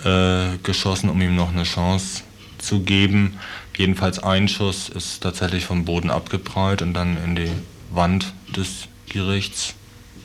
äh, 0.04 0.58
geschossen, 0.64 1.10
um 1.10 1.22
ihm 1.22 1.36
noch 1.36 1.50
eine 1.50 1.64
Chance 1.64 2.24
zu 2.58 2.82
geben. 2.82 3.40
Jedenfalls 3.78 4.20
ein 4.20 4.48
Schuss 4.48 4.90
ist 4.90 5.22
tatsächlich 5.22 5.66
vom 5.66 5.86
Boden 5.86 6.10
abgeprallt 6.10 6.82
und 6.82 6.94
dann 6.94 7.18
in 7.24 7.36
die 7.36 7.52
Wand 7.92 8.34
des 8.56 8.88
Gerichts 9.08 9.76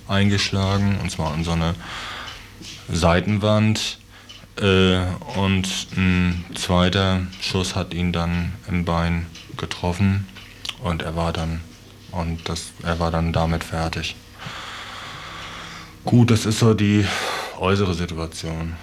eingeschlagen, 0.09 0.99
und 1.01 1.11
zwar 1.11 1.35
in 1.35 1.45
so 1.45 1.53
eine 1.53 1.75
Seitenwand. 2.91 3.99
Äh, 4.61 5.01
und 5.37 5.69
ein 5.97 6.45
zweiter 6.55 7.23
Schuss 7.41 7.75
hat 7.75 7.95
ihn 7.95 8.13
dann 8.13 8.53
im 8.69 8.85
Bein 8.85 9.27
getroffen 9.57 10.27
und 10.83 11.03
er 11.03 11.17
war 11.17 11.33
dann 11.33 11.61
und 12.11 12.47
das, 12.49 12.73
er 12.83 12.99
war 12.99 13.11
dann 13.11 13.33
damit 13.33 13.65
fertig. 13.65 14.15
Gut, 16.05 16.33
das 16.33 16.47
ist 16.47 16.59
so 16.59 16.75
die 16.75 17.07
äußere 17.61 17.95
Situation. 17.95 18.75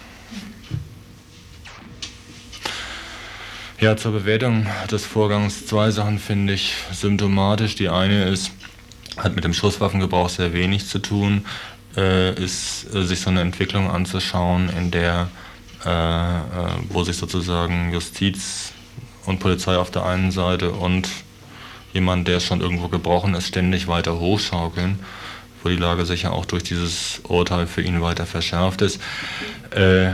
Ja, 3.81 3.97
zur 3.97 4.13
Bewertung 4.13 4.67
des 4.89 5.05
Vorgangs 5.05 5.65
zwei 5.65 5.91
Sachen 5.91 6.17
finde 6.17 6.53
ich 6.53 6.75
symptomatisch. 6.93 7.75
Die 7.75 7.89
eine 7.89 8.23
ist, 8.29 8.51
hat 9.17 9.35
mit 9.35 9.43
dem 9.43 9.53
Schusswaffengebrauch 9.53 10.29
sehr 10.29 10.53
wenig 10.53 10.87
zu 10.87 10.99
tun, 10.99 11.45
äh, 11.97 12.33
ist 12.41 12.93
äh, 12.95 13.03
sich 13.03 13.19
so 13.19 13.29
eine 13.29 13.41
Entwicklung 13.41 13.91
anzuschauen, 13.91 14.69
in 14.69 14.89
der, 14.89 15.29
äh, 15.85 15.89
äh, 15.89 16.41
wo 16.87 17.03
sich 17.03 17.17
sozusagen 17.17 17.91
Justiz 17.91 18.71
und 19.25 19.39
Polizei 19.39 19.75
auf 19.75 19.91
der 19.91 20.05
einen 20.05 20.31
Seite 20.31 20.71
und 20.71 21.09
jemand, 21.93 22.29
der 22.29 22.39
schon 22.39 22.61
irgendwo 22.61 22.87
gebrochen 22.87 23.33
ist, 23.33 23.47
ständig 23.47 23.89
weiter 23.89 24.19
hochschaukeln, 24.19 24.99
wo 25.63 25.69
die 25.69 25.75
Lage 25.75 26.05
sicher 26.05 26.33
auch 26.33 26.45
durch 26.45 26.63
dieses 26.63 27.21
Urteil 27.27 27.67
für 27.67 27.81
ihn 27.81 28.01
weiter 28.01 28.25
verschärft 28.25 28.81
ist. 28.81 29.01
Äh, 29.71 30.11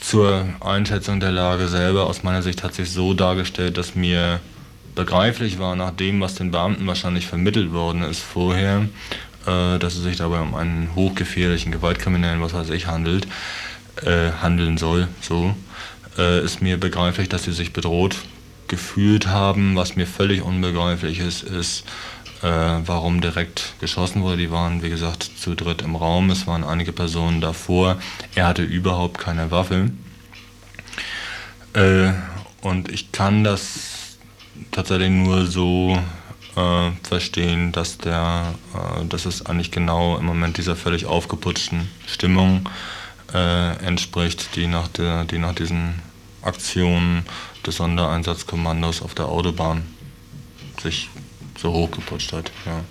zur 0.00 0.46
Einschätzung 0.60 1.20
der 1.20 1.30
Lage 1.30 1.68
selber 1.68 2.06
aus 2.06 2.22
meiner 2.22 2.42
Sicht 2.42 2.64
hat 2.64 2.74
sich 2.74 2.90
so 2.90 3.14
dargestellt, 3.14 3.78
dass 3.78 3.94
mir 3.94 4.40
begreiflich 4.94 5.58
war, 5.58 5.76
nach 5.76 5.92
dem, 5.92 6.20
was 6.20 6.34
den 6.34 6.50
Beamten 6.50 6.86
wahrscheinlich 6.86 7.26
vermittelt 7.26 7.72
worden 7.72 8.02
ist 8.02 8.20
vorher, 8.20 8.88
äh, 9.46 9.78
dass 9.78 9.94
es 9.94 10.02
sich 10.02 10.16
dabei 10.16 10.40
um 10.40 10.54
einen 10.54 10.90
hochgefährlichen 10.94 11.72
Gewaltkriminellen, 11.72 12.40
was 12.40 12.52
weiß 12.52 12.70
ich, 12.70 12.86
handelt, 12.86 13.26
äh, 14.04 14.32
handeln 14.42 14.76
soll, 14.76 15.08
so, 15.20 15.54
äh, 16.18 16.44
ist 16.44 16.62
mir 16.62 16.78
begreiflich, 16.78 17.28
dass 17.28 17.44
sie 17.44 17.52
sich 17.52 17.72
bedroht 17.72 18.16
gefühlt 18.68 19.26
haben. 19.28 19.76
Was 19.76 19.96
mir 19.96 20.06
völlig 20.06 20.42
unbegreiflich 20.42 21.18
ist, 21.20 21.42
ist, 21.42 21.84
äh, 22.42 22.80
warum 22.86 23.20
direkt 23.20 23.74
geschossen 23.80 24.22
wurde. 24.22 24.36
Die 24.36 24.50
waren, 24.50 24.82
wie 24.82 24.90
gesagt, 24.90 25.22
zu 25.22 25.54
dritt 25.54 25.82
im 25.82 25.96
Raum. 25.96 26.30
Es 26.30 26.46
waren 26.46 26.64
einige 26.64 26.92
Personen 26.92 27.40
davor. 27.40 27.98
Er 28.34 28.46
hatte 28.46 28.62
überhaupt 28.62 29.18
keine 29.18 29.50
Waffe. 29.50 29.90
Äh, 31.74 32.12
und 32.60 32.90
ich 32.90 33.12
kann 33.12 33.44
das 33.44 34.16
tatsächlich 34.70 35.10
nur 35.10 35.46
so 35.46 35.98
äh, 36.56 36.90
verstehen, 37.02 37.72
dass, 37.72 37.98
der, 37.98 38.54
äh, 38.74 39.04
dass 39.06 39.24
es 39.24 39.46
eigentlich 39.46 39.70
genau 39.70 40.18
im 40.18 40.26
Moment 40.26 40.58
dieser 40.58 40.76
völlig 40.76 41.06
aufgeputschten 41.06 41.88
Stimmung 42.06 42.68
äh, 43.32 43.76
entspricht, 43.84 44.56
die 44.56 44.66
nach, 44.66 44.88
der, 44.88 45.24
die 45.24 45.38
nach 45.38 45.54
diesen 45.54 45.94
Aktionen 46.42 47.24
des 47.66 47.76
Sondereinsatzkommandos 47.76 49.00
auf 49.02 49.14
der 49.14 49.26
Autobahn 49.26 49.86
sich 50.82 51.08
so 51.62 51.72
hochgeputscht 51.72 52.32
hat. 52.32 52.50
Ja. 52.66 52.84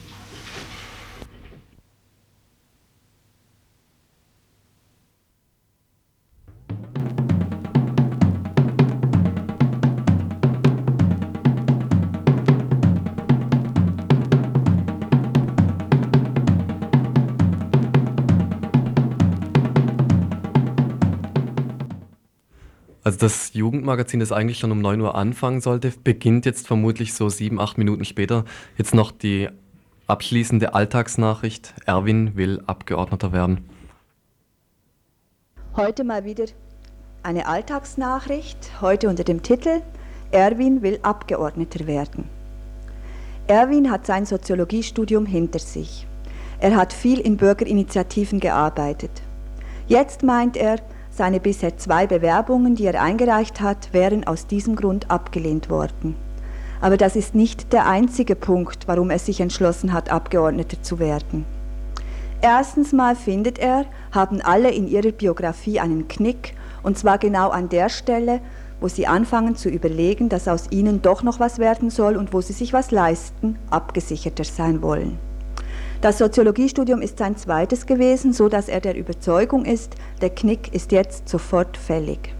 Also 23.11 23.25
das 23.25 23.53
Jugendmagazin, 23.53 24.21
das 24.21 24.31
eigentlich 24.31 24.57
schon 24.57 24.71
um 24.71 24.79
9 24.79 25.01
Uhr 25.01 25.15
anfangen 25.15 25.59
sollte, 25.59 25.91
beginnt 26.01 26.45
jetzt 26.45 26.65
vermutlich 26.65 27.13
so 27.13 27.27
sieben, 27.27 27.59
acht 27.59 27.77
Minuten 27.77 28.05
später. 28.05 28.45
Jetzt 28.77 28.95
noch 28.95 29.11
die 29.11 29.49
abschließende 30.07 30.73
Alltagsnachricht. 30.73 31.73
Erwin 31.85 32.37
will 32.37 32.63
Abgeordneter 32.67 33.33
werden. 33.33 33.69
Heute 35.75 36.05
mal 36.05 36.23
wieder 36.23 36.45
eine 37.21 37.47
Alltagsnachricht, 37.47 38.79
heute 38.79 39.09
unter 39.09 39.25
dem 39.25 39.43
Titel 39.43 39.81
Erwin 40.31 40.81
will 40.81 40.97
Abgeordneter 41.01 41.87
werden. 41.87 42.29
Erwin 43.47 43.91
hat 43.91 44.05
sein 44.05 44.25
Soziologiestudium 44.25 45.25
hinter 45.25 45.59
sich. 45.59 46.07
Er 46.61 46.77
hat 46.77 46.93
viel 46.93 47.19
in 47.19 47.35
Bürgerinitiativen 47.35 48.39
gearbeitet. 48.39 49.11
Jetzt 49.89 50.23
meint 50.23 50.55
er, 50.55 50.77
seine 51.11 51.39
bisher 51.39 51.77
zwei 51.77 52.07
Bewerbungen, 52.07 52.75
die 52.75 52.85
er 52.85 53.01
eingereicht 53.01 53.61
hat, 53.61 53.93
wären 53.93 54.25
aus 54.25 54.47
diesem 54.47 54.75
Grund 54.75 55.11
abgelehnt 55.11 55.69
worden. 55.69 56.15
Aber 56.79 56.97
das 56.97 57.15
ist 57.15 57.35
nicht 57.35 57.73
der 57.73 57.87
einzige 57.87 58.35
Punkt, 58.35 58.87
warum 58.87 59.11
er 59.11 59.19
sich 59.19 59.39
entschlossen 59.39 59.93
hat, 59.93 60.09
Abgeordneter 60.09 60.81
zu 60.81 60.97
werden. 60.97 61.45
Erstens 62.41 62.91
mal 62.91 63.15
findet 63.15 63.59
er, 63.59 63.85
haben 64.11 64.41
alle 64.41 64.71
in 64.71 64.87
ihrer 64.87 65.11
Biografie 65.11 65.79
einen 65.79 66.07
Knick, 66.07 66.55
und 66.81 66.97
zwar 66.97 67.19
genau 67.19 67.49
an 67.49 67.69
der 67.69 67.89
Stelle, 67.89 68.41
wo 68.79 68.87
sie 68.87 69.05
anfangen 69.05 69.55
zu 69.55 69.69
überlegen, 69.69 70.27
dass 70.27 70.47
aus 70.47 70.71
ihnen 70.71 71.03
doch 71.03 71.21
noch 71.21 71.39
was 71.39 71.59
werden 71.59 71.91
soll 71.91 72.17
und 72.17 72.33
wo 72.33 72.41
sie 72.41 72.53
sich 72.53 72.73
was 72.73 72.89
leisten, 72.89 73.59
abgesicherter 73.69 74.43
sein 74.43 74.81
wollen. 74.81 75.19
Das 76.01 76.17
Soziologiestudium 76.17 76.99
ist 76.99 77.19
sein 77.19 77.37
zweites 77.37 77.85
gewesen, 77.85 78.33
so 78.33 78.49
dass 78.49 78.69
er 78.69 78.81
der 78.81 78.97
Überzeugung 78.97 79.65
ist, 79.65 79.93
der 80.19 80.31
Knick 80.31 80.73
ist 80.73 80.91
jetzt 80.91 81.29
sofort 81.29 81.77
fällig. 81.77 82.33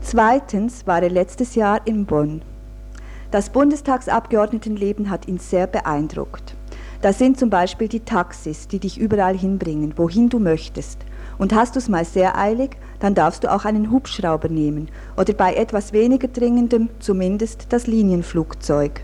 Zweitens 0.00 0.86
war 0.86 1.02
er 1.02 1.10
letztes 1.10 1.54
Jahr 1.54 1.86
in 1.86 2.06
Bonn. 2.06 2.40
Das 3.30 3.50
Bundestagsabgeordnetenleben 3.50 5.10
hat 5.10 5.28
ihn 5.28 5.38
sehr 5.38 5.66
beeindruckt. 5.66 6.54
Da 7.02 7.12
sind 7.12 7.38
zum 7.38 7.50
Beispiel 7.50 7.88
die 7.88 8.00
Taxis, 8.00 8.68
die 8.68 8.78
dich 8.78 8.98
überall 8.98 9.36
hinbringen, 9.36 9.92
wohin 9.98 10.30
du 10.30 10.38
möchtest. 10.38 10.98
Und 11.36 11.54
hast 11.54 11.74
du 11.74 11.78
es 11.78 11.90
mal 11.90 12.06
sehr 12.06 12.38
eilig, 12.38 12.78
dann 13.00 13.14
darfst 13.14 13.44
du 13.44 13.52
auch 13.52 13.66
einen 13.66 13.90
Hubschrauber 13.90 14.48
nehmen 14.48 14.88
oder 15.18 15.34
bei 15.34 15.54
etwas 15.54 15.92
weniger 15.92 16.28
dringendem 16.28 16.88
zumindest 17.00 17.66
das 17.68 17.86
Linienflugzeug. 17.86 19.02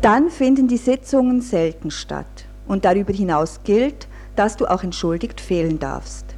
Dann 0.00 0.30
finden 0.30 0.68
die 0.68 0.76
Sitzungen 0.76 1.40
selten 1.40 1.90
statt 1.90 2.46
und 2.68 2.84
darüber 2.84 3.12
hinaus 3.12 3.60
gilt, 3.64 4.06
dass 4.36 4.56
du 4.56 4.66
auch 4.66 4.84
entschuldigt 4.84 5.40
fehlen 5.40 5.80
darfst. 5.80 6.36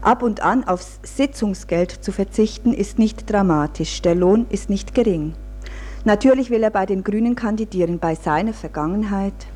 Ab 0.00 0.22
und 0.22 0.40
an 0.40 0.64
aufs 0.64 0.98
Sitzungsgeld 1.02 1.90
zu 1.90 2.10
verzichten 2.10 2.72
ist 2.72 2.98
nicht 2.98 3.30
dramatisch, 3.30 4.00
der 4.00 4.14
Lohn 4.14 4.46
ist 4.48 4.70
nicht 4.70 4.94
gering. 4.94 5.34
Natürlich 6.04 6.48
will 6.48 6.62
er 6.62 6.70
bei 6.70 6.86
den 6.86 7.04
Grünen 7.04 7.36
kandidieren, 7.36 7.98
bei 7.98 8.14
seiner 8.14 8.54
Vergangenheit. 8.54 9.46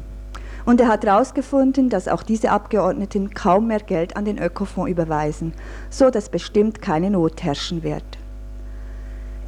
Und 0.66 0.80
er 0.80 0.88
hat 0.88 1.07
herausgefunden, 1.07 1.88
dass 1.88 2.09
auch 2.09 2.22
diese 2.22 2.50
Abgeordneten 2.50 3.32
kaum 3.32 3.68
mehr 3.68 3.80
Geld 3.80 4.16
an 4.16 4.26
den 4.26 4.38
Ökofonds 4.38 4.90
überweisen, 4.90 5.54
so 5.88 6.11
dass 6.11 6.28
bestimmt 6.28 6.82
keine 6.82 7.11
Not 7.11 7.42
herrschen 7.42 7.82
wird. 7.82 8.16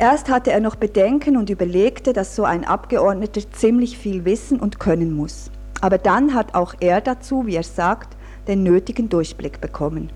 Erst 0.01 0.31
hatte 0.31 0.53
er 0.53 0.61
noch 0.61 0.77
Bedenken 0.77 1.37
und 1.37 1.51
überlegte, 1.51 2.13
dass 2.13 2.37
so 2.37 2.45
ein 2.45 2.65
Abgeordneter 2.65 3.41
ziemlich 3.51 3.99
viel 3.99 4.25
wissen 4.25 4.61
und 4.61 4.79
können 4.79 5.13
muss. 5.13 5.51
Aber 5.81 5.99
dann 5.99 6.35
hat 6.35 6.55
auch 6.55 6.75
er 6.79 7.01
dazu, 7.01 7.47
wie 7.47 7.57
er 7.57 7.65
sagt, 7.65 8.17
den 8.47 8.63
nötigen 8.63 9.09
Durchblick 9.09 9.61
bekommen. 9.61 10.11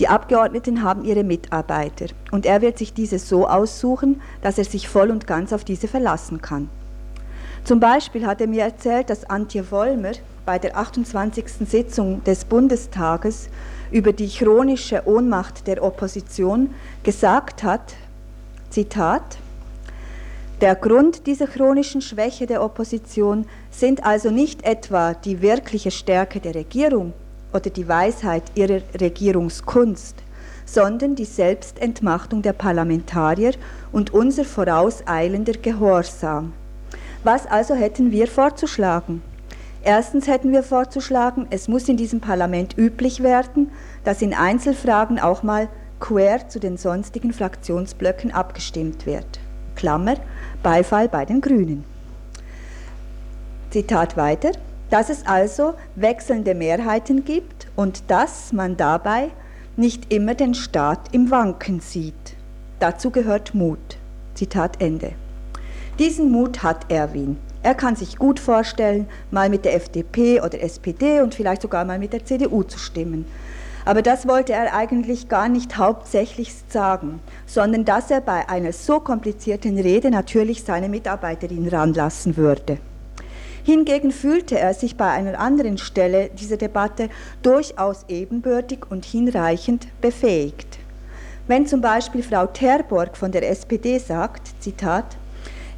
Die 0.00 0.08
Abgeordneten 0.08 0.82
haben 0.82 1.04
ihre 1.04 1.22
Mitarbeiter 1.22 2.06
und 2.32 2.44
er 2.44 2.60
wird 2.60 2.78
sich 2.78 2.92
diese 2.92 3.20
so 3.20 3.46
aussuchen, 3.46 4.20
dass 4.42 4.58
er 4.58 4.64
sich 4.64 4.88
voll 4.88 5.10
und 5.10 5.28
ganz 5.28 5.52
auf 5.52 5.62
diese 5.62 5.86
verlassen 5.86 6.42
kann. 6.42 6.68
Zum 7.62 7.78
Beispiel 7.78 8.26
hat 8.26 8.40
er 8.40 8.48
mir 8.48 8.64
erzählt, 8.64 9.10
dass 9.10 9.28
Antje 9.30 9.70
Wollmer 9.70 10.12
bei 10.44 10.58
der 10.58 10.76
28. 10.76 11.68
Sitzung 11.68 12.24
des 12.24 12.44
Bundestages 12.44 13.48
über 13.92 14.12
die 14.12 14.28
chronische 14.28 15.06
Ohnmacht 15.06 15.66
der 15.68 15.84
Opposition 15.84 16.74
gesagt 17.04 17.62
hat, 17.62 17.94
Zitat, 18.70 19.38
der 20.60 20.74
Grund 20.74 21.26
dieser 21.26 21.46
chronischen 21.46 22.00
Schwäche 22.00 22.46
der 22.46 22.62
Opposition 22.64 23.46
sind 23.70 24.04
also 24.04 24.30
nicht 24.30 24.64
etwa 24.64 25.14
die 25.14 25.40
wirkliche 25.40 25.92
Stärke 25.92 26.40
der 26.40 26.56
Regierung 26.56 27.12
oder 27.52 27.70
die 27.70 27.86
Weisheit 27.86 28.42
ihrer 28.56 28.80
Regierungskunst, 29.00 30.16
sondern 30.66 31.14
die 31.14 31.24
Selbstentmachtung 31.24 32.42
der 32.42 32.52
Parlamentarier 32.52 33.52
und 33.92 34.12
unser 34.12 34.44
vorauseilender 34.44 35.54
Gehorsam. 35.54 36.52
Was 37.22 37.46
also 37.46 37.74
hätten 37.74 38.10
wir 38.10 38.26
vorzuschlagen? 38.26 39.22
Erstens 39.82 40.26
hätten 40.26 40.50
wir 40.50 40.64
vorzuschlagen, 40.64 41.46
es 41.50 41.68
muss 41.68 41.88
in 41.88 41.96
diesem 41.96 42.20
Parlament 42.20 42.76
üblich 42.76 43.22
werden, 43.22 43.70
dass 44.02 44.22
in 44.22 44.34
Einzelfragen 44.34 45.20
auch 45.20 45.42
mal 45.42 45.68
quer 46.00 46.48
zu 46.48 46.60
den 46.60 46.76
sonstigen 46.76 47.32
Fraktionsblöcken 47.32 48.32
abgestimmt 48.32 49.06
wird. 49.06 49.40
Klammer, 49.76 50.16
Beifall 50.62 51.08
bei 51.08 51.24
den 51.24 51.40
Grünen. 51.40 51.84
Zitat 53.70 54.16
weiter, 54.16 54.52
dass 54.90 55.10
es 55.10 55.26
also 55.26 55.74
wechselnde 55.94 56.54
Mehrheiten 56.54 57.24
gibt 57.24 57.68
und 57.76 58.10
dass 58.10 58.52
man 58.52 58.76
dabei 58.76 59.30
nicht 59.76 60.12
immer 60.12 60.34
den 60.34 60.54
Staat 60.54 61.12
im 61.12 61.30
Wanken 61.30 61.80
sieht. 61.80 62.14
Dazu 62.80 63.10
gehört 63.10 63.54
Mut. 63.54 63.98
Zitat 64.34 64.80
Ende. 64.80 65.12
Diesen 65.98 66.30
Mut 66.30 66.62
hat 66.62 66.90
Erwin. 66.90 67.38
Er 67.62 67.74
kann 67.74 67.96
sich 67.96 68.18
gut 68.18 68.38
vorstellen, 68.38 69.08
mal 69.30 69.50
mit 69.50 69.64
der 69.64 69.74
FDP 69.74 70.40
oder 70.40 70.60
SPD 70.62 71.20
und 71.20 71.34
vielleicht 71.34 71.62
sogar 71.62 71.84
mal 71.84 71.98
mit 71.98 72.12
der 72.12 72.24
CDU 72.24 72.62
zu 72.62 72.78
stimmen. 72.78 73.26
Aber 73.88 74.02
das 74.02 74.28
wollte 74.28 74.52
er 74.52 74.74
eigentlich 74.74 75.30
gar 75.30 75.48
nicht 75.48 75.78
hauptsächlich 75.78 76.52
sagen, 76.68 77.20
sondern 77.46 77.86
dass 77.86 78.10
er 78.10 78.20
bei 78.20 78.46
einer 78.46 78.74
so 78.74 79.00
komplizierten 79.00 79.78
Rede 79.78 80.10
natürlich 80.10 80.62
seine 80.62 80.90
Mitarbeiterin 80.90 81.66
ranlassen 81.66 82.36
würde. 82.36 82.76
Hingegen 83.64 84.10
fühlte 84.10 84.58
er 84.58 84.74
sich 84.74 84.98
bei 84.98 85.10
einer 85.10 85.40
anderen 85.40 85.78
Stelle 85.78 86.28
dieser 86.38 86.58
Debatte 86.58 87.08
durchaus 87.40 88.04
ebenbürtig 88.08 88.80
und 88.90 89.06
hinreichend 89.06 89.88
befähigt. 90.02 90.78
Wenn 91.46 91.66
zum 91.66 91.80
Beispiel 91.80 92.22
Frau 92.22 92.44
Terborg 92.44 93.16
von 93.16 93.32
der 93.32 93.48
SPD 93.48 93.96
sagt, 93.96 94.52
Zitat, 94.60 95.16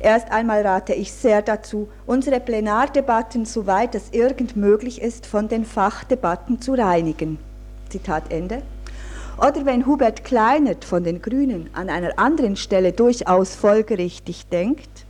Erst 0.00 0.32
einmal 0.32 0.66
rate 0.66 0.94
ich 0.94 1.12
sehr 1.12 1.42
dazu, 1.42 1.88
unsere 2.06 2.40
Plenardebatten, 2.40 3.44
soweit 3.44 3.94
es 3.94 4.10
irgend 4.10 4.56
möglich 4.56 5.00
ist, 5.00 5.26
von 5.26 5.46
den 5.46 5.64
Fachdebatten 5.64 6.60
zu 6.60 6.72
reinigen. 6.72 7.38
Zitat 7.90 8.32
Ende. 8.32 8.62
Oder 9.36 9.64
wenn 9.64 9.86
Hubert 9.86 10.24
Kleinert 10.24 10.84
von 10.84 11.04
den 11.04 11.22
Grünen 11.22 11.70
an 11.72 11.88
einer 11.88 12.18
anderen 12.18 12.56
Stelle 12.56 12.92
durchaus 12.92 13.54
folgerichtig 13.54 14.46
denkt, 14.46 15.06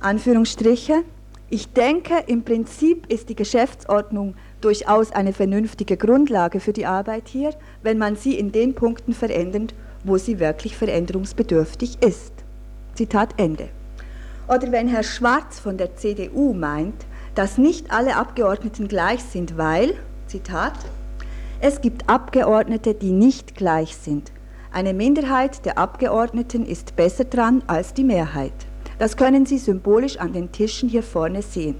Anführungsstriche, 0.00 1.02
ich 1.50 1.72
denke, 1.72 2.24
im 2.26 2.42
Prinzip 2.42 3.10
ist 3.12 3.28
die 3.28 3.36
Geschäftsordnung 3.36 4.34
durchaus 4.60 5.12
eine 5.12 5.32
vernünftige 5.32 5.96
Grundlage 5.96 6.58
für 6.58 6.72
die 6.72 6.86
Arbeit 6.86 7.28
hier, 7.28 7.50
wenn 7.82 7.98
man 7.98 8.16
sie 8.16 8.38
in 8.38 8.50
den 8.50 8.74
Punkten 8.74 9.12
verändert, 9.12 9.74
wo 10.04 10.16
sie 10.16 10.40
wirklich 10.40 10.76
veränderungsbedürftig 10.76 12.02
ist. 12.02 12.32
Zitat 12.94 13.34
Ende. 13.36 13.68
Oder 14.48 14.72
wenn 14.72 14.88
Herr 14.88 15.02
Schwarz 15.02 15.58
von 15.58 15.76
der 15.76 15.96
CDU 15.96 16.52
meint, 16.52 17.06
dass 17.34 17.58
nicht 17.58 17.90
alle 17.90 18.16
Abgeordneten 18.16 18.88
gleich 18.88 19.22
sind, 19.22 19.56
weil, 19.56 19.94
Zitat, 20.26 20.74
es 21.66 21.80
gibt 21.80 22.10
Abgeordnete, 22.10 22.92
die 22.92 23.10
nicht 23.10 23.54
gleich 23.54 23.96
sind. 23.96 24.32
Eine 24.70 24.92
Minderheit 24.92 25.64
der 25.64 25.78
Abgeordneten 25.78 26.66
ist 26.66 26.94
besser 26.94 27.24
dran 27.24 27.62
als 27.66 27.94
die 27.94 28.04
Mehrheit. 28.04 28.52
Das 28.98 29.16
können 29.16 29.46
Sie 29.46 29.56
symbolisch 29.56 30.18
an 30.18 30.34
den 30.34 30.52
Tischen 30.52 30.90
hier 30.90 31.02
vorne 31.02 31.40
sehen. 31.40 31.76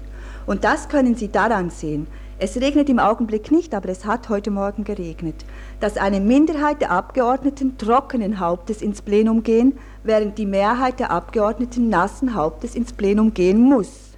Und 0.47 0.63
das 0.63 0.89
können 0.89 1.13
Sie 1.13 1.27
daran 1.27 1.69
sehen. 1.69 2.07
Es 2.39 2.59
regnet 2.59 2.89
im 2.89 2.97
Augenblick 2.97 3.51
nicht, 3.51 3.75
aber 3.75 3.89
es 3.89 4.07
hat 4.07 4.27
heute 4.27 4.49
Morgen 4.49 4.85
geregnet, 4.85 5.45
dass 5.79 5.97
eine 5.97 6.19
Minderheit 6.19 6.81
der 6.81 6.89
Abgeordneten 6.89 7.77
trockenen 7.77 8.39
Hauptes 8.39 8.81
ins 8.81 9.03
Plenum 9.03 9.43
gehen, 9.43 9.77
während 10.03 10.39
die 10.39 10.47
Mehrheit 10.47 10.99
der 10.99 11.11
Abgeordneten 11.11 11.89
nassen 11.89 12.33
Hauptes 12.33 12.73
ins 12.73 12.91
Plenum 12.91 13.35
gehen 13.35 13.61
muss. 13.61 14.17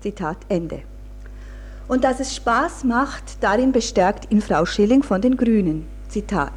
Zitat 0.00 0.36
Ende. 0.50 0.82
Und 1.88 2.02
dass 2.02 2.18
es 2.18 2.34
Spaß 2.34 2.82
macht, 2.84 3.42
darin 3.42 3.70
bestärkt 3.70 4.32
ihn 4.32 4.42
Frau 4.42 4.64
Schilling 4.66 5.04
von 5.04 5.20
den 5.20 5.36
Grünen. 5.36 5.86
Zitat. 6.08 6.52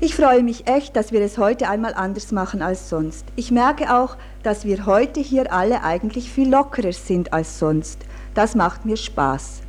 Ich 0.00 0.14
freue 0.14 0.42
mich 0.42 0.66
echt, 0.66 0.96
dass 0.96 1.12
wir 1.12 1.20
es 1.22 1.38
heute 1.38 1.68
einmal 1.68 1.94
anders 1.94 2.30
machen 2.30 2.60
als 2.60 2.88
sonst. 2.88 3.26
Ich 3.36 3.50
merke 3.50 3.94
auch, 3.94 4.16
dass 4.42 4.64
wir 4.64 4.86
heute 4.86 5.20
hier 5.20 5.52
alle 5.52 5.82
eigentlich 5.82 6.30
viel 6.30 6.50
lockerer 6.50 6.92
sind 6.92 7.32
als 7.32 7.58
sonst. 7.58 8.00
Das 8.34 8.54
macht 8.54 8.84
mir 8.84 8.96
Spaß. 8.96 9.60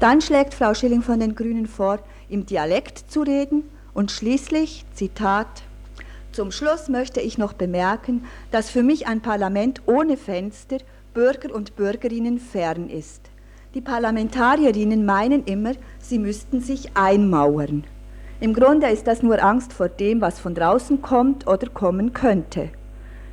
Dann 0.00 0.20
schlägt 0.20 0.54
Frau 0.54 0.74
Schilling 0.74 1.02
von 1.02 1.18
den 1.18 1.34
Grünen 1.34 1.66
vor, 1.66 1.98
im 2.28 2.46
Dialekt 2.46 3.10
zu 3.10 3.22
reden 3.22 3.64
und 3.92 4.12
schließlich, 4.12 4.84
Zitat, 4.94 5.62
zum 6.30 6.52
Schluss 6.52 6.88
möchte 6.88 7.20
ich 7.20 7.38
noch 7.38 7.52
bemerken, 7.52 8.24
dass 8.52 8.70
für 8.70 8.84
mich 8.84 9.08
ein 9.08 9.20
Parlament 9.20 9.82
ohne 9.86 10.16
Fenster 10.16 10.78
Bürger 11.14 11.52
und 11.52 11.74
Bürgerinnen 11.74 12.38
fern 12.38 12.88
ist. 12.88 13.27
Die 13.74 13.82
Parlamentarierinnen 13.82 15.04
meinen 15.04 15.44
immer, 15.44 15.72
sie 15.98 16.18
müssten 16.18 16.62
sich 16.62 16.96
einmauern. 16.96 17.84
Im 18.40 18.54
Grunde 18.54 18.86
ist 18.88 19.06
das 19.06 19.22
nur 19.22 19.44
Angst 19.44 19.74
vor 19.74 19.90
dem, 19.90 20.22
was 20.22 20.40
von 20.40 20.54
draußen 20.54 21.02
kommt 21.02 21.46
oder 21.46 21.68
kommen 21.68 22.14
könnte. 22.14 22.70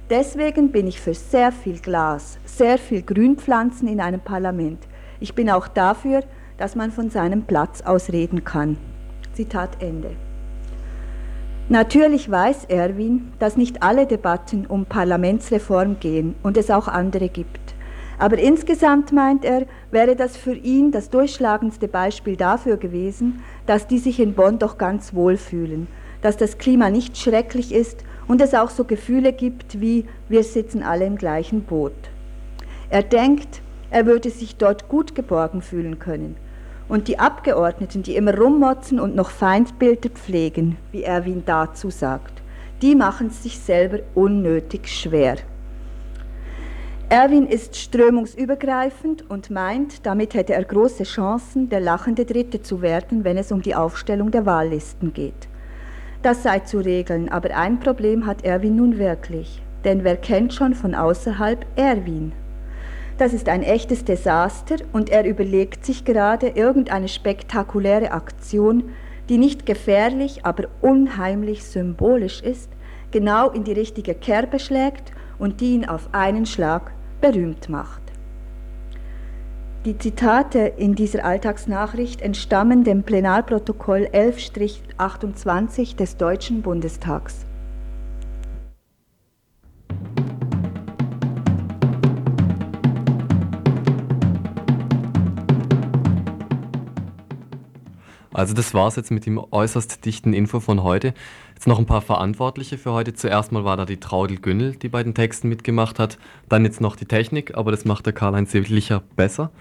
Deswegen 0.09 0.73
bin 0.73 0.87
ich 0.87 0.99
für 0.99 1.13
sehr 1.13 1.53
viel 1.53 1.79
Glas, 1.79 2.37
sehr 2.43 2.77
viel 2.77 3.01
Grünpflanzen 3.01 3.87
in 3.87 4.01
einem 4.01 4.19
Parlament. 4.19 4.79
Ich 5.21 5.35
bin 5.35 5.49
auch 5.49 5.69
dafür, 5.69 6.21
dass 6.57 6.75
man 6.75 6.91
von 6.91 7.09
seinem 7.09 7.43
Platz 7.43 7.81
aus 7.81 8.11
reden 8.11 8.43
kann. 8.43 8.75
Zitat 9.33 9.81
Ende. 9.81 10.11
Natürlich 11.69 12.29
weiß 12.29 12.65
Erwin, 12.65 13.31
dass 13.39 13.55
nicht 13.55 13.81
alle 13.81 14.05
Debatten 14.05 14.65
um 14.65 14.85
Parlamentsreform 14.85 15.99
gehen 16.01 16.35
und 16.43 16.57
es 16.57 16.69
auch 16.69 16.89
andere 16.89 17.29
gibt. 17.29 17.64
Aber 18.17 18.37
insgesamt 18.37 19.11
meint 19.11 19.43
er, 19.43 19.65
wäre 19.91 20.15
das 20.15 20.37
für 20.37 20.53
ihn 20.53 20.91
das 20.91 21.09
durchschlagendste 21.09 21.87
Beispiel 21.87 22.37
dafür 22.37 22.77
gewesen, 22.77 23.43
dass 23.65 23.87
die 23.87 23.97
sich 23.97 24.19
in 24.19 24.33
Bonn 24.33 24.59
doch 24.59 24.77
ganz 24.77 25.13
wohl 25.13 25.37
fühlen, 25.37 25.87
dass 26.21 26.37
das 26.37 26.57
Klima 26.57 26.89
nicht 26.89 27.17
schrecklich 27.17 27.73
ist 27.73 28.03
und 28.27 28.41
es 28.41 28.53
auch 28.53 28.69
so 28.69 28.85
Gefühle 28.85 29.33
gibt 29.33 29.81
wie 29.81 30.05
wir 30.29 30.43
sitzen 30.43 30.81
alle 30.83 31.05
im 31.05 31.17
gleichen 31.17 31.63
Boot. 31.63 31.93
Er 32.89 33.03
denkt, 33.03 33.61
er 33.91 34.05
würde 34.05 34.29
sich 34.29 34.55
dort 34.55 34.89
gut 34.89 35.15
geborgen 35.15 35.61
fühlen 35.61 35.99
können. 35.99 36.37
Und 36.87 37.07
die 37.07 37.17
Abgeordneten, 37.17 38.03
die 38.03 38.15
immer 38.15 38.37
rummotzen 38.37 38.99
und 38.99 39.15
noch 39.15 39.31
Feindbilder 39.31 40.09
pflegen, 40.09 40.77
wie 40.91 41.03
Erwin 41.03 41.43
dazu 41.45 41.89
sagt, 41.89 42.43
die 42.81 42.93
machen 42.93 43.27
es 43.27 43.41
sich 43.41 43.59
selber 43.59 43.99
unnötig 44.13 44.87
schwer. 44.87 45.37
Erwin 47.09 47.45
ist 47.45 47.75
strömungsübergreifend 47.75 49.29
und 49.29 49.51
meint, 49.51 50.07
damit 50.07 50.33
hätte 50.33 50.55
er 50.55 50.63
große 50.63 51.03
Chancen, 51.03 51.69
der 51.69 51.79
lachende 51.79 52.25
Dritte 52.25 52.63
zu 52.63 52.81
werden, 52.81 53.23
wenn 53.23 53.37
es 53.37 53.51
um 53.51 53.61
die 53.61 53.75
Aufstellung 53.75 54.31
der 54.31 54.47
Wahllisten 54.47 55.13
geht. 55.13 55.47
Das 56.23 56.41
sei 56.41 56.59
zu 56.59 56.79
regeln, 56.79 57.29
aber 57.29 57.55
ein 57.55 57.79
Problem 57.79 58.25
hat 58.25 58.43
Erwin 58.43 58.77
nun 58.77 58.97
wirklich. 58.97 59.61
Denn 59.83 60.03
wer 60.03 60.17
kennt 60.17 60.55
schon 60.55 60.73
von 60.73 60.95
außerhalb 60.95 61.63
Erwin? 61.75 62.31
Das 63.19 63.33
ist 63.33 63.49
ein 63.49 63.61
echtes 63.61 64.03
Desaster 64.03 64.77
und 64.91 65.11
er 65.11 65.25
überlegt 65.25 65.85
sich 65.85 66.05
gerade 66.05 66.47
irgendeine 66.47 67.07
spektakuläre 67.07 68.13
Aktion, 68.13 68.83
die 69.29 69.37
nicht 69.37 69.67
gefährlich, 69.67 70.43
aber 70.43 70.69
unheimlich 70.81 71.65
symbolisch 71.65 72.41
ist, 72.41 72.71
genau 73.11 73.51
in 73.51 73.63
die 73.63 73.73
richtige 73.73 74.15
Kerbe 74.15 74.57
schlägt 74.57 75.13
und 75.39 75.61
die 75.61 75.73
ihn 75.73 75.85
auf 75.85 76.09
einen 76.13 76.45
Schlag 76.45 76.91
berühmt 77.21 77.69
macht. 77.69 78.01
Die 79.85 79.97
Zitate 79.97 80.59
in 80.59 80.95
dieser 80.95 81.23
Alltagsnachricht 81.25 82.21
entstammen 82.21 82.83
dem 82.83 83.03
Plenarprotokoll 83.03 84.09
11-28 84.11 85.95
des 85.95 86.17
Deutschen 86.17 86.63
Bundestags. 86.63 87.45
Also 98.35 98.53
das 98.53 98.73
war's 98.73 98.97
jetzt 98.97 99.11
mit 99.11 99.25
dem 99.25 99.39
äußerst 99.39 100.03
dichten 100.03 100.33
Info 100.33 100.59
von 100.59 100.83
heute. 100.83 101.13
Jetzt 101.55 101.67
noch 101.67 101.79
ein 101.79 101.85
paar 101.85 102.01
Verantwortliche 102.01 102.77
für 102.77 102.91
heute. 102.91 103.13
Zuerst 103.13 103.53
mal 103.53 103.63
war 103.63 103.77
da 103.77 103.85
die 103.85 103.99
Traudel 103.99 104.37
Günnel, 104.37 104.75
die 104.75 104.89
bei 104.89 105.01
den 105.01 105.15
Texten 105.15 105.47
mitgemacht 105.47 105.99
hat. 105.99 106.19
Dann 106.49 106.65
jetzt 106.65 106.81
noch 106.81 106.97
die 106.97 107.05
Technik, 107.05 107.55
aber 107.55 107.71
das 107.71 107.85
macht 107.85 108.05
der 108.05 108.13
Karl-Heinz 108.13 108.51
Sittlicher 108.51 109.01
besser. 109.15 109.51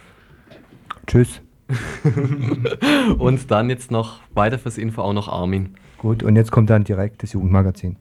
Tschüss. 1.07 1.41
und 3.19 3.51
dann 3.51 3.71
jetzt 3.71 3.91
noch 3.91 4.21
weiter 4.35 4.59
fürs 4.59 4.77
Info 4.77 5.03
auch 5.03 5.13
noch 5.13 5.29
Armin. 5.29 5.77
Gut, 5.99 6.23
und 6.23 6.37
jetzt 6.37 6.51
kommt 6.51 6.69
dann 6.69 6.85
direkt 6.85 7.23
das 7.23 7.33
Jugendmagazin. 7.33 7.97